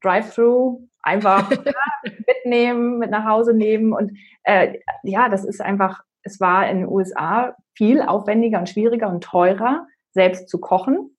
Drive-Through, 0.05 0.81
einfach 1.03 1.51
mitnehmen, 2.27 2.99
mit 2.99 3.11
nach 3.11 3.25
Hause 3.25 3.55
nehmen 3.55 3.93
und 3.93 4.13
äh, 4.45 4.79
ja, 5.03 5.29
das 5.29 5.45
ist 5.45 5.61
einfach, 5.61 6.03
es 6.23 6.41
war 6.41 6.69
in 6.69 6.79
den 6.79 6.89
USA 6.89 7.57
viel 7.75 8.03
aufwendiger 8.03 8.59
und 8.59 8.69
schwieriger 8.69 9.09
und 9.09 9.25
teurer, 9.25 9.87
selbst 10.13 10.49
zu 10.49 10.61
kochen, 10.61 11.17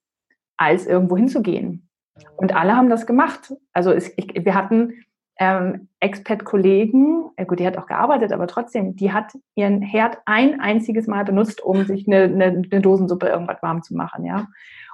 als 0.58 0.86
irgendwo 0.86 1.17
hinzugehen. 1.17 1.89
Und 2.38 2.56
alle 2.56 2.76
haben 2.76 2.89
das 2.89 3.06
gemacht. 3.06 3.54
Also 3.74 3.91
es, 3.91 4.12
ich, 4.17 4.34
wir 4.34 4.56
hatten 4.56 5.06
ähm, 5.38 5.89
Expat-Kollegen, 6.00 7.30
äh, 7.36 7.45
gut, 7.45 7.60
die 7.60 7.67
hat 7.67 7.78
auch 7.78 7.88
gearbeitet, 7.88 8.32
aber 8.32 8.48
trotzdem, 8.48 8.95
die 8.95 9.12
hat 9.12 9.34
ihren 9.56 9.82
Herd 9.82 10.17
ein 10.26 10.62
einziges 10.62 11.08
Mal 11.08 11.26
benutzt, 11.26 11.62
um 11.62 11.84
sich 11.86 12.08
eine, 12.08 12.24
eine, 12.24 12.45
eine 12.71 12.82
Dosensuppe 12.82 13.28
irgendwas 13.28 13.62
warm 13.62 13.84
zu 13.84 13.95
machen, 13.95 14.26
ja. 14.26 14.48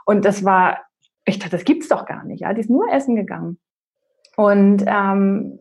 Und 0.06 0.25
das 0.25 0.43
war, 0.43 0.80
ich 1.25 1.38
dachte, 1.38 1.51
das 1.51 1.65
gibt's 1.65 1.89
doch 1.89 2.06
gar 2.06 2.23
nicht, 2.23 2.41
ja. 2.41 2.54
Die 2.54 2.62
ist 2.62 2.71
nur 2.71 2.91
essen 2.91 3.15
gegangen. 3.15 3.60
Und 4.41 4.84
ähm, 4.88 5.60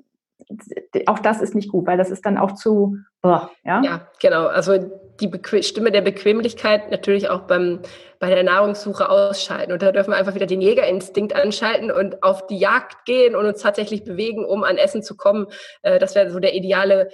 auch 1.05 1.19
das 1.19 1.43
ist 1.43 1.55
nicht 1.55 1.71
gut, 1.71 1.87
weil 1.87 1.99
das 1.99 2.11
ist 2.11 2.25
dann 2.25 2.39
auch 2.39 2.53
zu, 2.55 2.97
boah, 3.21 3.51
ja? 3.63 3.83
Ja, 3.85 4.09
genau. 4.21 4.47
Also 4.47 4.79
die 5.21 5.29
Bequ 5.29 5.63
Stimme 5.63 5.93
der 5.93 6.01
Bequemlichkeit 6.01 6.91
natürlich 6.91 7.29
auch 7.29 7.43
beim, 7.43 7.81
bei 8.21 8.31
der 8.31 8.43
Nahrungssuche 8.43 9.11
ausschalten. 9.11 9.71
Und 9.71 9.83
da 9.83 9.93
dürfen 9.93 10.13
wir 10.13 10.17
einfach 10.17 10.35
wieder 10.35 10.47
den 10.47 10.63
Jägerinstinkt 10.63 11.35
anschalten 11.35 11.91
und 11.91 12.23
auf 12.23 12.47
die 12.47 12.57
Jagd 12.57 13.05
gehen 13.05 13.37
und 13.37 13.45
uns 13.45 13.61
tatsächlich 13.61 14.03
bewegen, 14.03 14.47
um 14.47 14.65
an 14.65 14.79
Essen 14.79 15.03
zu 15.03 15.15
kommen. 15.15 15.47
Äh, 15.83 15.99
das 15.99 16.15
wäre 16.15 16.31
so 16.31 16.41
der 16.41 16.55
ideale 16.55 17.11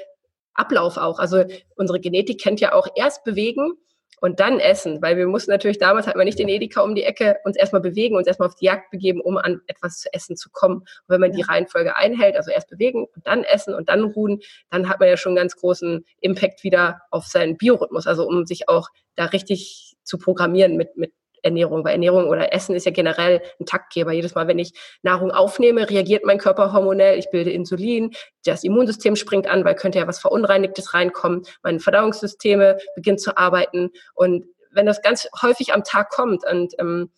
Ablauf 0.55 0.99
auch. 0.99 1.19
Also 1.19 1.43
unsere 1.75 1.99
Genetik 1.99 2.41
kennt 2.41 2.61
ja 2.61 2.75
auch 2.75 2.87
erst 2.95 3.25
bewegen 3.25 3.73
und 4.21 4.41
dann 4.41 4.61
essen, 4.61 5.03
weil 5.03 5.17
wir 5.17 5.27
mussten 5.27 5.51
natürlich 5.51 5.79
damals 5.79 6.07
hatten 6.07 6.19
wir 6.19 6.25
nicht 6.25 6.39
den 6.39 6.49
Edeka 6.49 6.81
um 6.81 6.95
die 6.95 7.05
Ecke, 7.05 7.37
uns 7.45 7.57
erstmal 7.57 7.83
bewegen, 7.83 8.17
uns 8.17 8.27
erstmal 8.27 8.49
auf 8.49 8.55
die 8.55 8.65
Jagd 8.65 8.91
begeben, 8.91 9.21
um 9.21 9.37
an 9.37 9.61
etwas 9.67 10.01
zu 10.01 10.13
essen 10.13 10.37
zu 10.37 10.51
kommen. 10.51 10.79
Und 10.79 11.09
wenn 11.09 11.21
man 11.21 11.33
die 11.33 11.43
Reihenfolge 11.43 11.97
einhält, 11.97 12.37
also 12.37 12.51
erst 12.51 12.71
bewegen 12.71 13.05
und 13.15 13.27
dann 13.27 13.45
essen 13.45 13.75
und 13.75 13.89
dann 13.89 14.05
ruhen, 14.05 14.41
dann 14.71 14.89
hat 14.89 15.01
man 15.01 15.09
ja 15.09 15.17
schon 15.17 15.31
einen 15.31 15.37
ganz 15.37 15.57
großen 15.57 16.05
Impact 16.21 16.65
wieder 16.65 17.03
auf 17.11 17.27
seinen 17.27 17.57
Biorhythmus, 17.57 18.07
also 18.07 18.27
um 18.27 18.47
sich 18.47 18.69
auch 18.69 18.89
da 19.17 19.27
richtig 19.27 19.97
zu 20.03 20.19
programmieren 20.19 20.77
mit, 20.77 20.97
mit 20.97 21.13
Ernährung, 21.47 21.85
weil 21.85 21.93
Ernährung 21.93 22.29
oder 22.29 22.53
Essen 22.53 22.75
ist 22.75 22.85
ja 22.85 22.93
generell 22.93 23.41
ein 23.59 23.65
Taktgeber. 23.67 24.13
Jedes 24.13 24.35
Mal, 24.35 24.47
wenn 24.49 24.59
ich 24.59 24.73
Nahrung 25.03 25.31
aufnehme, 25.31 25.89
reagiert 25.89 26.25
mein 26.25 26.39
Körper 26.39 26.73
hormonell, 26.73 27.19
ich 27.19 27.31
bilde 27.31 27.51
Insulin, 27.51 28.11
das 28.45 28.65
Immunsystem 28.65 29.17
springt 29.17 29.47
an, 29.47 29.65
weil 29.65 29.75
könnte 29.75 29.99
ja 29.99 30.07
was 30.07 30.19
Verunreinigtes 30.19 30.93
reinkommen, 30.93 31.43
meine 31.63 31.81
Verdauungssysteme 31.81 32.79
beginnen 32.95 33.19
zu 33.19 33.37
arbeiten 33.37 33.91
und 34.15 34.45
wenn 34.73 34.87
das 34.87 35.01
ganz 35.01 35.27
häufig 35.41 35.73
am 35.73 35.85
Tag 35.85 36.11
kommt 36.11 36.47
und 36.47 36.75
ähm, 36.79 37.11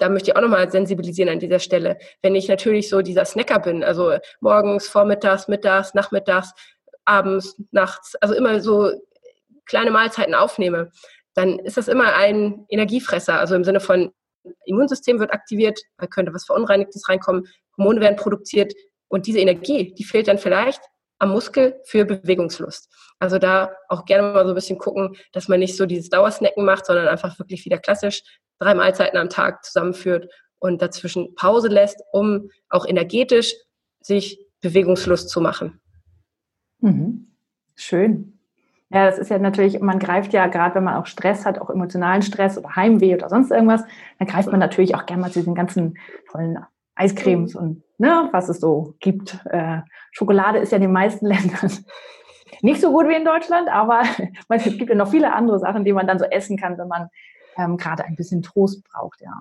da 0.00 0.08
möchte 0.08 0.30
ich 0.30 0.36
auch 0.36 0.40
nochmal 0.40 0.70
sensibilisieren 0.70 1.30
an 1.30 1.38
dieser 1.38 1.58
Stelle. 1.58 1.98
Wenn 2.22 2.34
ich 2.34 2.48
natürlich 2.48 2.88
so 2.88 3.02
dieser 3.02 3.26
Snacker 3.26 3.58
bin, 3.58 3.84
also 3.84 4.16
morgens, 4.40 4.88
vormittags, 4.88 5.46
mittags, 5.46 5.94
nachmittags, 5.94 6.52
abends, 7.04 7.60
nachts, 7.70 8.16
also 8.16 8.34
immer 8.34 8.60
so 8.60 8.90
kleine 9.66 9.90
Mahlzeiten 9.90 10.34
aufnehme, 10.34 10.90
dann 11.34 11.58
ist 11.58 11.76
das 11.76 11.88
immer 11.88 12.14
ein 12.14 12.64
Energiefresser. 12.68 13.38
Also 13.38 13.54
im 13.54 13.64
Sinne 13.64 13.80
von 13.80 14.12
Immunsystem 14.64 15.20
wird 15.20 15.32
aktiviert, 15.32 15.80
da 15.98 16.06
könnte 16.06 16.32
was 16.32 16.46
Verunreinigtes 16.46 17.08
reinkommen, 17.08 17.46
Hormone 17.76 18.00
werden 18.00 18.16
produziert 18.16 18.72
und 19.08 19.26
diese 19.26 19.38
Energie, 19.38 19.94
die 19.94 20.04
fehlt 20.04 20.28
dann 20.28 20.38
vielleicht 20.38 20.80
am 21.18 21.30
Muskel 21.30 21.78
für 21.84 22.04
Bewegungslust. 22.04 22.88
Also 23.18 23.38
da 23.38 23.72
auch 23.88 24.06
gerne 24.06 24.32
mal 24.32 24.44
so 24.44 24.52
ein 24.52 24.54
bisschen 24.54 24.78
gucken, 24.78 25.16
dass 25.32 25.48
man 25.48 25.60
nicht 25.60 25.76
so 25.76 25.84
dieses 25.84 26.08
Dauersnacken 26.08 26.64
macht, 26.64 26.86
sondern 26.86 27.08
einfach 27.08 27.38
wirklich 27.38 27.64
wieder 27.66 27.78
klassisch 27.78 28.22
drei 28.58 28.74
Mahlzeiten 28.74 29.18
am 29.18 29.28
Tag 29.28 29.64
zusammenführt 29.64 30.32
und 30.58 30.80
dazwischen 30.80 31.34
Pause 31.34 31.68
lässt, 31.68 32.00
um 32.12 32.50
auch 32.68 32.86
energetisch 32.86 33.54
sich 34.00 34.38
Bewegungslust 34.60 35.28
zu 35.28 35.40
machen. 35.40 35.80
Mhm. 36.78 37.36
Schön. 37.74 38.39
Ja, 38.92 39.06
das 39.06 39.18
ist 39.18 39.30
ja 39.30 39.38
natürlich, 39.38 39.80
man 39.80 40.00
greift 40.00 40.32
ja 40.32 40.48
gerade, 40.48 40.74
wenn 40.74 40.84
man 40.84 40.96
auch 40.96 41.06
Stress 41.06 41.46
hat, 41.46 41.60
auch 41.60 41.70
emotionalen 41.70 42.22
Stress 42.22 42.58
oder 42.58 42.74
Heimweh 42.74 43.14
oder 43.14 43.28
sonst 43.28 43.52
irgendwas, 43.52 43.84
dann 44.18 44.26
greift 44.26 44.50
man 44.50 44.58
natürlich 44.58 44.96
auch 44.96 45.06
gerne 45.06 45.22
mal 45.22 45.30
zu 45.30 45.38
diesen 45.38 45.54
ganzen 45.54 45.96
tollen 46.30 46.58
Eiscremes 46.96 47.54
und 47.54 47.84
ne, 47.98 48.28
was 48.32 48.48
es 48.48 48.58
so 48.58 48.94
gibt. 48.98 49.38
Äh, 49.46 49.78
Schokolade 50.10 50.58
ist 50.58 50.72
ja 50.72 50.76
in 50.76 50.82
den 50.82 50.92
meisten 50.92 51.26
Ländern 51.32 51.70
nicht 52.62 52.80
so 52.80 52.90
gut 52.90 53.08
wie 53.08 53.14
in 53.14 53.24
Deutschland, 53.24 53.68
aber 53.68 54.02
es 54.48 54.64
gibt 54.64 54.90
ja 54.90 54.96
noch 54.96 55.10
viele 55.10 55.32
andere 55.32 55.58
Sachen, 55.58 55.84
die 55.84 55.92
man 55.92 56.06
dann 56.06 56.18
so 56.18 56.24
essen 56.24 56.56
kann, 56.56 56.76
wenn 56.78 56.88
man 56.88 57.08
ähm, 57.60 57.76
gerade 57.76 58.04
ein 58.04 58.16
bisschen 58.16 58.42
Trost 58.42 58.82
braucht. 58.84 59.20
Ja, 59.20 59.32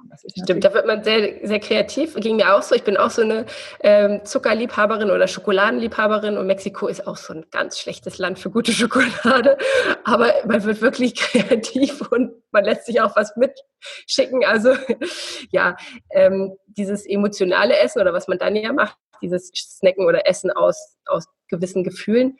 Stimmt, 0.44 0.64
da 0.64 0.74
wird 0.74 0.86
man 0.86 1.04
sehr, 1.04 1.48
sehr 1.48 1.60
kreativ. 1.60 2.16
Ging 2.16 2.36
mir 2.36 2.56
auch 2.56 2.62
so. 2.62 2.76
Ich 2.76 2.84
bin 2.84 2.98
auch 2.98 3.10
so 3.10 3.22
eine 3.22 3.46
ähm, 3.82 4.22
Zuckerliebhaberin 4.26 5.10
oder 5.10 5.28
Schokoladenliebhaberin 5.28 6.38
und 6.38 6.48
Mexiko 6.48 6.88
ist 6.88 7.08
auch 7.08 7.18
so 7.18 7.34
ein 7.34 7.46
ganz 7.52 7.80
schlechtes 7.80 8.18
Land 8.18 8.40
für 8.40 8.50
gute 8.50 8.72
Schokolade. 8.74 9.58
Aber 10.04 10.34
man 10.46 10.64
wird 10.64 10.82
wirklich 10.82 11.16
kreativ 11.20 12.02
und 12.12 12.34
man 12.52 12.66
lässt 12.66 12.86
sich 12.86 13.02
auch 13.02 13.16
was 13.16 13.36
mitschicken. 13.36 14.44
Also 14.46 14.76
ja, 15.52 15.78
ähm, 16.12 16.56
dieses 16.68 17.06
emotionale 17.06 17.78
Essen 17.78 18.02
oder 18.02 18.14
was 18.14 18.28
man 18.28 18.38
dann 18.38 18.56
ja 18.56 18.74
macht, 18.74 18.98
dieses 19.22 19.52
Snacken 19.54 20.06
oder 20.06 20.28
Essen 20.28 20.52
aus, 20.52 20.98
aus 21.06 21.26
gewissen 21.48 21.84
Gefühlen 21.84 22.38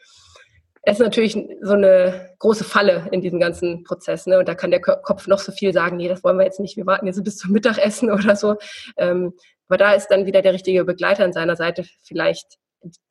es 0.82 0.94
ist 0.94 1.04
natürlich 1.04 1.38
so 1.62 1.74
eine 1.74 2.32
große 2.40 2.64
Falle 2.64 3.08
in 3.12 3.22
diesem 3.22 3.40
ganzen 3.40 3.84
Prozess. 3.84 4.26
Ne? 4.26 4.40
Und 4.40 4.48
da 4.48 4.56
kann 4.56 4.72
der 4.72 4.82
Kopf 4.82 5.28
noch 5.28 5.40
so 5.40 5.52
viel 5.52 5.74
sagen, 5.74 5.98
nee, 5.98 6.08
das 6.08 6.24
wollen 6.24 6.38
wir 6.38 6.46
jetzt 6.46 6.60
nicht, 6.60 6.78
wir 6.78 6.86
warten 6.86 7.08
jetzt 7.08 7.24
bis 7.24 7.38
zum 7.38 7.52
Mittagessen 7.52 8.12
oder 8.12 8.36
so. 8.36 8.56
Ähm, 8.98 9.34
aber 9.68 9.78
da 9.78 9.94
ist 9.94 10.08
dann 10.08 10.26
wieder 10.26 10.42
der 10.42 10.54
richtige 10.54 10.86
Begleiter 10.86 11.24
an 11.24 11.34
seiner 11.34 11.56
Seite 11.56 11.84
vielleicht 12.04 12.58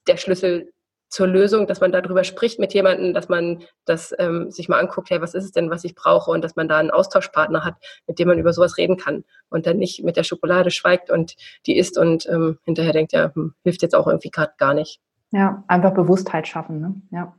der 0.06 0.16
Schlüssel 0.16 0.72
zur 1.08 1.26
Lösung, 1.26 1.66
dass 1.66 1.80
man 1.80 1.92
darüber 1.92 2.22
spricht 2.24 2.58
mit 2.58 2.74
jemandem, 2.74 3.14
dass 3.14 3.28
man 3.28 3.62
das 3.86 4.14
ähm, 4.18 4.50
sich 4.50 4.68
mal 4.68 4.78
anguckt, 4.78 5.08
hey, 5.10 5.20
was 5.20 5.34
ist 5.34 5.44
es 5.44 5.52
denn, 5.52 5.70
was 5.70 5.84
ich 5.84 5.94
brauche 5.94 6.30
und 6.30 6.42
dass 6.42 6.56
man 6.56 6.68
da 6.68 6.78
einen 6.78 6.90
Austauschpartner 6.90 7.64
hat, 7.64 7.76
mit 8.06 8.18
dem 8.18 8.28
man 8.28 8.38
über 8.38 8.52
sowas 8.52 8.76
reden 8.76 8.96
kann 8.96 9.24
und 9.48 9.66
dann 9.66 9.78
nicht 9.78 10.04
mit 10.04 10.16
der 10.16 10.24
Schokolade 10.24 10.70
schweigt 10.70 11.10
und 11.10 11.36
die 11.66 11.78
isst 11.78 11.96
und 11.96 12.28
ähm, 12.28 12.58
hinterher 12.64 12.92
denkt, 12.92 13.12
ja, 13.12 13.32
hm, 13.34 13.54
hilft 13.62 13.82
jetzt 13.82 13.94
auch 13.94 14.06
irgendwie 14.06 14.30
gerade 14.30 14.52
gar 14.58 14.74
nicht. 14.74 15.00
Ja, 15.30 15.64
einfach 15.66 15.92
Bewusstheit 15.94 16.46
schaffen, 16.46 16.80
ne? 16.80 16.94
Ja. 17.10 17.34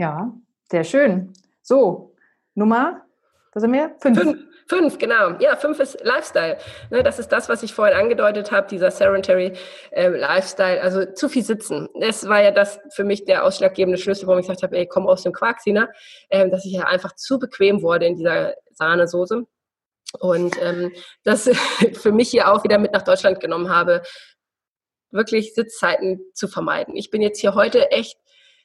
Ja, 0.00 0.32
sehr 0.70 0.82
schön. 0.82 1.30
So, 1.60 2.14
Nummer, 2.54 3.02
was 3.52 3.60
sind 3.60 3.74
wir? 3.74 3.94
Fünf. 4.00 4.18
fünf. 4.18 4.38
Fünf, 4.66 4.98
genau. 4.98 5.32
Ja, 5.40 5.56
fünf 5.56 5.78
ist 5.78 6.02
Lifestyle. 6.02 6.56
Ne, 6.90 7.02
das 7.02 7.18
ist 7.18 7.28
das, 7.28 7.50
was 7.50 7.62
ich 7.62 7.74
vorhin 7.74 7.98
angedeutet 7.98 8.50
habe, 8.50 8.66
dieser 8.66 8.90
sedentary 8.90 9.52
äh, 9.90 10.08
Lifestyle. 10.08 10.80
Also 10.80 11.04
zu 11.04 11.28
viel 11.28 11.42
sitzen. 11.42 11.88
Das 12.00 12.26
war 12.26 12.42
ja 12.42 12.50
das 12.50 12.80
für 12.94 13.04
mich 13.04 13.26
der 13.26 13.44
ausschlaggebende 13.44 13.98
Schlüssel, 13.98 14.26
warum 14.26 14.38
ich 14.38 14.46
gesagt 14.46 14.62
habe, 14.62 14.74
ey, 14.78 14.86
komm 14.86 15.06
aus 15.06 15.24
dem 15.24 15.34
Quark, 15.34 15.60
Sina, 15.60 15.90
äh, 16.30 16.48
dass 16.48 16.64
ich 16.64 16.72
ja 16.72 16.84
einfach 16.84 17.14
zu 17.16 17.38
bequem 17.38 17.82
wurde 17.82 18.06
in 18.06 18.16
dieser 18.16 18.54
Sahnesoße. 18.70 19.44
Und 20.20 20.56
ähm, 20.62 20.92
das 21.24 21.50
für 21.92 22.12
mich 22.12 22.30
hier 22.30 22.50
auch 22.50 22.64
wieder 22.64 22.78
mit 22.78 22.92
nach 22.92 23.02
Deutschland 23.02 23.38
genommen 23.40 23.68
habe, 23.68 24.02
wirklich 25.10 25.52
Sitzzeiten 25.52 26.22
zu 26.32 26.48
vermeiden. 26.48 26.96
Ich 26.96 27.10
bin 27.10 27.20
jetzt 27.20 27.40
hier 27.40 27.54
heute 27.54 27.90
echt 27.90 28.16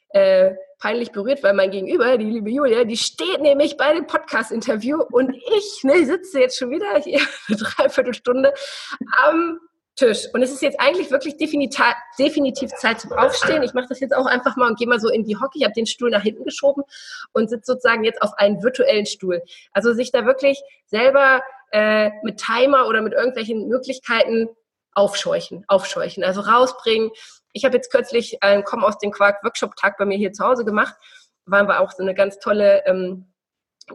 äh, 0.09 0.55
peinlich 0.79 1.11
berührt, 1.11 1.43
weil 1.43 1.53
mein 1.53 1.71
Gegenüber, 1.71 2.17
die 2.17 2.25
liebe 2.25 2.49
Julia, 2.49 2.83
die 2.83 2.97
steht 2.97 3.41
nämlich 3.41 3.77
bei 3.77 3.93
dem 3.93 4.07
Podcast-Interview 4.07 5.01
und 5.11 5.35
ich 5.57 5.83
ne, 5.83 6.05
sitze 6.05 6.39
jetzt 6.39 6.57
schon 6.57 6.69
wieder 6.69 6.99
hier 7.01 7.21
eine 7.47 7.57
Dreiviertelstunde 7.57 8.53
am 9.25 9.59
Tisch. 9.95 10.27
Und 10.33 10.41
es 10.41 10.51
ist 10.51 10.61
jetzt 10.61 10.79
eigentlich 10.79 11.09
wirklich 11.09 11.37
definitiv 11.37 12.69
Zeit 12.73 12.99
zum 12.99 13.13
Aufstehen. 13.13 13.63
Ich 13.63 13.73
mache 13.73 13.87
das 13.87 14.01
jetzt 14.01 14.13
auch 14.13 14.25
einfach 14.25 14.57
mal 14.57 14.67
und 14.67 14.77
gehe 14.77 14.87
mal 14.87 14.99
so 14.99 15.09
in 15.09 15.23
die 15.23 15.37
Hocke. 15.37 15.51
Ich 15.57 15.63
habe 15.63 15.73
den 15.73 15.85
Stuhl 15.85 16.09
nach 16.09 16.21
hinten 16.21 16.43
geschoben 16.43 16.83
und 17.31 17.49
sitze 17.49 17.71
sozusagen 17.71 18.03
jetzt 18.03 18.21
auf 18.21 18.33
einen 18.37 18.61
virtuellen 18.61 19.05
Stuhl. 19.05 19.41
Also 19.71 19.93
sich 19.93 20.11
da 20.11 20.25
wirklich 20.25 20.61
selber 20.85 21.41
äh, 21.71 22.11
mit 22.23 22.37
Timer 22.37 22.87
oder 22.87 23.01
mit 23.01 23.13
irgendwelchen 23.13 23.69
Möglichkeiten 23.69 24.49
aufscheuchen, 24.93 25.63
aufscheuchen, 25.67 26.23
also 26.23 26.41
rausbringen, 26.41 27.11
ich 27.55 27.63
habe 27.63 27.75
jetzt 27.75 27.89
kürzlich 27.89 28.43
einen 28.43 28.63
Komm 28.63 28.83
aus 28.83 28.99
dem 28.99 29.11
Quark 29.11 29.43
Workshop-Tag 29.43 29.97
bei 29.97 30.05
mir 30.05 30.17
hier 30.17 30.33
zu 30.33 30.45
Hause 30.45 30.65
gemacht. 30.65 30.93
Waren 31.45 31.67
wir 31.67 31.79
auch 31.79 31.91
so 31.91 32.03
eine 32.03 32.13
ganz 32.13 32.37
tolle 32.39 32.83
ähm, 32.85 33.31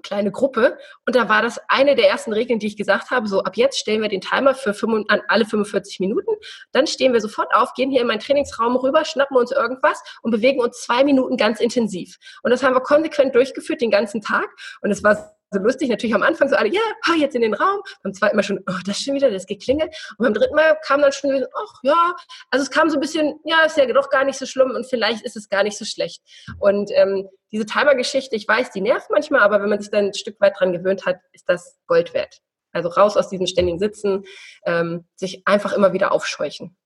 kleine 0.02 0.30
Gruppe 0.30 0.78
und 1.04 1.16
da 1.16 1.28
war 1.28 1.42
das 1.42 1.60
eine 1.68 1.96
der 1.96 2.08
ersten 2.08 2.32
Regeln, 2.32 2.58
die 2.58 2.68
ich 2.68 2.76
gesagt 2.76 3.10
habe, 3.10 3.26
so 3.26 3.42
ab 3.42 3.56
jetzt 3.56 3.76
stellen 3.76 4.00
wir 4.00 4.08
den 4.08 4.20
Timer 4.20 4.54
für 4.54 4.72
5, 4.72 5.06
an 5.08 5.20
alle 5.26 5.44
45 5.44 5.98
Minuten, 6.00 6.30
dann 6.72 6.86
stehen 6.86 7.12
wir 7.12 7.20
sofort 7.20 7.52
auf, 7.54 7.74
gehen 7.74 7.90
hier 7.90 8.00
in 8.00 8.06
meinen 8.06 8.20
Trainingsraum 8.20 8.76
rüber, 8.76 9.04
schnappen 9.04 9.36
uns 9.36 9.50
irgendwas 9.50 10.00
und 10.22 10.30
bewegen 10.30 10.60
uns 10.60 10.80
zwei 10.82 11.02
Minuten 11.02 11.36
ganz 11.36 11.60
intensiv. 11.60 12.18
Und 12.42 12.52
das 12.52 12.62
haben 12.62 12.74
wir 12.74 12.82
konsequent 12.82 13.34
durchgeführt 13.34 13.80
den 13.80 13.90
ganzen 13.90 14.20
Tag 14.20 14.48
und 14.80 14.92
es 14.92 15.02
war 15.02 15.34
so 15.50 15.58
lustig, 15.58 15.88
natürlich 15.88 16.14
am 16.14 16.22
Anfang 16.22 16.48
so 16.48 16.56
alle, 16.56 16.68
ja, 16.68 16.80
yeah, 17.08 17.16
jetzt 17.16 17.34
in 17.34 17.42
den 17.42 17.54
Raum. 17.54 17.80
Beim 18.02 18.14
zweiten 18.14 18.36
Mal 18.36 18.42
schon, 18.42 18.60
oh, 18.68 18.78
das 18.86 19.00
schon 19.00 19.14
wieder, 19.14 19.30
das 19.30 19.46
geklingelt. 19.46 19.94
Und 20.16 20.24
beim 20.24 20.34
dritten 20.34 20.54
Mal 20.54 20.78
kam 20.84 21.00
dann 21.00 21.12
schon 21.12 21.32
wieder, 21.32 21.48
ach 21.54 21.80
ja, 21.82 22.14
also 22.50 22.62
es 22.62 22.70
kam 22.70 22.88
so 22.88 22.96
ein 22.96 23.00
bisschen, 23.00 23.40
ja, 23.44 23.62
ist 23.66 23.76
ja 23.76 23.86
doch 23.86 24.10
gar 24.10 24.24
nicht 24.24 24.38
so 24.38 24.46
schlimm 24.46 24.70
und 24.70 24.86
vielleicht 24.88 25.24
ist 25.24 25.36
es 25.36 25.48
gar 25.48 25.62
nicht 25.62 25.76
so 25.76 25.84
schlecht. 25.84 26.22
Und 26.58 26.90
ähm, 26.94 27.28
diese 27.52 27.66
Timer-Geschichte, 27.66 28.36
ich 28.36 28.46
weiß, 28.46 28.70
die 28.70 28.80
nervt 28.80 29.10
manchmal, 29.10 29.40
aber 29.40 29.60
wenn 29.60 29.68
man 29.68 29.80
sich 29.80 29.90
dann 29.90 30.06
ein 30.06 30.14
Stück 30.14 30.40
weit 30.40 30.58
dran 30.58 30.72
gewöhnt 30.72 31.04
hat, 31.06 31.16
ist 31.32 31.48
das 31.48 31.78
Gold 31.86 32.14
wert. 32.14 32.40
Also 32.72 32.88
raus 32.88 33.16
aus 33.16 33.28
diesem 33.28 33.46
ständigen 33.46 33.80
Sitzen, 33.80 34.24
ähm, 34.64 35.04
sich 35.16 35.42
einfach 35.44 35.72
immer 35.72 35.92
wieder 35.92 36.12
aufscheuchen. 36.12 36.76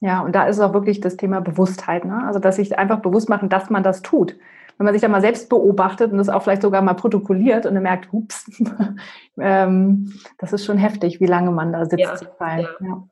Ja, 0.00 0.20
und 0.20 0.32
da 0.34 0.46
ist 0.48 0.60
auch 0.60 0.74
wirklich 0.74 1.00
das 1.00 1.16
Thema 1.16 1.40
Bewusstheit. 1.40 2.04
Ne? 2.04 2.24
Also, 2.26 2.40
dass 2.40 2.56
sich 2.56 2.76
einfach 2.76 3.00
bewusst 3.00 3.28
machen, 3.28 3.48
dass 3.48 3.70
man 3.70 3.82
das 3.82 4.02
tut 4.02 4.36
wenn 4.78 4.84
man 4.84 4.94
sich 4.94 5.02
da 5.02 5.08
mal 5.08 5.20
selbst 5.20 5.48
beobachtet 5.48 6.12
und 6.12 6.18
das 6.18 6.28
auch 6.28 6.42
vielleicht 6.42 6.62
sogar 6.62 6.82
mal 6.82 6.94
protokolliert 6.94 7.66
und 7.66 7.74
dann 7.74 7.82
merkt, 7.82 8.12
hups, 8.12 8.50
ähm, 9.38 10.12
das 10.38 10.52
ist 10.52 10.64
schon 10.64 10.78
heftig, 10.78 11.20
wie 11.20 11.26
lange 11.26 11.50
man 11.50 11.72
da 11.72 11.84
sitzt. 11.84 12.26
Ja, 12.40 12.58
ja. 12.58 12.68
Ja. 12.80 13.02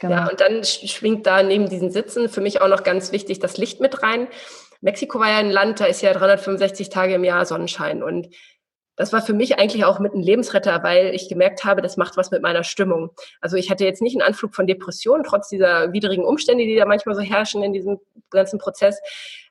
Genau. 0.00 0.14
ja, 0.14 0.28
und 0.30 0.40
dann 0.40 0.64
schwingt 0.64 1.26
da 1.26 1.42
neben 1.42 1.68
diesen 1.68 1.90
Sitzen 1.90 2.30
für 2.30 2.40
mich 2.40 2.62
auch 2.62 2.68
noch 2.68 2.84
ganz 2.84 3.12
wichtig 3.12 3.38
das 3.38 3.58
Licht 3.58 3.80
mit 3.80 4.02
rein. 4.02 4.28
Mexiko 4.80 5.20
war 5.20 5.28
ja 5.28 5.38
ein 5.38 5.50
Land, 5.50 5.80
da 5.80 5.84
ist 5.84 6.00
ja 6.00 6.12
365 6.14 6.88
Tage 6.88 7.14
im 7.14 7.24
Jahr 7.24 7.44
Sonnenschein 7.44 8.02
und 8.02 8.28
das 8.96 9.14
war 9.14 9.22
für 9.22 9.32
mich 9.32 9.58
eigentlich 9.58 9.84
auch 9.86 9.98
mit 9.98 10.12
ein 10.12 10.20
Lebensretter, 10.20 10.82
weil 10.82 11.14
ich 11.14 11.28
gemerkt 11.28 11.64
habe, 11.64 11.80
das 11.80 11.96
macht 11.96 12.18
was 12.18 12.30
mit 12.30 12.42
meiner 12.42 12.64
Stimmung. 12.64 13.10
Also 13.40 13.56
ich 13.56 13.70
hatte 13.70 13.84
jetzt 13.84 14.02
nicht 14.02 14.14
einen 14.14 14.26
Anflug 14.26 14.54
von 14.54 14.66
Depressionen, 14.66 15.24
trotz 15.24 15.48
dieser 15.48 15.92
widrigen 15.94 16.24
Umstände, 16.24 16.64
die 16.64 16.76
da 16.76 16.84
manchmal 16.84 17.14
so 17.14 17.22
herrschen 17.22 17.62
in 17.62 17.72
diesem 17.72 17.98
ganzen 18.28 18.58
Prozess 18.58 19.00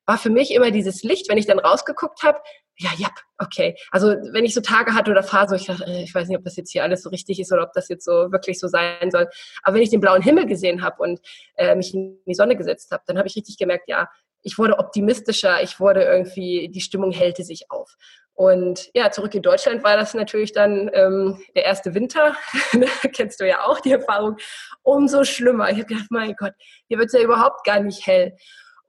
war 0.09 0.17
für 0.17 0.31
mich 0.31 0.55
immer 0.55 0.71
dieses 0.71 1.03
Licht, 1.03 1.29
wenn 1.29 1.37
ich 1.37 1.45
dann 1.45 1.59
rausgeguckt 1.59 2.23
habe, 2.23 2.39
ja, 2.79 2.89
ja, 2.97 3.09
okay. 3.37 3.75
Also 3.91 4.07
wenn 4.31 4.43
ich 4.43 4.55
so 4.55 4.61
Tage 4.61 4.95
hatte 4.95 5.11
oder 5.11 5.21
Phasen, 5.21 5.51
wo 5.51 5.55
ich 5.61 5.67
dachte, 5.67 5.85
äh, 5.85 6.01
ich 6.01 6.15
weiß 6.15 6.27
nicht, 6.27 6.37
ob 6.37 6.43
das 6.43 6.55
jetzt 6.55 6.71
hier 6.71 6.81
alles 6.81 7.03
so 7.03 7.11
richtig 7.11 7.39
ist 7.39 7.53
oder 7.53 7.61
ob 7.61 7.73
das 7.73 7.89
jetzt 7.89 8.05
so 8.05 8.31
wirklich 8.31 8.59
so 8.59 8.67
sein 8.67 9.11
soll. 9.11 9.27
Aber 9.61 9.75
wenn 9.75 9.83
ich 9.83 9.91
den 9.91 9.99
blauen 9.99 10.23
Himmel 10.23 10.47
gesehen 10.47 10.81
habe 10.81 11.03
und 11.03 11.19
äh, 11.57 11.75
mich 11.75 11.93
in 11.93 12.19
die 12.25 12.33
Sonne 12.33 12.55
gesetzt 12.55 12.89
habe, 12.89 13.03
dann 13.05 13.19
habe 13.19 13.27
ich 13.27 13.35
richtig 13.35 13.59
gemerkt, 13.59 13.83
ja, 13.87 14.09
ich 14.41 14.57
wurde 14.57 14.79
optimistischer, 14.79 15.61
ich 15.61 15.79
wurde 15.79 16.01
irgendwie, 16.01 16.69
die 16.73 16.81
Stimmung 16.81 17.11
hellte 17.11 17.43
sich 17.43 17.69
auf. 17.69 17.95
Und 18.33 18.89
ja, 18.95 19.11
zurück 19.11 19.35
in 19.35 19.43
Deutschland 19.43 19.83
war 19.83 19.95
das 19.95 20.15
natürlich 20.15 20.53
dann 20.53 20.89
ähm, 20.93 21.39
der 21.55 21.65
erste 21.65 21.93
Winter. 21.93 22.35
Kennst 23.13 23.41
du 23.41 23.47
ja 23.47 23.65
auch 23.65 23.79
die 23.79 23.91
Erfahrung. 23.91 24.37
Umso 24.81 25.23
schlimmer. 25.23 25.69
Ich 25.69 25.77
habe 25.77 25.85
gedacht, 25.85 26.07
mein 26.09 26.33
Gott, 26.35 26.53
hier 26.87 26.97
wird 26.97 27.13
es 27.13 27.13
ja 27.13 27.21
überhaupt 27.21 27.63
gar 27.63 27.79
nicht 27.79 28.07
hell. 28.07 28.35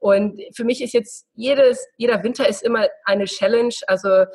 Und 0.01 0.41
für 0.55 0.63
mich 0.63 0.81
ist 0.81 0.93
jetzt 0.93 1.27
jedes, 1.35 1.87
jeder 1.95 2.23
Winter 2.23 2.49
ist 2.49 2.63
immer 2.63 2.87
eine 3.05 3.25
Challenge. 3.25 3.73
Also 3.85 4.25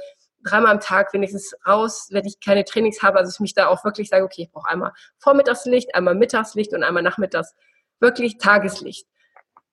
dreimal 0.45 0.71
am 0.71 0.81
Tag 0.81 1.13
wenigstens 1.13 1.57
raus, 1.67 2.07
wenn 2.13 2.25
ich 2.25 2.39
keine 2.39 2.65
Trainings 2.65 3.03
habe. 3.03 3.19
Also 3.19 3.33
ich 3.35 3.41
mich 3.41 3.53
da 3.53 3.67
auch 3.67 3.85
wirklich 3.85 4.09
sage, 4.09 4.25
okay, 4.25 4.43
ich 4.43 4.53
brauche 4.53 4.69
einmal 4.69 4.93
Vormittagslicht, 5.19 5.93
einmal 5.97 6.15
Mittagslicht 6.15 6.73
und 6.73 6.85
einmal 6.85 7.03
Nachmittags 7.03 7.53
wirklich 7.99 8.39
Tageslicht. 8.39 9.09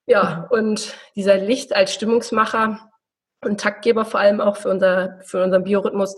Ja, 0.08 0.48
und 0.50 0.96
dieser 1.16 1.38
Licht 1.38 1.76
als 1.76 1.94
Stimmungsmacher 1.94 2.90
und 3.42 3.60
Taktgeber 3.60 4.04
vor 4.04 4.20
allem 4.20 4.42
auch 4.42 4.58
für, 4.58 4.70
unser, 4.70 5.20
für 5.22 5.44
unseren 5.44 5.64
Biorhythmus, 5.64 6.16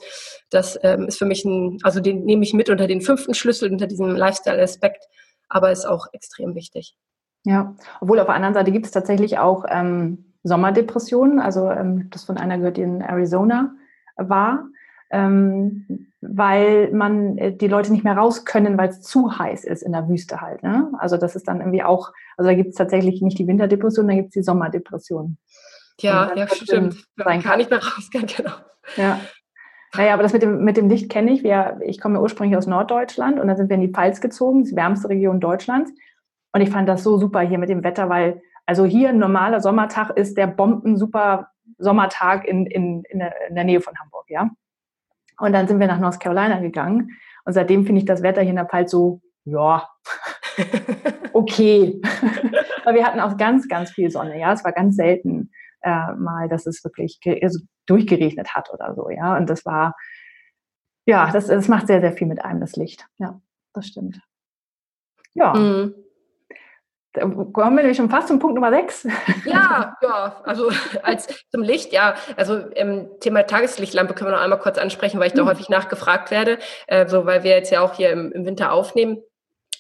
das 0.52 0.80
ähm, 0.84 1.08
ist 1.08 1.18
für 1.18 1.26
mich 1.26 1.44
ein, 1.44 1.80
also 1.84 2.00
den 2.00 2.24
nehme 2.24 2.44
ich 2.44 2.54
mit 2.54 2.70
unter 2.70 2.88
den 2.88 3.02
fünften 3.02 3.34
Schlüssel, 3.34 3.70
unter 3.70 3.88
diesem 3.88 4.16
Lifestyle-Aspekt, 4.16 5.06
aber 5.50 5.72
ist 5.72 5.86
auch 5.86 6.08
extrem 6.14 6.56
wichtig. 6.56 6.96
Ja, 7.46 7.76
obwohl 8.02 8.20
auf 8.20 8.26
der 8.26 8.36
anderen 8.36 8.56
Seite 8.56 8.72
gibt 8.72 8.88
es 8.88 8.92
tatsächlich 8.92 9.38
auch 9.38 9.66
ähm, 9.70 10.26
Sommerdepressionen. 10.44 11.40
Also 11.40 11.70
ähm, 11.70 12.10
das 12.10 12.24
von 12.24 12.38
einer 12.38 12.58
gehört, 12.58 12.78
die 12.78 12.82
in 12.82 13.02
Arizona 13.02 13.76
war, 14.18 14.66
ähm, 15.12 16.08
weil 16.22 16.92
man 16.92 17.38
äh, 17.38 17.56
die 17.56 17.68
Leute 17.68 17.92
nicht 17.92 18.04
mehr 18.04 18.18
raus 18.18 18.46
können, 18.46 18.78
weil 18.80 18.90
es 18.90 19.02
zu 19.02 19.38
heiß 19.38 19.64
ist 19.64 19.84
in 19.84 19.92
der 19.92 20.10
Wüste 20.10 20.42
halt. 20.42 20.64
Ne? 20.64 20.92
Also 20.98 21.18
das 21.18 21.36
ist 21.36 21.48
dann 21.48 21.60
irgendwie 21.60 21.84
auch, 21.84 22.12
also 22.36 22.50
da 22.50 22.56
gibt 22.56 22.70
es 22.70 22.76
tatsächlich 22.76 23.22
nicht 23.22 23.38
die 23.38 23.48
Winterdepression, 23.48 24.08
da 24.08 24.16
gibt 24.16 24.30
es 24.30 24.34
die 24.34 24.44
Sommerdepression. 24.44 25.38
Ja, 26.00 26.34
ja, 26.36 26.48
stimmt. 26.48 27.06
Sein 27.16 27.44
kann 27.44 27.60
nicht 27.60 27.70
mehr 27.70 27.80
raus, 27.80 28.10
genau. 28.12 28.52
Ja. 28.98 29.20
Naja, 29.96 30.14
aber 30.14 30.24
das 30.24 30.34
mit 30.34 30.42
dem, 30.42 30.64
mit 30.64 30.78
dem 30.78 30.90
Licht 30.90 31.10
kenne 31.10 31.32
ich. 31.32 31.44
Wir, 31.44 31.80
ich 31.86 32.02
komme 32.02 32.20
ursprünglich 32.20 32.58
aus 32.58 32.68
Norddeutschland 32.68 33.40
und 33.40 33.48
dann 33.48 33.56
sind 33.56 33.70
wir 33.70 33.76
in 33.76 33.82
die 33.82 33.94
Pfalz 33.94 34.20
gezogen, 34.20 34.64
die 34.64 34.76
wärmste 34.76 35.10
Region 35.10 35.40
Deutschlands. 35.40 35.92
Und 36.56 36.62
ich 36.62 36.70
fand 36.70 36.88
das 36.88 37.04
so 37.04 37.18
super 37.18 37.41
hier 37.41 37.58
mit 37.58 37.68
dem 37.68 37.84
Wetter, 37.84 38.08
weil 38.08 38.41
also 38.65 38.86
hier 38.86 39.10
ein 39.10 39.18
normaler 39.18 39.60
Sommertag 39.60 40.12
ist 40.12 40.38
der 40.38 40.48
bombensuper 40.48 41.50
Sommertag 41.80 42.48
in, 42.48 42.65
in, 42.65 43.04
in, 43.10 43.20
der, 43.20 43.50
in 43.50 43.56
der 43.56 43.65
Nähe 43.65 43.82
von 43.82 43.94
Hamburg, 44.00 44.24
ja. 44.30 44.50
Und 45.38 45.52
dann 45.52 45.68
sind 45.68 45.82
wir 45.82 45.88
nach 45.88 46.00
North 46.00 46.22
Carolina 46.22 46.62
gegangen. 46.62 47.10
Und 47.44 47.52
seitdem 47.52 47.86
finde 47.86 48.00
ich 48.00 48.06
das 48.06 48.24
Wetter 48.24 48.39
hier 48.39 48.52
in 48.52 48.56
der 48.56 48.68
Pfalz 48.68 48.91
so, 48.91 49.20
ja, 49.44 49.86
okay. 51.34 52.00
Weil 52.86 52.96
wir 52.96 53.06
hatten 53.06 53.20
auch 53.20 53.36
ganz, 53.36 53.68
ganz 53.68 53.91
viel 53.91 54.10
Sonne, 54.10 54.39
ja. 54.39 54.54
Es 54.54 54.63
war 54.63 54.72
ganz 54.72 54.96
selten 54.96 55.52
äh, 55.82 56.13
mal, 56.13 56.48
dass 56.48 56.68
es 56.68 56.82
wirklich 56.86 57.20
also 57.44 57.60
durchgeregnet 57.86 58.54
hat 58.54 58.72
oder 58.72 58.96
so, 58.96 59.10
ja. 59.10 59.36
Und 59.36 59.50
das 59.50 59.65
war, 59.65 59.94
ja, 61.06 61.30
das, 61.32 61.48
das 61.48 61.68
macht 61.68 61.88
sehr, 61.88 62.00
sehr 62.00 62.13
viel 62.13 62.28
mit 62.28 62.46
einem, 62.46 62.62
das 62.62 62.78
Licht. 62.78 63.06
Ja, 63.18 63.41
das 63.74 63.88
stimmt. 63.88 64.22
Ja. 65.34 65.54
Mhm 65.54 66.05
kommen 67.54 67.78
wir 67.78 67.93
schon 67.93 68.10
fast 68.10 68.28
zum 68.28 68.39
Punkt 68.39 68.56
Nummer 68.56 68.71
6. 68.71 69.08
Ja, 69.45 69.95
ja, 70.01 70.41
also 70.43 70.71
als 71.04 71.28
zum 71.51 71.62
Licht, 71.62 71.93
ja, 71.93 72.15
also 72.36 72.58
im 72.58 73.08
Thema 73.19 73.43
Tageslichtlampe 73.43 74.13
können 74.13 74.32
wir 74.32 74.36
noch 74.36 74.43
einmal 74.43 74.60
kurz 74.60 74.78
ansprechen, 74.78 75.19
weil 75.19 75.28
ich 75.28 75.34
da 75.34 75.43
mhm. 75.43 75.49
häufig 75.49 75.69
nachgefragt 75.69 76.32
werde, 76.32 76.58
äh, 76.88 77.08
so 77.08 77.25
weil 77.25 77.43
wir 77.43 77.51
jetzt 77.51 77.71
ja 77.71 77.82
auch 77.82 77.93
hier 77.93 78.12
im, 78.12 78.32
im 78.32 78.45
Winter 78.45 78.71
aufnehmen. 78.71 79.21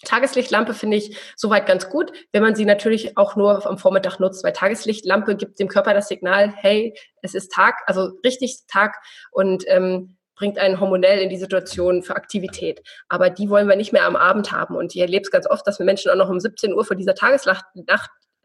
Tageslichtlampe 0.03 0.73
finde 0.73 0.97
ich 0.97 1.17
soweit 1.35 1.65
ganz 1.65 1.89
gut, 1.89 2.11
wenn 2.31 2.43
man 2.43 2.55
sie 2.55 2.65
natürlich 2.65 3.17
auch 3.17 3.35
nur 3.35 3.65
am 3.65 3.77
Vormittag 3.77 4.19
nutzt, 4.19 4.43
weil 4.43 4.53
Tageslichtlampe 4.53 5.35
gibt 5.35 5.59
dem 5.59 5.67
Körper 5.67 5.93
das 5.93 6.07
Signal, 6.07 6.53
hey, 6.55 6.93
es 7.21 7.33
ist 7.33 7.51
Tag, 7.51 7.81
also 7.87 8.11
richtig 8.23 8.59
Tag 8.67 8.97
und 9.31 9.63
ähm, 9.67 10.17
bringt 10.35 10.57
einen 10.57 10.79
hormonell 10.79 11.19
in 11.19 11.29
die 11.29 11.37
Situation 11.37 12.03
für 12.03 12.15
Aktivität. 12.15 12.81
Aber 13.07 13.29
die 13.29 13.49
wollen 13.49 13.67
wir 13.67 13.75
nicht 13.75 13.93
mehr 13.93 14.05
am 14.05 14.15
Abend 14.15 14.51
haben. 14.51 14.75
Und 14.75 14.93
ich 14.95 15.01
erlebe 15.01 15.23
es 15.23 15.31
ganz 15.31 15.47
oft, 15.47 15.65
dass 15.65 15.79
wir 15.79 15.85
Menschen 15.85 16.11
auch 16.11 16.15
noch 16.15 16.29
um 16.29 16.39
17 16.39 16.73
Uhr 16.73 16.85
vor 16.85 16.95
dieser 16.95 17.15
Tagesnacht, 17.15 17.65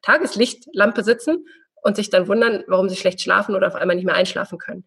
Tageslichtlampe 0.02 1.02
sitzen 1.02 1.46
und 1.82 1.96
sich 1.96 2.10
dann 2.10 2.28
wundern, 2.28 2.64
warum 2.66 2.88
sie 2.88 2.96
schlecht 2.96 3.20
schlafen 3.20 3.54
oder 3.54 3.66
auf 3.66 3.74
einmal 3.74 3.96
nicht 3.96 4.06
mehr 4.06 4.14
einschlafen 4.14 4.58
können. 4.58 4.84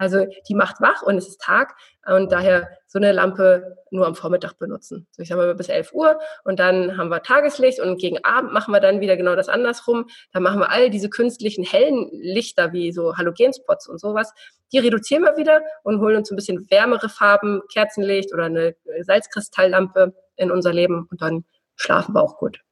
Also 0.00 0.26
die 0.48 0.54
macht 0.54 0.80
wach 0.80 1.02
und 1.02 1.18
es 1.18 1.28
ist 1.28 1.42
Tag 1.42 1.76
und 2.06 2.32
daher 2.32 2.70
so 2.86 2.98
eine 2.98 3.12
Lampe 3.12 3.76
nur 3.90 4.06
am 4.06 4.14
Vormittag 4.14 4.54
benutzen. 4.54 5.06
So 5.10 5.22
ich 5.22 5.28
sage 5.28 5.42
mal 5.42 5.54
bis 5.54 5.68
11 5.68 5.92
Uhr 5.92 6.18
und 6.42 6.58
dann 6.58 6.96
haben 6.96 7.10
wir 7.10 7.22
Tageslicht 7.22 7.80
und 7.80 8.00
gegen 8.00 8.24
Abend 8.24 8.50
machen 8.54 8.72
wir 8.72 8.80
dann 8.80 9.00
wieder 9.00 9.18
genau 9.18 9.36
das 9.36 9.50
andersrum. 9.50 10.06
Da 10.32 10.40
machen 10.40 10.58
wir 10.58 10.70
all 10.70 10.88
diese 10.88 11.10
künstlichen 11.10 11.64
hellen 11.64 12.08
Lichter 12.12 12.72
wie 12.72 12.92
so 12.92 13.18
Halogenspots 13.18 13.88
und 13.88 14.00
sowas. 14.00 14.32
Die 14.72 14.78
reduzieren 14.78 15.22
wir 15.22 15.36
wieder 15.36 15.60
und 15.82 16.00
holen 16.00 16.16
uns 16.16 16.30
ein 16.30 16.36
bisschen 16.36 16.70
wärmere 16.70 17.10
Farben, 17.10 17.60
Kerzenlicht 17.70 18.32
oder 18.32 18.44
eine 18.44 18.74
Salzkristalllampe 19.02 20.14
in 20.36 20.50
unser 20.50 20.72
Leben 20.72 21.08
und 21.10 21.20
dann 21.20 21.44
schlafen 21.76 22.14
wir 22.14 22.22
auch 22.22 22.38
gut. 22.38 22.62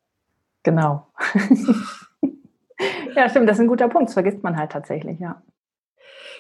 Genau. 0.63 1.07
ja, 3.15 3.29
stimmt, 3.29 3.51
das 3.51 3.59
ist 3.59 3.65
ein 3.65 3.69
guter 3.69 3.89
Punkt. 3.91 4.09
Das 4.09 4.15
vergisst 4.15 4.43
man 4.43 4.57
halt 4.57 4.73
tatsächlich, 4.73 5.21
ja. 5.21 5.43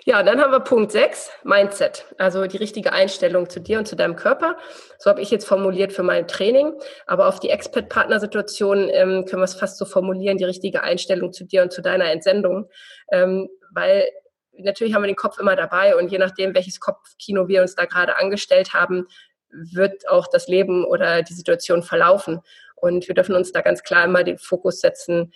Ja, 0.04 0.22
dann 0.22 0.40
haben 0.40 0.52
wir 0.52 0.60
Punkt 0.60 0.92
6, 0.92 1.30
Mindset, 1.44 2.06
also 2.18 2.46
die 2.46 2.56
richtige 2.56 2.92
Einstellung 2.92 3.50
zu 3.50 3.60
dir 3.60 3.78
und 3.78 3.86
zu 3.86 3.96
deinem 3.96 4.16
Körper. 4.16 4.56
So 4.98 5.10
habe 5.10 5.20
ich 5.20 5.30
jetzt 5.30 5.46
formuliert 5.46 5.92
für 5.92 6.02
mein 6.02 6.28
Training, 6.28 6.72
aber 7.06 7.26
auf 7.28 7.40
die 7.40 7.50
Expert-Partner-Situation 7.50 8.88
ähm, 8.90 9.24
können 9.24 9.42
wir 9.42 9.44
es 9.44 9.54
fast 9.54 9.78
so 9.78 9.84
formulieren, 9.84 10.38
die 10.38 10.44
richtige 10.44 10.82
Einstellung 10.82 11.32
zu 11.32 11.44
dir 11.44 11.62
und 11.62 11.72
zu 11.72 11.82
deiner 11.82 12.10
Entsendung, 12.10 12.70
ähm, 13.12 13.48
weil 13.72 14.08
natürlich 14.52 14.94
haben 14.94 15.02
wir 15.02 15.08
den 15.08 15.16
Kopf 15.16 15.38
immer 15.38 15.56
dabei 15.56 15.96
und 15.96 16.10
je 16.10 16.18
nachdem, 16.18 16.54
welches 16.54 16.80
Kopfkino 16.80 17.48
wir 17.48 17.62
uns 17.62 17.74
da 17.74 17.84
gerade 17.84 18.16
angestellt 18.16 18.74
haben, 18.74 19.06
wird 19.50 20.08
auch 20.08 20.26
das 20.26 20.48
Leben 20.48 20.84
oder 20.84 21.22
die 21.22 21.34
Situation 21.34 21.82
verlaufen. 21.82 22.40
Und 22.76 23.08
wir 23.08 23.14
dürfen 23.14 23.34
uns 23.34 23.52
da 23.52 23.60
ganz 23.60 23.82
klar 23.82 24.04
immer 24.04 24.24
den 24.24 24.38
Fokus 24.38 24.80
setzen 24.80 25.32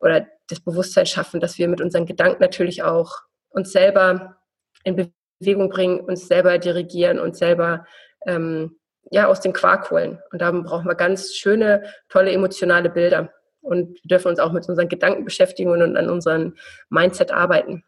oder 0.00 0.26
das 0.48 0.60
Bewusstsein 0.60 1.06
schaffen, 1.06 1.40
dass 1.40 1.58
wir 1.58 1.68
mit 1.68 1.80
unseren 1.80 2.06
Gedanken 2.06 2.42
natürlich 2.42 2.82
auch 2.82 3.22
uns 3.54 3.72
selber 3.72 4.36
in 4.84 5.10
Bewegung 5.40 5.70
bringen, 5.70 6.00
uns 6.00 6.28
selber 6.28 6.58
dirigieren, 6.58 7.18
uns 7.18 7.38
selber 7.38 7.86
ähm, 8.26 8.76
ja, 9.10 9.26
aus 9.26 9.40
dem 9.40 9.52
Quark 9.52 9.90
holen. 9.90 10.18
Und 10.32 10.42
da 10.42 10.50
brauchen 10.50 10.86
wir 10.86 10.94
ganz 10.94 11.34
schöne, 11.34 11.84
tolle 12.08 12.32
emotionale 12.32 12.90
Bilder. 12.90 13.32
Und 13.60 13.98
wir 14.02 14.08
dürfen 14.08 14.28
uns 14.28 14.38
auch 14.38 14.52
mit 14.52 14.68
unseren 14.68 14.88
Gedanken 14.88 15.24
beschäftigen 15.24 15.70
und 15.70 15.96
an 15.96 16.10
unserem 16.10 16.54
Mindset 16.90 17.32
arbeiten. 17.32 17.84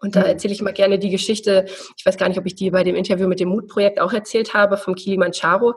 Und 0.00 0.14
da 0.14 0.20
mhm. 0.20 0.26
erzähle 0.26 0.54
ich 0.54 0.62
mal 0.62 0.72
gerne 0.72 0.98
die 0.98 1.10
Geschichte, 1.10 1.66
ich 1.96 2.06
weiß 2.06 2.16
gar 2.16 2.28
nicht, 2.28 2.38
ob 2.38 2.46
ich 2.46 2.54
die 2.54 2.70
bei 2.70 2.84
dem 2.84 2.94
Interview 2.94 3.26
mit 3.26 3.40
dem 3.40 3.48
Mutprojekt 3.48 4.00
auch 4.00 4.12
erzählt 4.12 4.54
habe, 4.54 4.76
vom 4.76 4.94
Kilimanjaro. 4.94 5.74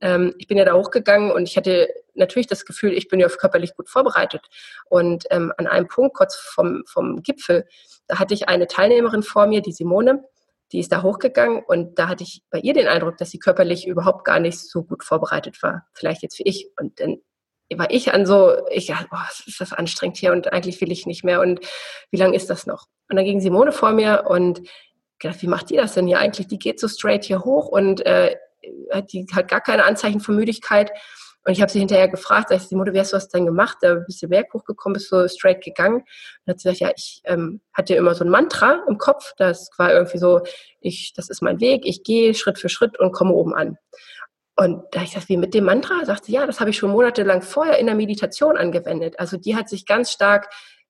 Ähm, 0.00 0.34
ich 0.38 0.46
bin 0.46 0.58
ja 0.58 0.64
da 0.64 0.74
hochgegangen 0.74 1.30
und 1.30 1.48
ich 1.48 1.56
hatte 1.56 1.88
natürlich 2.14 2.46
das 2.46 2.64
Gefühl, 2.64 2.92
ich 2.92 3.08
bin 3.08 3.20
ja 3.20 3.28
körperlich 3.28 3.74
gut 3.74 3.88
vorbereitet. 3.88 4.46
Und 4.88 5.24
ähm, 5.30 5.52
an 5.56 5.66
einem 5.66 5.88
Punkt, 5.88 6.16
kurz 6.16 6.36
vom, 6.36 6.82
vom 6.86 7.22
Gipfel, 7.22 7.66
da 8.06 8.18
hatte 8.18 8.34
ich 8.34 8.48
eine 8.48 8.66
Teilnehmerin 8.66 9.22
vor 9.22 9.46
mir, 9.46 9.62
die 9.62 9.72
Simone, 9.72 10.24
die 10.72 10.80
ist 10.80 10.92
da 10.92 11.02
hochgegangen 11.02 11.62
und 11.64 11.98
da 11.98 12.08
hatte 12.08 12.24
ich 12.24 12.42
bei 12.50 12.58
ihr 12.58 12.74
den 12.74 12.88
Eindruck, 12.88 13.16
dass 13.18 13.30
sie 13.30 13.38
körperlich 13.38 13.86
überhaupt 13.86 14.24
gar 14.24 14.40
nicht 14.40 14.58
so 14.58 14.82
gut 14.82 15.04
vorbereitet 15.04 15.62
war. 15.62 15.86
Vielleicht 15.92 16.22
jetzt 16.22 16.38
wie 16.38 16.44
ich. 16.44 16.70
Und 16.78 16.98
dann 16.98 17.18
war 17.74 17.90
ich 17.90 18.12
an 18.12 18.26
so, 18.26 18.56
ich 18.70 18.86
dachte, 18.86 19.08
boah, 19.10 19.26
ist 19.46 19.60
das 19.60 19.72
anstrengend 19.72 20.16
hier 20.16 20.32
und 20.32 20.52
eigentlich 20.52 20.80
will 20.80 20.90
ich 20.90 21.06
nicht 21.06 21.24
mehr 21.24 21.40
und 21.40 21.60
wie 22.10 22.16
lange 22.16 22.36
ist 22.36 22.50
das 22.50 22.66
noch? 22.66 22.86
Und 23.08 23.16
dann 23.16 23.24
ging 23.24 23.40
Simone 23.40 23.72
vor 23.72 23.92
mir 23.92 24.24
und 24.28 24.60
gedacht, 25.18 25.42
wie 25.42 25.46
macht 25.48 25.70
die 25.70 25.76
das 25.76 25.94
denn 25.94 26.06
hier 26.06 26.18
eigentlich? 26.18 26.48
Die 26.48 26.58
geht 26.58 26.80
so 26.80 26.88
straight 26.88 27.24
hier 27.24 27.44
hoch 27.44 27.68
und 27.68 28.04
äh, 28.04 28.36
die 29.10 29.26
hat 29.32 29.48
gar 29.48 29.60
keine 29.60 29.84
Anzeichen 29.84 30.20
von 30.20 30.36
Müdigkeit. 30.36 30.90
Und 31.46 31.52
ich 31.52 31.62
habe 31.62 31.70
sie 31.70 31.78
hinterher 31.78 32.08
gefragt, 32.08 32.48
sag 32.48 32.56
ich, 32.56 32.64
Simone, 32.64 32.92
wie 32.92 32.98
hast 32.98 33.12
du 33.12 33.16
das 33.16 33.28
denn 33.28 33.46
gemacht? 33.46 33.78
Da 33.80 33.94
bist 33.94 34.20
du 34.20 34.28
Berg 34.28 34.52
hochgekommen, 34.52 34.94
bist 34.94 35.08
so 35.08 35.28
straight 35.28 35.62
gegangen. 35.62 35.98
Und 35.98 36.50
hat 36.50 36.58
sie 36.58 36.70
gesagt, 36.70 36.80
ja, 36.80 36.90
ich 36.96 37.20
ähm, 37.24 37.60
hatte 37.72 37.94
immer 37.94 38.16
so 38.16 38.24
ein 38.24 38.30
Mantra 38.30 38.84
im 38.88 38.98
Kopf. 38.98 39.32
Das 39.36 39.70
war 39.78 39.92
irgendwie 39.92 40.18
so, 40.18 40.40
ich, 40.80 41.12
das 41.14 41.30
ist 41.30 41.42
mein 41.42 41.60
Weg, 41.60 41.82
ich 41.86 42.02
gehe 42.02 42.34
Schritt 42.34 42.58
für 42.58 42.68
Schritt 42.68 42.98
und 42.98 43.12
komme 43.12 43.32
oben 43.32 43.54
an. 43.54 43.78
Und 44.56 44.82
da 44.90 45.02
ich 45.02 45.10
gesagt, 45.10 45.28
wie 45.28 45.36
mit 45.36 45.54
dem 45.54 45.64
Mantra? 45.64 46.04
Sagte 46.04 46.26
sie, 46.26 46.32
ja, 46.32 46.46
das 46.46 46.58
habe 46.58 46.70
ich 46.70 46.78
schon 46.78 46.90
monatelang 46.90 47.42
vorher 47.42 47.78
in 47.78 47.86
der 47.86 47.94
Meditation 47.94 48.56
angewendet. 48.56 49.20
Also 49.20 49.36
die 49.36 49.54
hat 49.54 49.68
sich 49.68 49.86
ganz 49.86 50.10
stark 50.10 50.48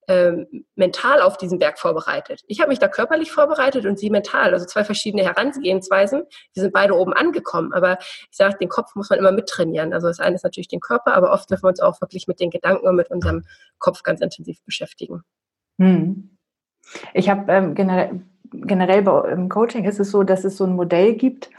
ähm, 0.09 0.65
mental 0.77 1.21
auf 1.21 1.37
diesen 1.37 1.59
Berg 1.59 1.79
vorbereitet. 1.79 2.43
Ich 2.47 2.61
habe 2.61 2.69
mich 2.69 2.79
da 2.79 2.89
körperlich 2.89 3.33
vorbereitet 3.33 3.87
und 3.87 3.99
sie 3.99 4.11
mental. 4.11 4.53
Also 4.53 4.67
zwei 4.67 4.85
verschiedene 4.85 5.25
Herangehensweisen. 5.25 6.23
Wir 6.55 6.63
sind 6.63 6.73
beide 6.73 6.95
oben 6.95 7.13
angekommen. 7.13 7.73
Aber 7.73 7.99
ich 8.01 8.37
sage, 8.37 8.57
den 8.59 8.69
Kopf 8.69 8.95
muss 8.95 9.11
man 9.11 9.19
immer 9.19 9.33
mittrainieren. 9.33 9.93
Also 9.93 10.07
das 10.07 10.21
eine 10.21 10.37
ist 10.37 10.45
natürlich 10.45 10.69
den 10.69 10.81
Körper, 10.81 11.15
aber 11.15 11.33
oft 11.33 11.51
dürfen 11.51 11.65
wir 11.65 11.71
uns 11.71 11.81
auch 11.81 12.01
wirklich 12.01 12.29
mit 12.29 12.41
den 12.41 12.51
Gedanken 12.51 12.87
und 12.87 12.97
mit 12.97 13.11
unserem 13.11 13.45
Kopf 13.79 14.03
ganz 14.03 14.21
intensiv 14.21 14.63
beschäftigen. 14.65 15.23
Hm. 15.79 16.37
Ich 17.15 17.29
habe 17.29 17.53
ähm, 17.53 17.75
generell, 17.75 18.21
generell 18.53 19.07
im 19.33 19.49
Coaching 19.49 19.85
ist 19.85 19.99
es 19.99 20.11
so, 20.11 20.23
dass 20.23 20.45
es 20.45 20.57
so 20.57 20.65
ein 20.65 20.77
Modell 20.77 21.15
gibt 21.15 21.51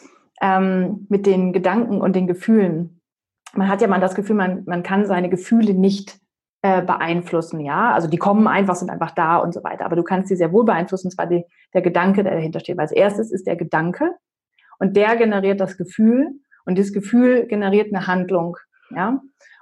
ähm, 0.42 1.06
mit 1.10 1.26
den 1.26 1.52
Gedanken 1.52 2.00
und 2.00 2.16
den 2.16 2.28
Gefühlen. 2.28 3.02
Man 3.54 3.68
hat 3.68 3.82
ja 3.82 3.88
mal 3.88 4.00
das 4.00 4.16
Gefühl, 4.16 4.36
man, 4.36 4.64
man 4.66 4.84
kann 4.84 5.06
seine 5.06 5.30
Gefühle 5.30 5.74
nicht 5.74 6.18
äh, 6.68 6.82
beeinflussen, 6.82 7.62
ja. 7.62 7.94
Also 7.94 8.10
die 8.10 8.18
kommen 8.18 8.46
einfach, 8.46 8.76
sind 8.76 8.90
einfach 8.90 9.12
da 9.12 9.38
und 9.38 9.54
so 9.54 9.64
weiter. 9.64 9.86
Aber 9.86 9.96
du 9.96 10.04
kannst 10.04 10.28
sie 10.28 10.36
sehr 10.36 10.52
wohl 10.52 10.66
beeinflussen, 10.66 11.08
und 11.08 11.12
zwar 11.12 11.26
die, 11.26 11.46
der 11.74 11.82
Gedanke, 11.82 12.24
der 12.24 12.34
dahinter 12.34 12.60
steht. 12.60 12.78
Weil 12.78 12.84
als 12.84 12.92
erstes 12.92 13.32
ist 13.32 13.48
der 13.48 13.56
Gedanke 13.56 14.12
und 14.80 14.98
der 14.98 15.16
generiert 15.16 15.62
das 15.62 15.78
Gefühl 15.78 16.28
und 16.66 16.78
das 16.78 16.92
Gefühl 16.92 17.48
generiert 17.48 17.94
eine 17.94 18.06
Handlung, 18.08 18.58
ja. 18.90 19.22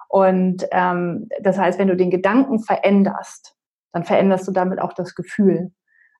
Und 0.10 0.66
ähm, 0.72 1.28
das 1.42 1.60
heißt, 1.60 1.78
wenn 1.78 1.90
du 1.90 1.96
den 1.96 2.10
Gedanken 2.10 2.60
veränderst, 2.60 3.56
dann 3.92 4.04
veränderst 4.04 4.48
du 4.48 4.52
damit 4.52 4.80
auch 4.80 4.94
das 4.94 5.14
Gefühl. 5.14 5.72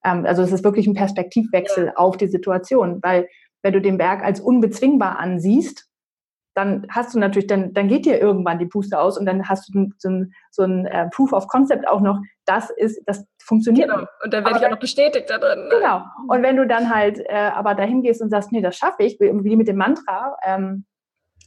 Ähm, 0.04 0.24
also 0.24 0.42
es 0.42 0.52
ist 0.52 0.64
wirklich 0.64 0.86
ein 0.86 0.94
Perspektivwechsel 0.94 1.92
auf 1.96 2.16
die 2.16 2.28
Situation, 2.28 3.00
weil 3.02 3.28
wenn 3.62 3.72
du 3.72 3.80
den 3.80 3.98
Berg 3.98 4.22
als 4.22 4.38
unbezwingbar 4.38 5.18
ansiehst, 5.18 5.85
dann 6.56 6.86
hast 6.88 7.14
du 7.14 7.18
natürlich, 7.18 7.46
dann, 7.48 7.74
dann 7.74 7.86
geht 7.86 8.06
dir 8.06 8.18
irgendwann 8.18 8.58
die 8.58 8.64
Puste 8.64 8.98
aus 8.98 9.18
und 9.18 9.26
dann 9.26 9.46
hast 9.46 9.68
du 9.68 9.90
so 9.98 10.08
ein, 10.08 10.32
so 10.50 10.62
ein 10.62 10.86
äh, 10.86 11.06
Proof 11.10 11.34
of 11.34 11.48
Concept 11.48 11.86
auch 11.86 12.00
noch, 12.00 12.18
das 12.46 12.70
ist, 12.70 13.02
das 13.04 13.26
funktioniert. 13.38 13.90
Genau, 13.90 14.06
und 14.24 14.32
dann 14.32 14.42
werde 14.42 14.58
ich 14.58 14.64
auch 14.64 14.70
noch 14.70 14.78
bestätigt 14.78 15.28
da 15.28 15.36
drin. 15.36 15.64
Ne? 15.64 15.68
Genau. 15.70 16.02
Und 16.28 16.42
wenn 16.42 16.56
du 16.56 16.66
dann 16.66 16.92
halt 16.92 17.20
äh, 17.20 17.50
aber 17.54 17.74
dahin 17.74 18.00
gehst 18.02 18.22
und 18.22 18.30
sagst, 18.30 18.52
nee, 18.52 18.62
das 18.62 18.74
schaffe 18.74 19.02
ich, 19.02 19.20
wie 19.20 19.56
mit 19.56 19.68
dem 19.68 19.76
Mantra 19.76 20.34
ähm, 20.46 20.86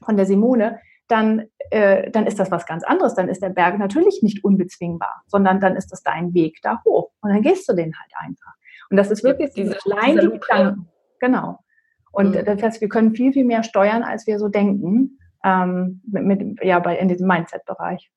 von 0.05 0.16
der 0.16 0.28
Simone, 0.28 0.80
dann, 1.07 1.47
äh, 1.72 2.12
dann 2.12 2.28
ist 2.28 2.38
das 2.38 2.51
was 2.51 2.68
ganz 2.68 2.84
anderes. 2.84 3.16
Dann 3.16 3.30
ist 3.30 3.41
der 3.41 3.49
Berg 3.49 3.80
natürlich 3.80 4.22
nicht 4.22 4.43
unbezwingbar, 4.43 5.24
sondern 5.26 5.60
dann 5.60 5.76
ist 5.76 5.91
das 5.91 6.03
dein 6.03 6.36
Weg 6.36 6.60
da 6.62 6.84
hoch. 6.86 7.10
Und 7.22 7.32
dann 7.32 7.41
gehst 7.41 7.68
du 7.68 7.74
den 7.74 7.93
halt 7.99 8.12
einfach. 8.20 8.53
Und 8.91 8.97
das 8.97 9.10
ist 9.10 9.24
wirklich 9.24 9.49
ja, 9.55 9.64
diese, 9.64 9.76
kleine 9.76 10.30
Gedanken. 10.30 10.88
Genau. 11.20 11.60
Und 12.12 12.36
mhm. 12.36 12.45
das 12.45 12.62
heißt, 12.62 12.82
wir 12.82 12.89
können 12.89 13.16
viel, 13.16 13.34
viel 13.34 13.45
mehr 13.45 13.64
steuern, 13.64 14.03
als 14.03 14.28
wir 14.28 14.39
so 14.39 14.47
denken, 14.47 15.20
ähm, 15.43 16.01
mit, 16.05 16.24
mit, 16.24 16.64
ja, 16.64 16.80
bei, 16.80 16.97
in 16.97 17.07
diesem 17.07 17.28
Mindset-Bereich. 17.28 18.12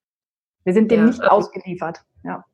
Wir 0.64 0.72
sind 0.72 0.90
dem 0.90 1.00
ja, 1.00 1.06
nicht 1.06 1.20
also 1.20 1.30
ausgeliefert. 1.30 2.02
Ja. 2.24 2.44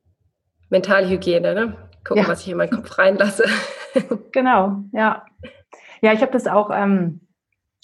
Mentalhygiene, 0.70 1.54
ne? 1.54 1.76
Gucken, 2.04 2.22
ja. 2.22 2.28
was 2.28 2.42
ich 2.42 2.50
in 2.50 2.56
meinen 2.56 2.70
Kopf 2.70 2.98
reinlasse. 2.98 3.44
genau, 4.32 4.84
ja. 4.92 5.24
Ja, 6.00 6.12
ich 6.12 6.20
habe 6.20 6.32
das 6.32 6.46
auch 6.46 6.70
ähm, 6.72 7.20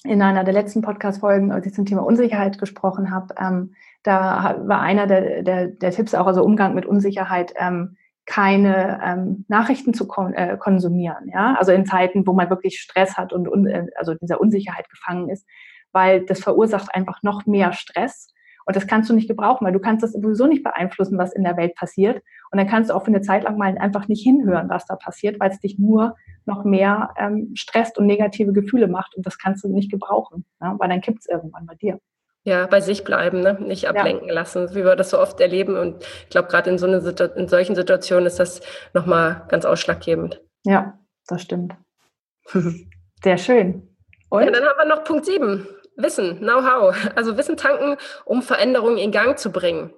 in 0.05 0.23
einer 0.23 0.45
der 0.45 0.55
letzten 0.55 0.83
Podcast-Folgen, 0.83 1.51
als 1.51 1.67
ich 1.67 1.75
zum 1.75 1.87
Thema 1.87 2.05
Unsicherheit 2.05 2.59
gesprochen 2.59 3.11
habe, 3.11 3.35
ähm, 3.39 3.75
da 4.03 4.57
war 4.67 4.81
einer 4.81 5.07
der, 5.07 5.43
der, 5.43 5.69
der 5.69 5.91
Tipps 5.91 6.15
auch, 6.15 6.27
also 6.27 6.45
Umgang 6.45 6.75
mit 6.75 6.85
Unsicherheit, 6.85 7.55
ähm, 7.57 7.97
keine 8.27 9.01
ähm, 9.05 9.45
Nachrichten 9.49 9.93
zu 9.95 10.07
kon 10.07 10.33
äh, 10.33 10.57
konsumieren, 10.59 11.29
ja, 11.33 11.57
also 11.59 11.73
in 11.73 11.87
Zeiten, 11.87 12.27
wo 12.27 12.33
man 12.33 12.51
wirklich 12.51 12.81
Stress 12.81 13.17
hat 13.17 13.33
und 13.33 13.49
un 13.49 13.67
äh, 13.67 13.87
also 13.97 14.15
dieser 14.15 14.41
Unsicherheit 14.41 14.89
gefangen 14.89 15.29
ist, 15.29 15.47
weil 15.93 16.25
das 16.25 16.41
verursacht 16.41 16.95
einfach 16.95 17.23
noch 17.23 17.47
mehr 17.47 17.73
Stress 17.73 18.33
und 18.65 18.77
das 18.77 18.87
kannst 18.87 19.11
du 19.11 19.15
nicht 19.15 19.29
gebrauchen, 19.29 19.67
weil 19.67 19.75
du 19.75 19.81
kannst 19.81 20.03
das 20.03 20.13
sowieso 20.13 20.47
nicht 20.47 20.63
beeinflussen, 20.63 21.19
was 21.19 21.35
in 21.35 21.45
der 21.45 21.57
Welt 21.57 21.75
passiert 21.75 22.23
und 22.51 22.59
dann 22.59 22.67
kannst 22.67 22.91
du 22.91 22.95
auch 22.95 23.03
für 23.03 23.09
eine 23.09 23.21
Zeit 23.21 23.45
lang 23.45 23.59
mal 23.59 23.77
einfach 23.77 24.09
nicht 24.09 24.23
hinhören, 24.23 24.71
was 24.71 24.87
da 24.87 24.97
passiert, 24.97 25.39
weil 25.39 25.51
es 25.51 25.61
dich 25.61 25.79
nur 25.79 26.17
noch 26.47 26.65
mehr 26.65 27.11
ähm, 27.19 27.51
stresst 27.55 27.99
und 27.99 28.07
negative 28.07 28.53
Gefühle 28.53 28.89
macht 28.89 29.15
und 29.17 29.27
das 29.27 29.39
kannst 29.39 29.65
du 29.65 29.69
nicht 29.69 29.91
gebrauchen, 29.91 30.47
ja? 30.63 30.75
weil 30.79 30.89
dann 30.89 31.01
kippt 31.03 31.21
es 31.21 31.29
irgendwann 31.29 31.67
bei 31.67 31.75
dir. 31.75 32.01
Ja, 32.47 32.67
bei 32.67 32.83
sich 32.83 33.05
bleiben, 33.05 33.41
ne? 33.41 33.55
nicht 33.59 33.89
ablenken 33.89 34.29
ja. 34.29 34.35
lassen, 34.35 34.75
wie 34.75 34.85
wir 34.85 34.97
das 34.97 35.11
so 35.11 35.19
oft 35.19 35.41
erleben. 35.41 35.79
Und 35.79 36.05
ich 36.25 36.29
glaube, 36.29 36.49
gerade 36.49 36.69
in, 36.69 36.77
so 36.77 36.87
in 36.87 37.49
solchen 37.49 37.75
Situationen 37.75 38.27
ist 38.27 38.39
das 38.39 38.61
nochmal 38.93 39.47
ganz 39.49 39.65
ausschlaggebend. 39.65 40.43
Ja, 40.65 40.99
das 41.27 41.41
stimmt. 41.41 41.75
Sehr 43.25 43.39
schön. 43.39 43.97
Und? 44.29 44.45
Ja, 44.45 44.51
dann 44.51 44.65
haben 44.65 44.77
wir 44.77 44.85
noch 44.85 45.05
Punkt 45.05 45.25
7. 45.25 45.67
Wissen, 45.97 46.39
Know-how. 46.39 46.95
Also 47.15 47.37
Wissen 47.39 47.57
tanken, 47.57 47.97
um 48.25 48.43
Veränderungen 48.43 48.99
in 48.99 49.11
Gang 49.11 49.39
zu 49.39 49.51
bringen. 49.51 49.95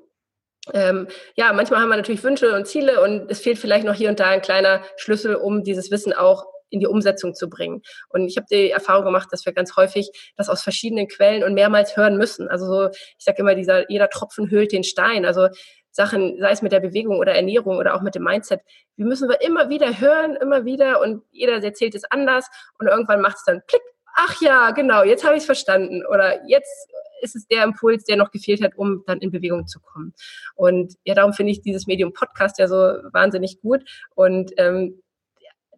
Ähm, 0.73 1.09
ja, 1.37 1.53
manchmal 1.53 1.81
haben 1.81 1.89
wir 1.89 1.97
natürlich 1.97 2.25
Wünsche 2.25 2.55
und 2.55 2.67
Ziele 2.67 3.01
und 3.01 3.31
es 3.31 3.41
fehlt 3.41 3.59
vielleicht 3.59 3.87
noch 3.87 3.95
hier 3.95 4.09
und 4.09 4.21
da 4.21 4.27
ein 4.27 4.43
kleiner 4.43 4.83
Schlüssel, 4.97 5.37
um 5.37 5.63
dieses 5.63 5.91
Wissen 5.91 6.13
auch 6.13 6.47
in 6.71 6.81
die 6.81 6.87
Umsetzung 6.87 7.35
zu 7.35 7.49
bringen. 7.49 7.83
Und 8.09 8.27
ich 8.27 8.37
habe 8.37 8.47
die 8.51 8.71
Erfahrung 8.71 9.05
gemacht, 9.05 9.29
dass 9.31 9.47
wir 9.47 9.53
ganz 9.53 9.77
häufig 9.77 10.11
das 10.37 10.49
aus 10.49 10.63
verschiedenen 10.63 11.09
Quellen 11.09 11.45
und 11.45 11.55
mehrmals 11.55 11.97
hören 11.97 12.17
müssen. 12.17 12.49
Also 12.49 12.67
so, 12.67 12.89
ich 12.91 13.25
sage 13.25 13.39
immer, 13.39 13.55
dieser, 13.55 13.91
jeder 13.91 14.09
Tropfen 14.09 14.51
höhlt 14.51 14.73
den 14.73 14.85
Stein. 14.85 15.25
Also 15.25 15.49
Sachen, 15.91 16.39
sei 16.39 16.51
es 16.51 16.63
mit 16.63 16.73
der 16.73 16.81
Bewegung 16.81 17.19
oder 17.19 17.35
Ernährung 17.35 17.79
oder 17.79 17.95
auch 17.95 18.03
mit 18.03 18.15
dem 18.15 18.23
Mindset, 18.23 18.61
wir 18.97 19.07
müssen 19.07 19.29
wir 19.29 19.41
immer 19.41 19.71
wieder 19.71 19.99
hören, 19.99 20.37
immer 20.37 20.65
wieder 20.65 21.01
und 21.01 21.23
jeder 21.33 21.63
erzählt 21.63 21.95
es 21.95 22.05
anders 22.05 22.47
und 22.79 22.87
irgendwann 22.87 23.23
macht 23.23 23.37
es 23.37 23.45
dann 23.45 23.63
Klick. 23.67 23.83
Ach 24.19 24.41
ja, 24.41 24.71
genau, 24.71 25.05
jetzt 25.05 25.25
habe 25.25 25.35
ich 25.35 25.41
es 25.41 25.47
verstanden. 25.47 26.05
Oder 26.07 26.47
jetzt 26.49 26.89
ist 27.21 27.37
es 27.37 27.47
der 27.47 27.65
Impuls, 27.65 28.05
der 28.05 28.17
noch 28.17 28.31
gefehlt 28.31 28.63
hat, 28.63 28.77
um 28.77 29.03
dann 29.07 29.19
in 29.19 29.31
Bewegung 29.31 29.67
zu 29.67 29.81
kommen. 29.81 30.15
Und 30.55 30.95
ja, 31.05 31.15
darum 31.15 31.33
finde 31.33 31.53
ich 31.53 31.61
dieses 31.61 31.87
Medium 31.87 32.13
Podcast 32.13 32.59
ja 32.59 32.69
so 32.69 32.77
wahnsinnig 33.13 33.61
gut. 33.61 33.83
Und 34.15 34.53
ähm, 34.57 35.03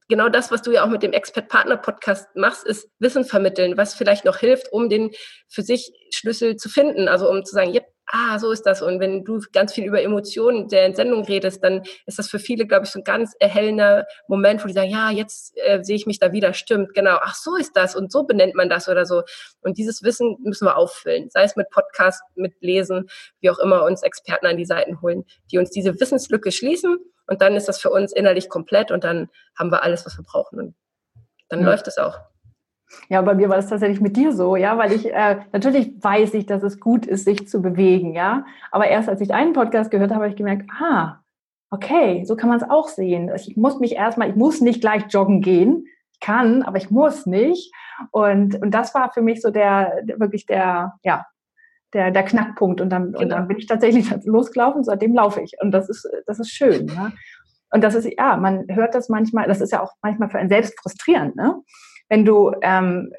genau 0.08 0.28
das, 0.28 0.50
was 0.50 0.62
du 0.62 0.72
ja 0.72 0.84
auch 0.84 0.88
mit 0.88 1.02
dem 1.02 1.12
Expert-Partner-Podcast 1.12 2.34
machst, 2.34 2.66
ist 2.66 2.88
Wissen 2.98 3.24
vermitteln, 3.24 3.76
was 3.76 3.94
vielleicht 3.94 4.24
noch 4.24 4.38
hilft, 4.38 4.72
um 4.72 4.88
den 4.88 5.10
für 5.48 5.62
sich 5.62 5.92
Schlüssel 6.12 6.56
zu 6.56 6.68
finden. 6.68 7.08
Also 7.08 7.30
um 7.30 7.44
zu 7.44 7.54
sagen, 7.54 7.72
yep, 7.74 7.86
ah, 8.10 8.38
so 8.38 8.50
ist 8.50 8.62
das. 8.62 8.82
Und 8.82 9.00
wenn 9.00 9.24
du 9.24 9.40
ganz 9.52 9.72
viel 9.72 9.84
über 9.84 10.02
Emotionen 10.02 10.68
der 10.68 10.84
Entsendung 10.84 11.24
redest, 11.24 11.62
dann 11.62 11.82
ist 12.06 12.18
das 12.18 12.28
für 12.28 12.38
viele, 12.38 12.66
glaube 12.66 12.86
ich, 12.86 12.90
so 12.90 13.00
ein 13.00 13.04
ganz 13.04 13.34
erhellender 13.38 14.06
Moment, 14.28 14.62
wo 14.62 14.66
die 14.66 14.72
sagen, 14.72 14.90
ja, 14.90 15.10
jetzt 15.10 15.56
äh, 15.56 15.82
sehe 15.82 15.96
ich 15.96 16.06
mich 16.06 16.18
da 16.18 16.32
wieder, 16.32 16.54
stimmt, 16.54 16.94
genau, 16.94 17.18
ach, 17.20 17.34
so 17.34 17.56
ist 17.56 17.76
das 17.76 17.94
und 17.94 18.10
so 18.10 18.24
benennt 18.24 18.54
man 18.54 18.68
das 18.68 18.88
oder 18.88 19.04
so. 19.04 19.22
Und 19.60 19.78
dieses 19.78 20.02
Wissen 20.02 20.36
müssen 20.40 20.66
wir 20.66 20.76
auffüllen, 20.76 21.28
sei 21.30 21.42
es 21.42 21.56
mit 21.56 21.70
Podcast, 21.70 22.22
mit 22.34 22.54
Lesen, 22.60 23.08
wie 23.40 23.50
auch 23.50 23.58
immer, 23.58 23.84
uns 23.84 24.02
Experten 24.02 24.46
an 24.46 24.56
die 24.56 24.66
Seiten 24.66 25.00
holen, 25.02 25.24
die 25.52 25.58
uns 25.58 25.70
diese 25.70 26.00
Wissenslücke 26.00 26.50
schließen 26.50 26.98
und 27.28 27.40
dann 27.40 27.54
ist 27.54 27.68
das 27.68 27.80
für 27.80 27.90
uns 27.90 28.12
innerlich 28.12 28.48
komplett 28.48 28.90
und 28.90 29.04
dann 29.04 29.28
haben 29.56 29.70
wir 29.70 29.82
alles, 29.82 30.04
was 30.04 30.18
wir 30.18 30.24
brauchen. 30.24 30.58
Und 30.58 30.74
dann 31.48 31.60
ja. 31.60 31.66
läuft 31.66 31.86
es 31.86 31.98
auch. 31.98 32.18
Ja, 33.10 33.20
bei 33.20 33.34
mir 33.34 33.50
war 33.50 33.56
das 33.56 33.68
tatsächlich 33.68 34.00
mit 34.00 34.16
dir 34.16 34.32
so, 34.32 34.56
ja, 34.56 34.78
weil 34.78 34.92
ich 34.92 35.12
äh, 35.12 35.40
natürlich 35.52 35.92
weiß 36.02 36.32
ich, 36.34 36.46
dass 36.46 36.62
es 36.62 36.80
gut 36.80 37.06
ist, 37.06 37.24
sich 37.24 37.46
zu 37.46 37.60
bewegen, 37.60 38.14
ja. 38.14 38.46
Aber 38.70 38.88
erst 38.88 39.10
als 39.10 39.20
ich 39.20 39.32
einen 39.32 39.52
Podcast 39.52 39.90
gehört 39.90 40.10
habe, 40.10 40.24
habe 40.24 40.30
ich 40.30 40.36
gemerkt, 40.36 40.70
ah, 40.80 41.20
okay, 41.70 42.24
so 42.24 42.34
kann 42.34 42.48
man 42.48 42.58
es 42.58 42.68
auch 42.68 42.88
sehen. 42.88 43.30
Ich 43.34 43.56
muss 43.56 43.78
mich 43.78 43.94
erstmal, 43.94 44.30
ich 44.30 44.36
muss 44.36 44.60
nicht 44.62 44.80
gleich 44.80 45.04
joggen 45.10 45.42
gehen. 45.42 45.86
Ich 46.12 46.20
kann, 46.20 46.62
aber 46.62 46.78
ich 46.78 46.90
muss 46.90 47.26
nicht. 47.26 47.72
Und, 48.10 48.60
und 48.60 48.70
das 48.72 48.94
war 48.94 49.12
für 49.12 49.22
mich 49.22 49.42
so 49.42 49.50
der, 49.50 50.02
wirklich 50.16 50.46
der, 50.46 50.94
ja, 51.02 51.26
der, 51.94 52.10
der 52.10 52.22
Knackpunkt. 52.22 52.80
Und 52.80 52.90
dann, 52.90 53.12
genau. 53.12 53.20
und 53.20 53.28
dann 53.30 53.48
bin 53.48 53.58
ich 53.58 53.66
tatsächlich 53.66 54.10
losgelaufen, 54.24 54.84
seitdem 54.84 55.14
laufe 55.14 55.40
ich. 55.40 55.52
Und 55.60 55.70
das 55.70 55.88
ist, 55.88 56.08
das 56.26 56.38
ist 56.38 56.50
schön. 56.50 56.86
Ne? 56.86 57.12
Und 57.70 57.82
das 57.84 57.94
ist, 57.94 58.08
ja, 58.16 58.36
man 58.36 58.64
hört 58.68 58.94
das 58.94 59.08
manchmal, 59.08 59.46
das 59.46 59.60
ist 59.60 59.72
ja 59.72 59.82
auch 59.82 59.92
manchmal 60.02 60.30
für 60.30 60.38
einen 60.38 60.48
selbst 60.48 60.78
frustrierend, 60.80 61.36
ne? 61.36 61.56
Wenn 62.08 62.24
du 62.24 62.52
ähm, 62.62 63.12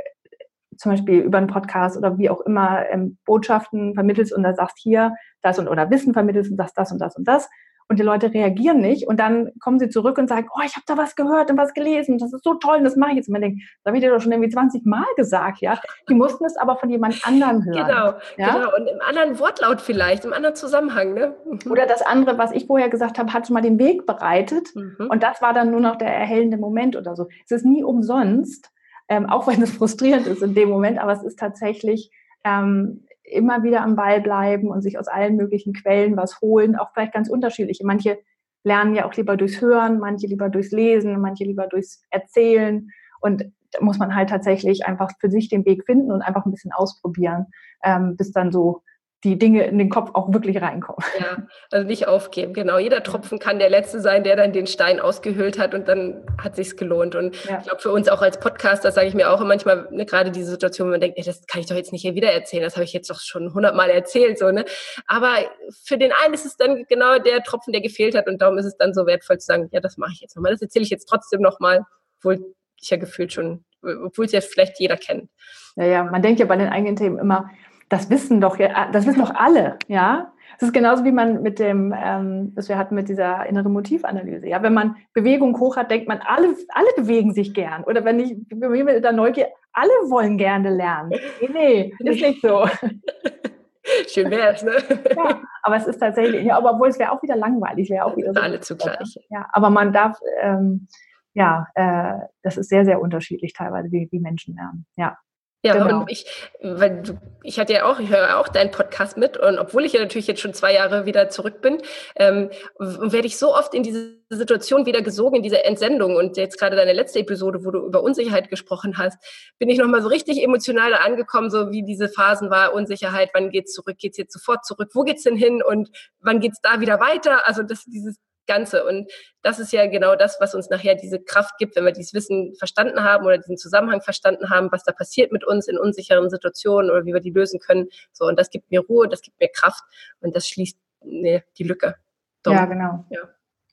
zum 0.77 0.91
Beispiel 0.91 1.19
über 1.19 1.37
einen 1.37 1.47
Podcast 1.47 1.97
oder 1.97 2.17
wie 2.17 2.29
auch 2.29 2.41
immer 2.41 2.89
ähm, 2.89 3.17
Botschaften 3.25 3.93
vermittelst 3.93 4.33
und 4.33 4.43
da 4.43 4.55
sagst 4.55 4.79
hier 4.79 5.13
das 5.41 5.59
und 5.59 5.67
oder 5.67 5.91
Wissen 5.91 6.13
vermittelst 6.13 6.49
und 6.49 6.57
sagst 6.57 6.77
das 6.77 6.91
und 6.91 6.99
das 6.99 7.15
und 7.15 7.27
das 7.27 7.47
und 7.89 7.97
die 7.97 8.03
Leute 8.03 8.31
reagieren 8.31 8.79
nicht 8.79 9.07
und 9.07 9.19
dann 9.19 9.51
kommen 9.59 9.79
sie 9.79 9.89
zurück 9.89 10.19
und 10.19 10.29
sagen, 10.29 10.47
oh, 10.55 10.61
ich 10.63 10.75
habe 10.75 10.83
da 10.85 10.95
was 10.95 11.15
gehört 11.15 11.49
und 11.49 11.57
was 11.57 11.73
gelesen, 11.73 12.19
das 12.19 12.31
ist 12.31 12.43
so 12.43 12.53
toll 12.53 12.77
und 12.77 12.83
das 12.83 12.95
mache 12.95 13.11
ich 13.11 13.17
jetzt. 13.17 13.29
Und 13.29 13.33
man 13.33 13.41
denkt, 13.41 13.63
das 13.83 13.89
habe 13.89 13.97
ich 13.97 14.03
dir 14.03 14.11
doch 14.11 14.21
schon 14.21 14.31
irgendwie 14.31 14.51
20 14.51 14.85
Mal 14.85 15.05
gesagt, 15.17 15.59
ja. 15.61 15.79
Die 16.07 16.13
mussten 16.13 16.45
es 16.45 16.55
aber 16.55 16.77
von 16.77 16.91
jemand 16.91 17.19
anderem 17.25 17.65
hören. 17.65 17.87
Genau, 17.87 18.13
ja? 18.37 18.53
genau. 18.53 18.75
Und 18.77 18.87
im 18.87 19.01
anderen 19.01 19.39
Wortlaut 19.39 19.81
vielleicht, 19.81 20.23
im 20.23 20.33
anderen 20.33 20.55
Zusammenhang, 20.55 21.15
ne? 21.15 21.35
Mhm. 21.45 21.71
Oder 21.71 21.87
das 21.87 22.03
andere, 22.03 22.37
was 22.37 22.51
ich 22.51 22.67
vorher 22.67 22.89
gesagt 22.89 23.17
habe, 23.17 23.33
hat 23.33 23.47
schon 23.47 23.55
mal 23.55 23.61
den 23.61 23.79
Weg 23.79 24.05
bereitet 24.05 24.69
mhm. 24.75 25.07
und 25.09 25.23
das 25.23 25.41
war 25.41 25.53
dann 25.53 25.71
nur 25.71 25.81
noch 25.81 25.95
der 25.95 26.13
erhellende 26.13 26.57
Moment 26.57 26.95
oder 26.95 27.15
so. 27.15 27.27
Es 27.45 27.51
ist 27.51 27.65
nie 27.65 27.83
umsonst, 27.83 28.69
ähm, 29.07 29.27
auch 29.27 29.47
wenn 29.47 29.63
es 29.63 29.71
frustrierend 29.71 30.27
ist 30.27 30.43
in 30.43 30.53
dem 30.53 30.69
Moment, 30.69 30.99
aber 30.99 31.13
es 31.13 31.23
ist 31.23 31.39
tatsächlich 31.39 32.11
ähm, 32.43 33.05
immer 33.29 33.63
wieder 33.63 33.81
am 33.81 33.95
Ball 33.95 34.21
bleiben 34.21 34.69
und 34.69 34.81
sich 34.81 34.99
aus 34.99 35.07
allen 35.07 35.35
möglichen 35.35 35.73
Quellen 35.73 36.17
was 36.17 36.41
holen, 36.41 36.75
auch 36.75 36.91
vielleicht 36.93 37.13
ganz 37.13 37.29
unterschiedliche. 37.29 37.85
Manche 37.85 38.19
lernen 38.63 38.95
ja 38.95 39.05
auch 39.05 39.13
lieber 39.13 39.37
durchs 39.37 39.61
Hören, 39.61 39.99
manche 39.99 40.27
lieber 40.27 40.49
durchs 40.49 40.71
Lesen, 40.71 41.19
manche 41.19 41.43
lieber 41.43 41.67
durchs 41.67 42.03
Erzählen. 42.09 42.89
Und 43.21 43.45
da 43.71 43.83
muss 43.83 43.99
man 43.99 44.15
halt 44.15 44.29
tatsächlich 44.29 44.85
einfach 44.85 45.11
für 45.19 45.29
sich 45.29 45.49
den 45.49 45.65
Weg 45.65 45.85
finden 45.85 46.11
und 46.11 46.21
einfach 46.21 46.45
ein 46.45 46.51
bisschen 46.51 46.71
ausprobieren, 46.71 47.47
ähm, 47.83 48.15
bis 48.17 48.31
dann 48.31 48.51
so 48.51 48.81
die 49.25 49.37
Dinge 49.37 49.65
in 49.65 49.77
den 49.77 49.89
Kopf 49.89 50.11
auch 50.13 50.31
wirklich 50.31 50.61
reinkommen. 50.61 51.05
Ja, 51.19 51.45
also 51.71 51.85
nicht 51.85 52.07
aufgeben, 52.07 52.53
genau. 52.53 52.77
Jeder 52.77 53.03
Tropfen 53.03 53.37
kann 53.37 53.59
der 53.59 53.69
letzte 53.69 53.99
sein, 53.99 54.23
der 54.23 54.37
dann 54.37 54.53
den 54.53 54.65
Stein 54.65 55.01
ausgehöhlt 55.01 55.59
hat 55.59 55.73
und 55.73 55.89
dann 55.89 56.25
hat 56.41 56.55
sich's 56.55 56.77
gelohnt. 56.77 57.15
Und 57.15 57.35
ja. 57.45 57.57
ich 57.57 57.65
glaube, 57.65 57.81
für 57.81 57.91
uns 57.91 58.07
auch 58.07 58.21
als 58.21 58.39
Podcaster 58.39 58.93
sage 58.93 59.07
ich 59.07 59.13
mir 59.13 59.29
auch 59.29 59.43
manchmal, 59.43 59.89
ne, 59.91 60.05
gerade 60.05 60.31
diese 60.31 60.51
Situation, 60.51 60.87
wo 60.87 60.91
man 60.91 61.01
denkt, 61.01 61.17
ey, 61.17 61.23
das 61.25 61.45
kann 61.47 61.59
ich 61.59 61.67
doch 61.67 61.75
jetzt 61.75 61.91
nicht 61.91 62.03
hier 62.03 62.15
wieder 62.15 62.31
erzählen, 62.31 62.63
das 62.63 62.75
habe 62.75 62.85
ich 62.85 62.93
jetzt 62.93 63.09
doch 63.09 63.19
schon 63.19 63.53
hundertmal 63.53 63.89
erzählt, 63.89 64.39
so, 64.39 64.51
ne. 64.51 64.63
Aber 65.05 65.35
für 65.83 65.97
den 65.97 66.13
einen 66.23 66.33
ist 66.33 66.45
es 66.45 66.55
dann 66.55 66.85
genau 66.87 67.19
der 67.19 67.43
Tropfen, 67.43 67.73
der 67.73 67.81
gefehlt 67.81 68.15
hat 68.15 68.27
und 68.27 68.41
darum 68.41 68.57
ist 68.57 68.65
es 68.65 68.77
dann 68.77 68.93
so 68.93 69.05
wertvoll 69.05 69.37
zu 69.37 69.47
sagen, 69.47 69.67
ja, 69.71 69.81
das 69.81 69.97
mache 69.97 70.11
ich 70.13 70.21
jetzt 70.21 70.37
nochmal, 70.37 70.53
das 70.53 70.61
erzähle 70.61 70.83
ich 70.83 70.91
jetzt 70.91 71.09
trotzdem 71.09 71.41
nochmal, 71.41 71.83
obwohl 72.19 72.53
ich 72.81 72.89
ja 72.89 72.95
gefühlt 72.95 73.33
schon, 73.33 73.65
obwohl 73.81 74.25
es 74.25 74.31
ja 74.31 74.39
vielleicht 74.39 74.79
jeder 74.79 74.95
kennt. 74.95 75.29
Ja, 75.75 75.85
ja, 75.85 76.03
man 76.05 76.21
denkt 76.21 76.39
ja 76.39 76.45
bei 76.45 76.55
den 76.55 76.69
eigenen 76.69 76.95
Themen 76.95 77.19
immer, 77.19 77.49
das 77.89 78.09
wissen 78.09 78.39
doch, 78.39 78.57
das 78.57 79.05
wissen 79.05 79.19
doch 79.19 79.33
alle, 79.33 79.77
ja. 79.87 80.31
Das 80.59 80.69
ist 80.69 80.73
genauso 80.73 81.05
wie 81.05 81.11
man 81.11 81.41
mit 81.41 81.57
dem, 81.57 81.95
ähm, 81.97 82.51
was 82.55 82.67
wir 82.67 82.77
hatten 82.77 82.93
mit 82.93 83.07
dieser 83.07 83.45
inneren 83.45 83.71
Motivanalyse. 83.71 84.47
Ja, 84.47 84.61
wenn 84.61 84.73
man 84.73 84.97
Bewegung 85.13 85.57
hoch 85.57 85.77
hat, 85.77 85.89
denkt 85.89 86.07
man, 86.07 86.19
alle, 86.25 86.53
alle 86.69 86.89
bewegen 86.97 87.33
sich 87.33 87.53
gern. 87.53 87.83
Oder 87.85 88.03
wenn 88.03 88.19
ich 88.19 88.35
mit 88.49 89.03
der 89.03 89.11
Neugier, 89.13 89.47
alle 89.71 89.89
wollen 90.09 90.37
gerne 90.37 90.69
lernen. 90.69 91.11
Nee, 91.41 91.49
nee, 91.53 91.93
ist 91.99 92.21
nicht 92.21 92.41
so. 92.41 92.67
Schön 94.09 94.29
wäre 94.29 94.53
es, 94.53 94.63
ne? 94.63 94.73
Ja, 95.15 95.41
aber 95.63 95.77
es 95.77 95.87
ist 95.87 95.99
tatsächlich, 95.99 96.43
ja, 96.43 96.57
aber 96.57 96.73
obwohl 96.73 96.89
es 96.89 96.99
wäre 96.99 97.11
auch 97.11 97.23
wieder 97.23 97.35
langweilig, 97.35 97.89
wäre 97.89 98.05
auch 98.05 98.15
wieder 98.15 98.33
so. 98.33 98.39
Alle 98.39 98.59
zugleich. 98.59 99.17
Ja, 99.29 99.47
aber 99.53 99.69
man 99.69 99.93
darf, 99.93 100.19
ähm, 100.41 100.87
ja, 101.33 101.67
äh, 101.73 102.19
das 102.43 102.57
ist 102.57 102.69
sehr, 102.69 102.85
sehr 102.85 103.01
unterschiedlich 103.01 103.53
teilweise, 103.53 103.91
wie, 103.91 104.07
wie 104.11 104.19
Menschen 104.19 104.55
lernen. 104.55 104.85
Ja. 104.95 105.17
Ja, 105.61 105.73
genau. 105.73 106.01
und 106.01 106.11
ich, 106.11 106.25
weil 106.61 107.03
du, 107.03 107.19
ich 107.43 107.59
hatte 107.59 107.73
ja 107.73 107.83
auch, 107.83 107.99
ich 107.99 108.09
höre 108.09 108.39
auch 108.39 108.47
deinen 108.47 108.71
Podcast 108.71 109.17
mit 109.17 109.35
und 109.35 109.59
obwohl 109.59 109.83
ich 109.83 109.91
ja 109.91 109.99
natürlich 109.99 110.27
jetzt 110.27 110.39
schon 110.39 110.53
zwei 110.53 110.73
Jahre 110.73 111.05
wieder 111.05 111.27
zurück 111.29 111.61
bin, 111.61 111.81
ähm, 112.15 112.49
werde 112.77 113.27
ich 113.27 113.37
so 113.37 113.53
oft 113.53 113.73
in 113.73 113.83
diese 113.83 114.19
Situation 114.29 114.85
wieder 114.85 115.01
gesogen, 115.01 115.35
in 115.35 115.43
diese 115.43 115.65
Entsendung 115.65 116.15
und 116.15 116.37
jetzt 116.37 116.57
gerade 116.57 116.77
deine 116.77 116.93
letzte 116.93 117.19
Episode, 117.19 117.65
wo 117.65 117.71
du 117.71 117.85
über 117.85 118.01
Unsicherheit 118.01 118.49
gesprochen 118.49 118.97
hast, 118.97 119.17
bin 119.57 119.67
ich 119.67 119.77
nochmal 119.77 120.01
so 120.01 120.07
richtig 120.07 120.41
emotional 120.41 120.91
da 120.91 120.97
angekommen, 120.97 121.49
so 121.49 121.71
wie 121.71 121.83
diese 121.83 122.07
Phasen 122.07 122.49
war, 122.49 122.73
Unsicherheit, 122.73 123.31
wann 123.33 123.49
geht's 123.49 123.73
zurück, 123.73 123.97
geht's 123.97 124.17
jetzt 124.17 124.31
sofort 124.31 124.63
zurück, 124.63 124.91
wo 124.93 125.03
geht's 125.03 125.23
denn 125.23 125.35
hin 125.35 125.61
und 125.61 125.89
wann 126.21 126.39
geht's 126.39 126.61
da 126.61 126.79
wieder 126.79 127.01
weiter? 127.01 127.45
Also 127.45 127.63
das, 127.63 127.83
dieses 127.83 128.15
Ganze. 128.49 128.83
Und 128.83 129.09
das 129.41 129.59
ist 129.59 129.71
ja 129.71 129.87
genau 129.87 130.15
das, 130.15 130.37
was 130.41 130.53
uns 130.53 130.69
nachher 130.69 130.95
diese 130.95 131.21
Kraft 131.21 131.57
gibt, 131.57 131.75
wenn 131.75 131.85
wir 131.85 131.93
dieses 131.93 132.13
Wissen 132.13 132.55
verstanden 132.57 133.03
haben 133.03 133.25
oder 133.25 133.37
diesen 133.37 133.57
Zusammenhang 133.57 134.01
verstanden 134.01 134.49
haben, 134.49 134.69
was 134.71 134.83
da 134.83 134.91
passiert 134.91 135.31
mit 135.31 135.45
uns 135.45 135.67
in 135.67 135.77
unsicheren 135.77 136.29
Situationen 136.29 136.91
oder 136.91 137.05
wie 137.05 137.13
wir 137.13 137.21
die 137.21 137.31
lösen 137.31 137.59
können. 137.59 137.87
So, 138.11 138.25
und 138.25 138.37
das 138.37 138.49
gibt 138.49 138.69
mir 138.71 138.81
Ruhe, 138.81 139.07
das 139.07 139.21
gibt 139.21 139.39
mir 139.39 139.49
Kraft 139.49 139.83
und 140.19 140.35
das 140.35 140.47
schließt 140.47 140.77
nee, 141.03 141.43
die 141.57 141.63
Lücke. 141.63 141.95
Dumm. 142.43 142.53
Ja, 142.53 142.65
genau. 142.65 143.05
Ja. 143.09 143.21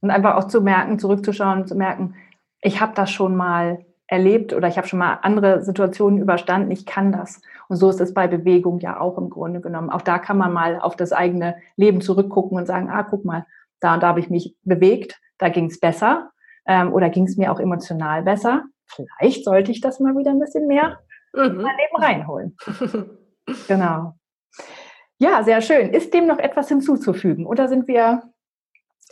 Und 0.01 0.11
einfach 0.11 0.37
auch 0.37 0.47
zu 0.47 0.61
merken, 0.61 0.99
zurückzuschauen, 0.99 1.67
zu 1.67 1.75
merken, 1.75 2.15
ich 2.61 2.81
habe 2.81 2.93
das 2.95 3.11
schon 3.11 3.35
mal 3.35 3.85
erlebt 4.09 4.53
oder 4.53 4.69
ich 4.69 4.77
habe 4.77 4.87
schon 4.87 4.99
mal 4.99 5.19
andere 5.23 5.63
Situationen 5.63 6.21
überstanden, 6.21 6.71
ich 6.71 6.87
kann 6.87 7.13
das. 7.13 7.41
Und 7.69 7.77
so 7.77 7.91
ist 7.91 8.01
es 8.01 8.15
bei 8.15 8.29
Bewegung 8.29 8.79
ja 8.79 9.01
auch 9.01 9.19
im 9.19 9.31
Grunde 9.31 9.61
genommen. 9.61 9.91
Auch 9.91 10.03
da 10.03 10.19
kann 10.19 10.39
man 10.39 10.53
mal 10.53 10.79
auf 10.79 10.97
das 10.97 11.13
eigene 11.13 11.57
Leben 11.77 12.01
zurückgucken 12.01 12.57
und 12.57 12.67
sagen, 12.67 12.89
ah, 12.91 13.03
guck 13.03 13.25
mal, 13.25 13.47
da 13.81 13.95
und 13.95 14.03
da 14.03 14.09
habe 14.09 14.21
ich 14.21 14.31
mich 14.31 14.57
bewegt, 14.63 15.19
da 15.39 15.49
ging 15.49 15.67
es 15.67 15.81
besser 15.81 16.31
ähm, 16.67 16.93
oder 16.93 17.11
ging 17.11 17.25
es 17.25 17.37
mir 17.37 17.53
auch 17.53 17.61
emotional 17.61 18.23
besser. 18.23 18.65
Vielleicht 18.87 19.45
sollte 19.45 19.73
ich 19.73 19.81
das 19.81 20.01
mal 20.01 20.17
wieder 20.17 20.31
ein 20.31 20.41
bisschen 20.41 20.67
mehr 20.67 21.01
mhm. 21.35 21.43
in 21.43 21.57
mein 21.57 21.77
Leben 21.77 21.97
reinholen. 21.97 22.57
genau. 23.69 24.15
Ja, 25.19 25.43
sehr 25.43 25.61
schön. 25.63 25.91
Ist 25.91 26.13
dem 26.13 26.27
noch 26.27 26.39
etwas 26.39 26.69
hinzuzufügen 26.69 27.47
oder 27.47 27.69
sind 27.69 27.89
wir 27.89 28.23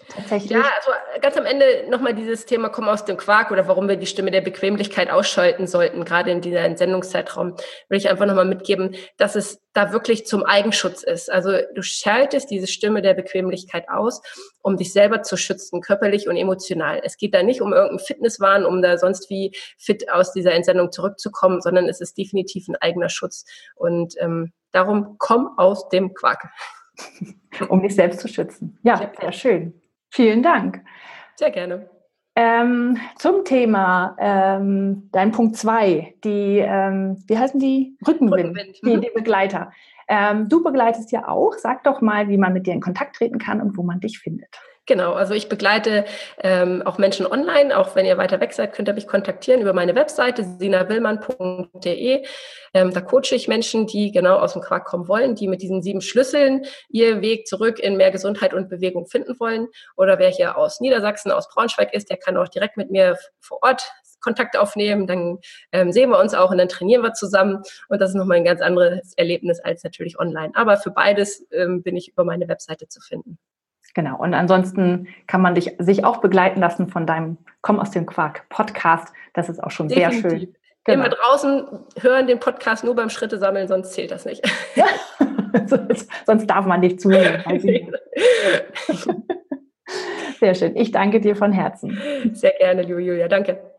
Tatsächlich. 0.08 0.50
Ja, 0.50 0.62
also 0.76 0.90
ganz 1.20 1.36
am 1.36 1.46
Ende 1.46 1.86
nochmal 1.88 2.14
dieses 2.14 2.46
Thema 2.46 2.68
Komm 2.68 2.88
aus 2.88 3.04
dem 3.04 3.16
Quark 3.16 3.50
oder 3.50 3.68
warum 3.68 3.88
wir 3.88 3.96
die 3.96 4.06
Stimme 4.06 4.30
der 4.30 4.40
Bequemlichkeit 4.40 5.10
ausschalten 5.10 5.66
sollten, 5.66 6.04
gerade 6.04 6.30
in 6.30 6.40
dieser 6.40 6.60
Entsendungszeitraum, 6.60 7.56
will 7.88 7.98
ich 7.98 8.08
einfach 8.08 8.26
nochmal 8.26 8.44
mitgeben, 8.44 8.96
dass 9.16 9.36
es 9.36 9.60
da 9.72 9.92
wirklich 9.92 10.26
zum 10.26 10.44
Eigenschutz 10.44 11.02
ist. 11.02 11.30
Also 11.30 11.52
du 11.74 11.82
schaltest 11.82 12.50
diese 12.50 12.66
Stimme 12.66 13.02
der 13.02 13.14
Bequemlichkeit 13.14 13.88
aus, 13.88 14.22
um 14.62 14.76
dich 14.76 14.92
selber 14.92 15.22
zu 15.22 15.36
schützen, 15.36 15.80
körperlich 15.80 16.28
und 16.28 16.36
emotional. 16.36 17.00
Es 17.02 17.16
geht 17.16 17.34
da 17.34 17.42
nicht 17.42 17.60
um 17.60 17.72
irgendeinen 17.72 17.98
Fitnesswahn, 17.98 18.64
um 18.64 18.82
da 18.82 18.98
sonst 18.98 19.30
wie 19.30 19.52
fit 19.78 20.10
aus 20.10 20.32
dieser 20.32 20.52
Entsendung 20.52 20.92
zurückzukommen, 20.92 21.60
sondern 21.60 21.88
es 21.88 22.00
ist 22.00 22.16
definitiv 22.18 22.68
ein 22.68 22.76
eigener 22.76 23.08
Schutz. 23.08 23.44
Und 23.74 24.14
ähm, 24.18 24.52
darum 24.72 25.16
komm 25.18 25.50
aus 25.56 25.88
dem 25.88 26.14
Quark. 26.14 26.48
um 27.68 27.82
dich 27.82 27.94
selbst 27.94 28.20
zu 28.20 28.28
schützen. 28.28 28.78
Ja, 28.82 29.12
sehr 29.20 29.32
schön. 29.32 29.80
Vielen 30.14 30.44
Dank. 30.44 30.80
Sehr 31.34 31.50
gerne. 31.50 31.90
Ähm, 32.36 32.98
zum 33.16 33.44
Thema 33.44 34.16
ähm, 34.20 35.08
dein 35.10 35.32
Punkt 35.32 35.56
2, 35.56 36.14
die, 36.22 36.58
ähm, 36.58 37.20
wie 37.26 37.36
heißen 37.36 37.58
die? 37.58 37.98
Rückenwind, 38.06 38.50
Rückenwind. 38.50 38.78
Die, 38.84 38.96
mhm. 38.96 39.00
die, 39.00 39.10
Begleiter. 39.12 39.72
Ähm, 40.06 40.48
du 40.48 40.62
begleitest 40.62 41.10
ja 41.10 41.26
auch. 41.26 41.54
Sag 41.54 41.82
doch 41.82 42.00
mal, 42.00 42.28
wie 42.28 42.38
man 42.38 42.52
mit 42.52 42.68
dir 42.68 42.74
in 42.74 42.80
Kontakt 42.80 43.16
treten 43.16 43.38
kann 43.38 43.60
und 43.60 43.76
wo 43.76 43.82
man 43.82 43.98
dich 43.98 44.20
findet. 44.20 44.56
Genau, 44.86 45.14
also 45.14 45.32
ich 45.32 45.48
begleite 45.48 46.04
ähm, 46.42 46.82
auch 46.84 46.98
Menschen 46.98 47.26
online. 47.26 47.76
Auch 47.76 47.96
wenn 47.96 48.04
ihr 48.04 48.18
weiter 48.18 48.40
weg 48.40 48.52
seid, 48.52 48.74
könnt 48.74 48.86
ihr 48.86 48.92
mich 48.92 49.06
kontaktieren 49.06 49.62
über 49.62 49.72
meine 49.72 49.94
Webseite 49.94 50.44
sinawillmann.de. 50.44 52.26
Ähm, 52.74 52.92
da 52.92 53.00
coache 53.00 53.32
ich 53.34 53.48
Menschen, 53.48 53.86
die 53.86 54.12
genau 54.12 54.36
aus 54.36 54.52
dem 54.52 54.60
Quark 54.60 54.84
kommen 54.84 55.08
wollen, 55.08 55.36
die 55.36 55.48
mit 55.48 55.62
diesen 55.62 55.82
sieben 55.82 56.02
Schlüsseln 56.02 56.66
ihren 56.90 57.22
Weg 57.22 57.46
zurück 57.46 57.78
in 57.78 57.96
mehr 57.96 58.10
Gesundheit 58.10 58.52
und 58.52 58.68
Bewegung 58.68 59.06
finden 59.06 59.40
wollen. 59.40 59.68
Oder 59.96 60.18
wer 60.18 60.28
hier 60.28 60.58
aus 60.58 60.80
Niedersachsen, 60.80 61.32
aus 61.32 61.48
Braunschweig 61.48 61.94
ist, 61.94 62.10
der 62.10 62.18
kann 62.18 62.36
auch 62.36 62.48
direkt 62.48 62.76
mit 62.76 62.90
mir 62.90 63.16
vor 63.40 63.62
Ort 63.62 63.90
Kontakt 64.20 64.56
aufnehmen, 64.56 65.06
dann 65.06 65.38
ähm, 65.72 65.92
sehen 65.92 66.10
wir 66.10 66.18
uns 66.18 66.34
auch 66.34 66.50
und 66.50 66.58
dann 66.58 66.68
trainieren 66.68 67.02
wir 67.02 67.12
zusammen. 67.12 67.62
Und 67.88 68.00
das 68.00 68.10
ist 68.10 68.16
nochmal 68.16 68.38
ein 68.38 68.44
ganz 68.44 68.60
anderes 68.60 69.12
Erlebnis 69.16 69.60
als 69.60 69.84
natürlich 69.84 70.18
online. 70.18 70.50
Aber 70.54 70.78
für 70.78 70.90
beides 70.90 71.46
ähm, 71.52 71.82
bin 71.82 71.96
ich 71.96 72.08
über 72.08 72.24
meine 72.24 72.48
Webseite 72.48 72.88
zu 72.88 73.00
finden. 73.00 73.38
Genau. 73.94 74.16
Und 74.18 74.34
ansonsten 74.34 75.08
kann 75.26 75.40
man 75.40 75.54
dich, 75.54 75.76
sich 75.78 76.04
auch 76.04 76.18
begleiten 76.18 76.60
lassen 76.60 76.88
von 76.88 77.06
deinem 77.06 77.38
Komm 77.62 77.80
aus 77.80 77.92
dem 77.92 78.06
Quark 78.06 78.48
Podcast. 78.48 79.12
Das 79.32 79.48
ist 79.48 79.62
auch 79.62 79.70
schon 79.70 79.88
Definitiv. 79.88 80.20
sehr 80.22 80.30
schön. 80.30 80.54
Genau. 80.84 81.04
Immer 81.04 81.14
draußen 81.14 81.66
hören 82.00 82.26
den 82.26 82.40
Podcast 82.40 82.84
nur 82.84 82.94
beim 82.94 83.08
Schritte 83.08 83.38
sammeln, 83.38 83.68
sonst 83.68 83.92
zählt 83.92 84.10
das 84.10 84.26
nicht. 84.26 84.44
Ja. 84.74 84.84
sonst 86.26 86.46
darf 86.46 86.66
man 86.66 86.80
nicht 86.80 87.00
zuhören. 87.00 87.42
Sehr 90.40 90.54
schön. 90.54 90.76
Ich 90.76 90.90
danke 90.92 91.20
dir 91.20 91.36
von 91.36 91.52
Herzen. 91.52 91.98
Sehr 92.34 92.52
gerne, 92.58 92.82
liebe 92.82 93.00
Julia. 93.00 93.28
Danke. 93.28 93.73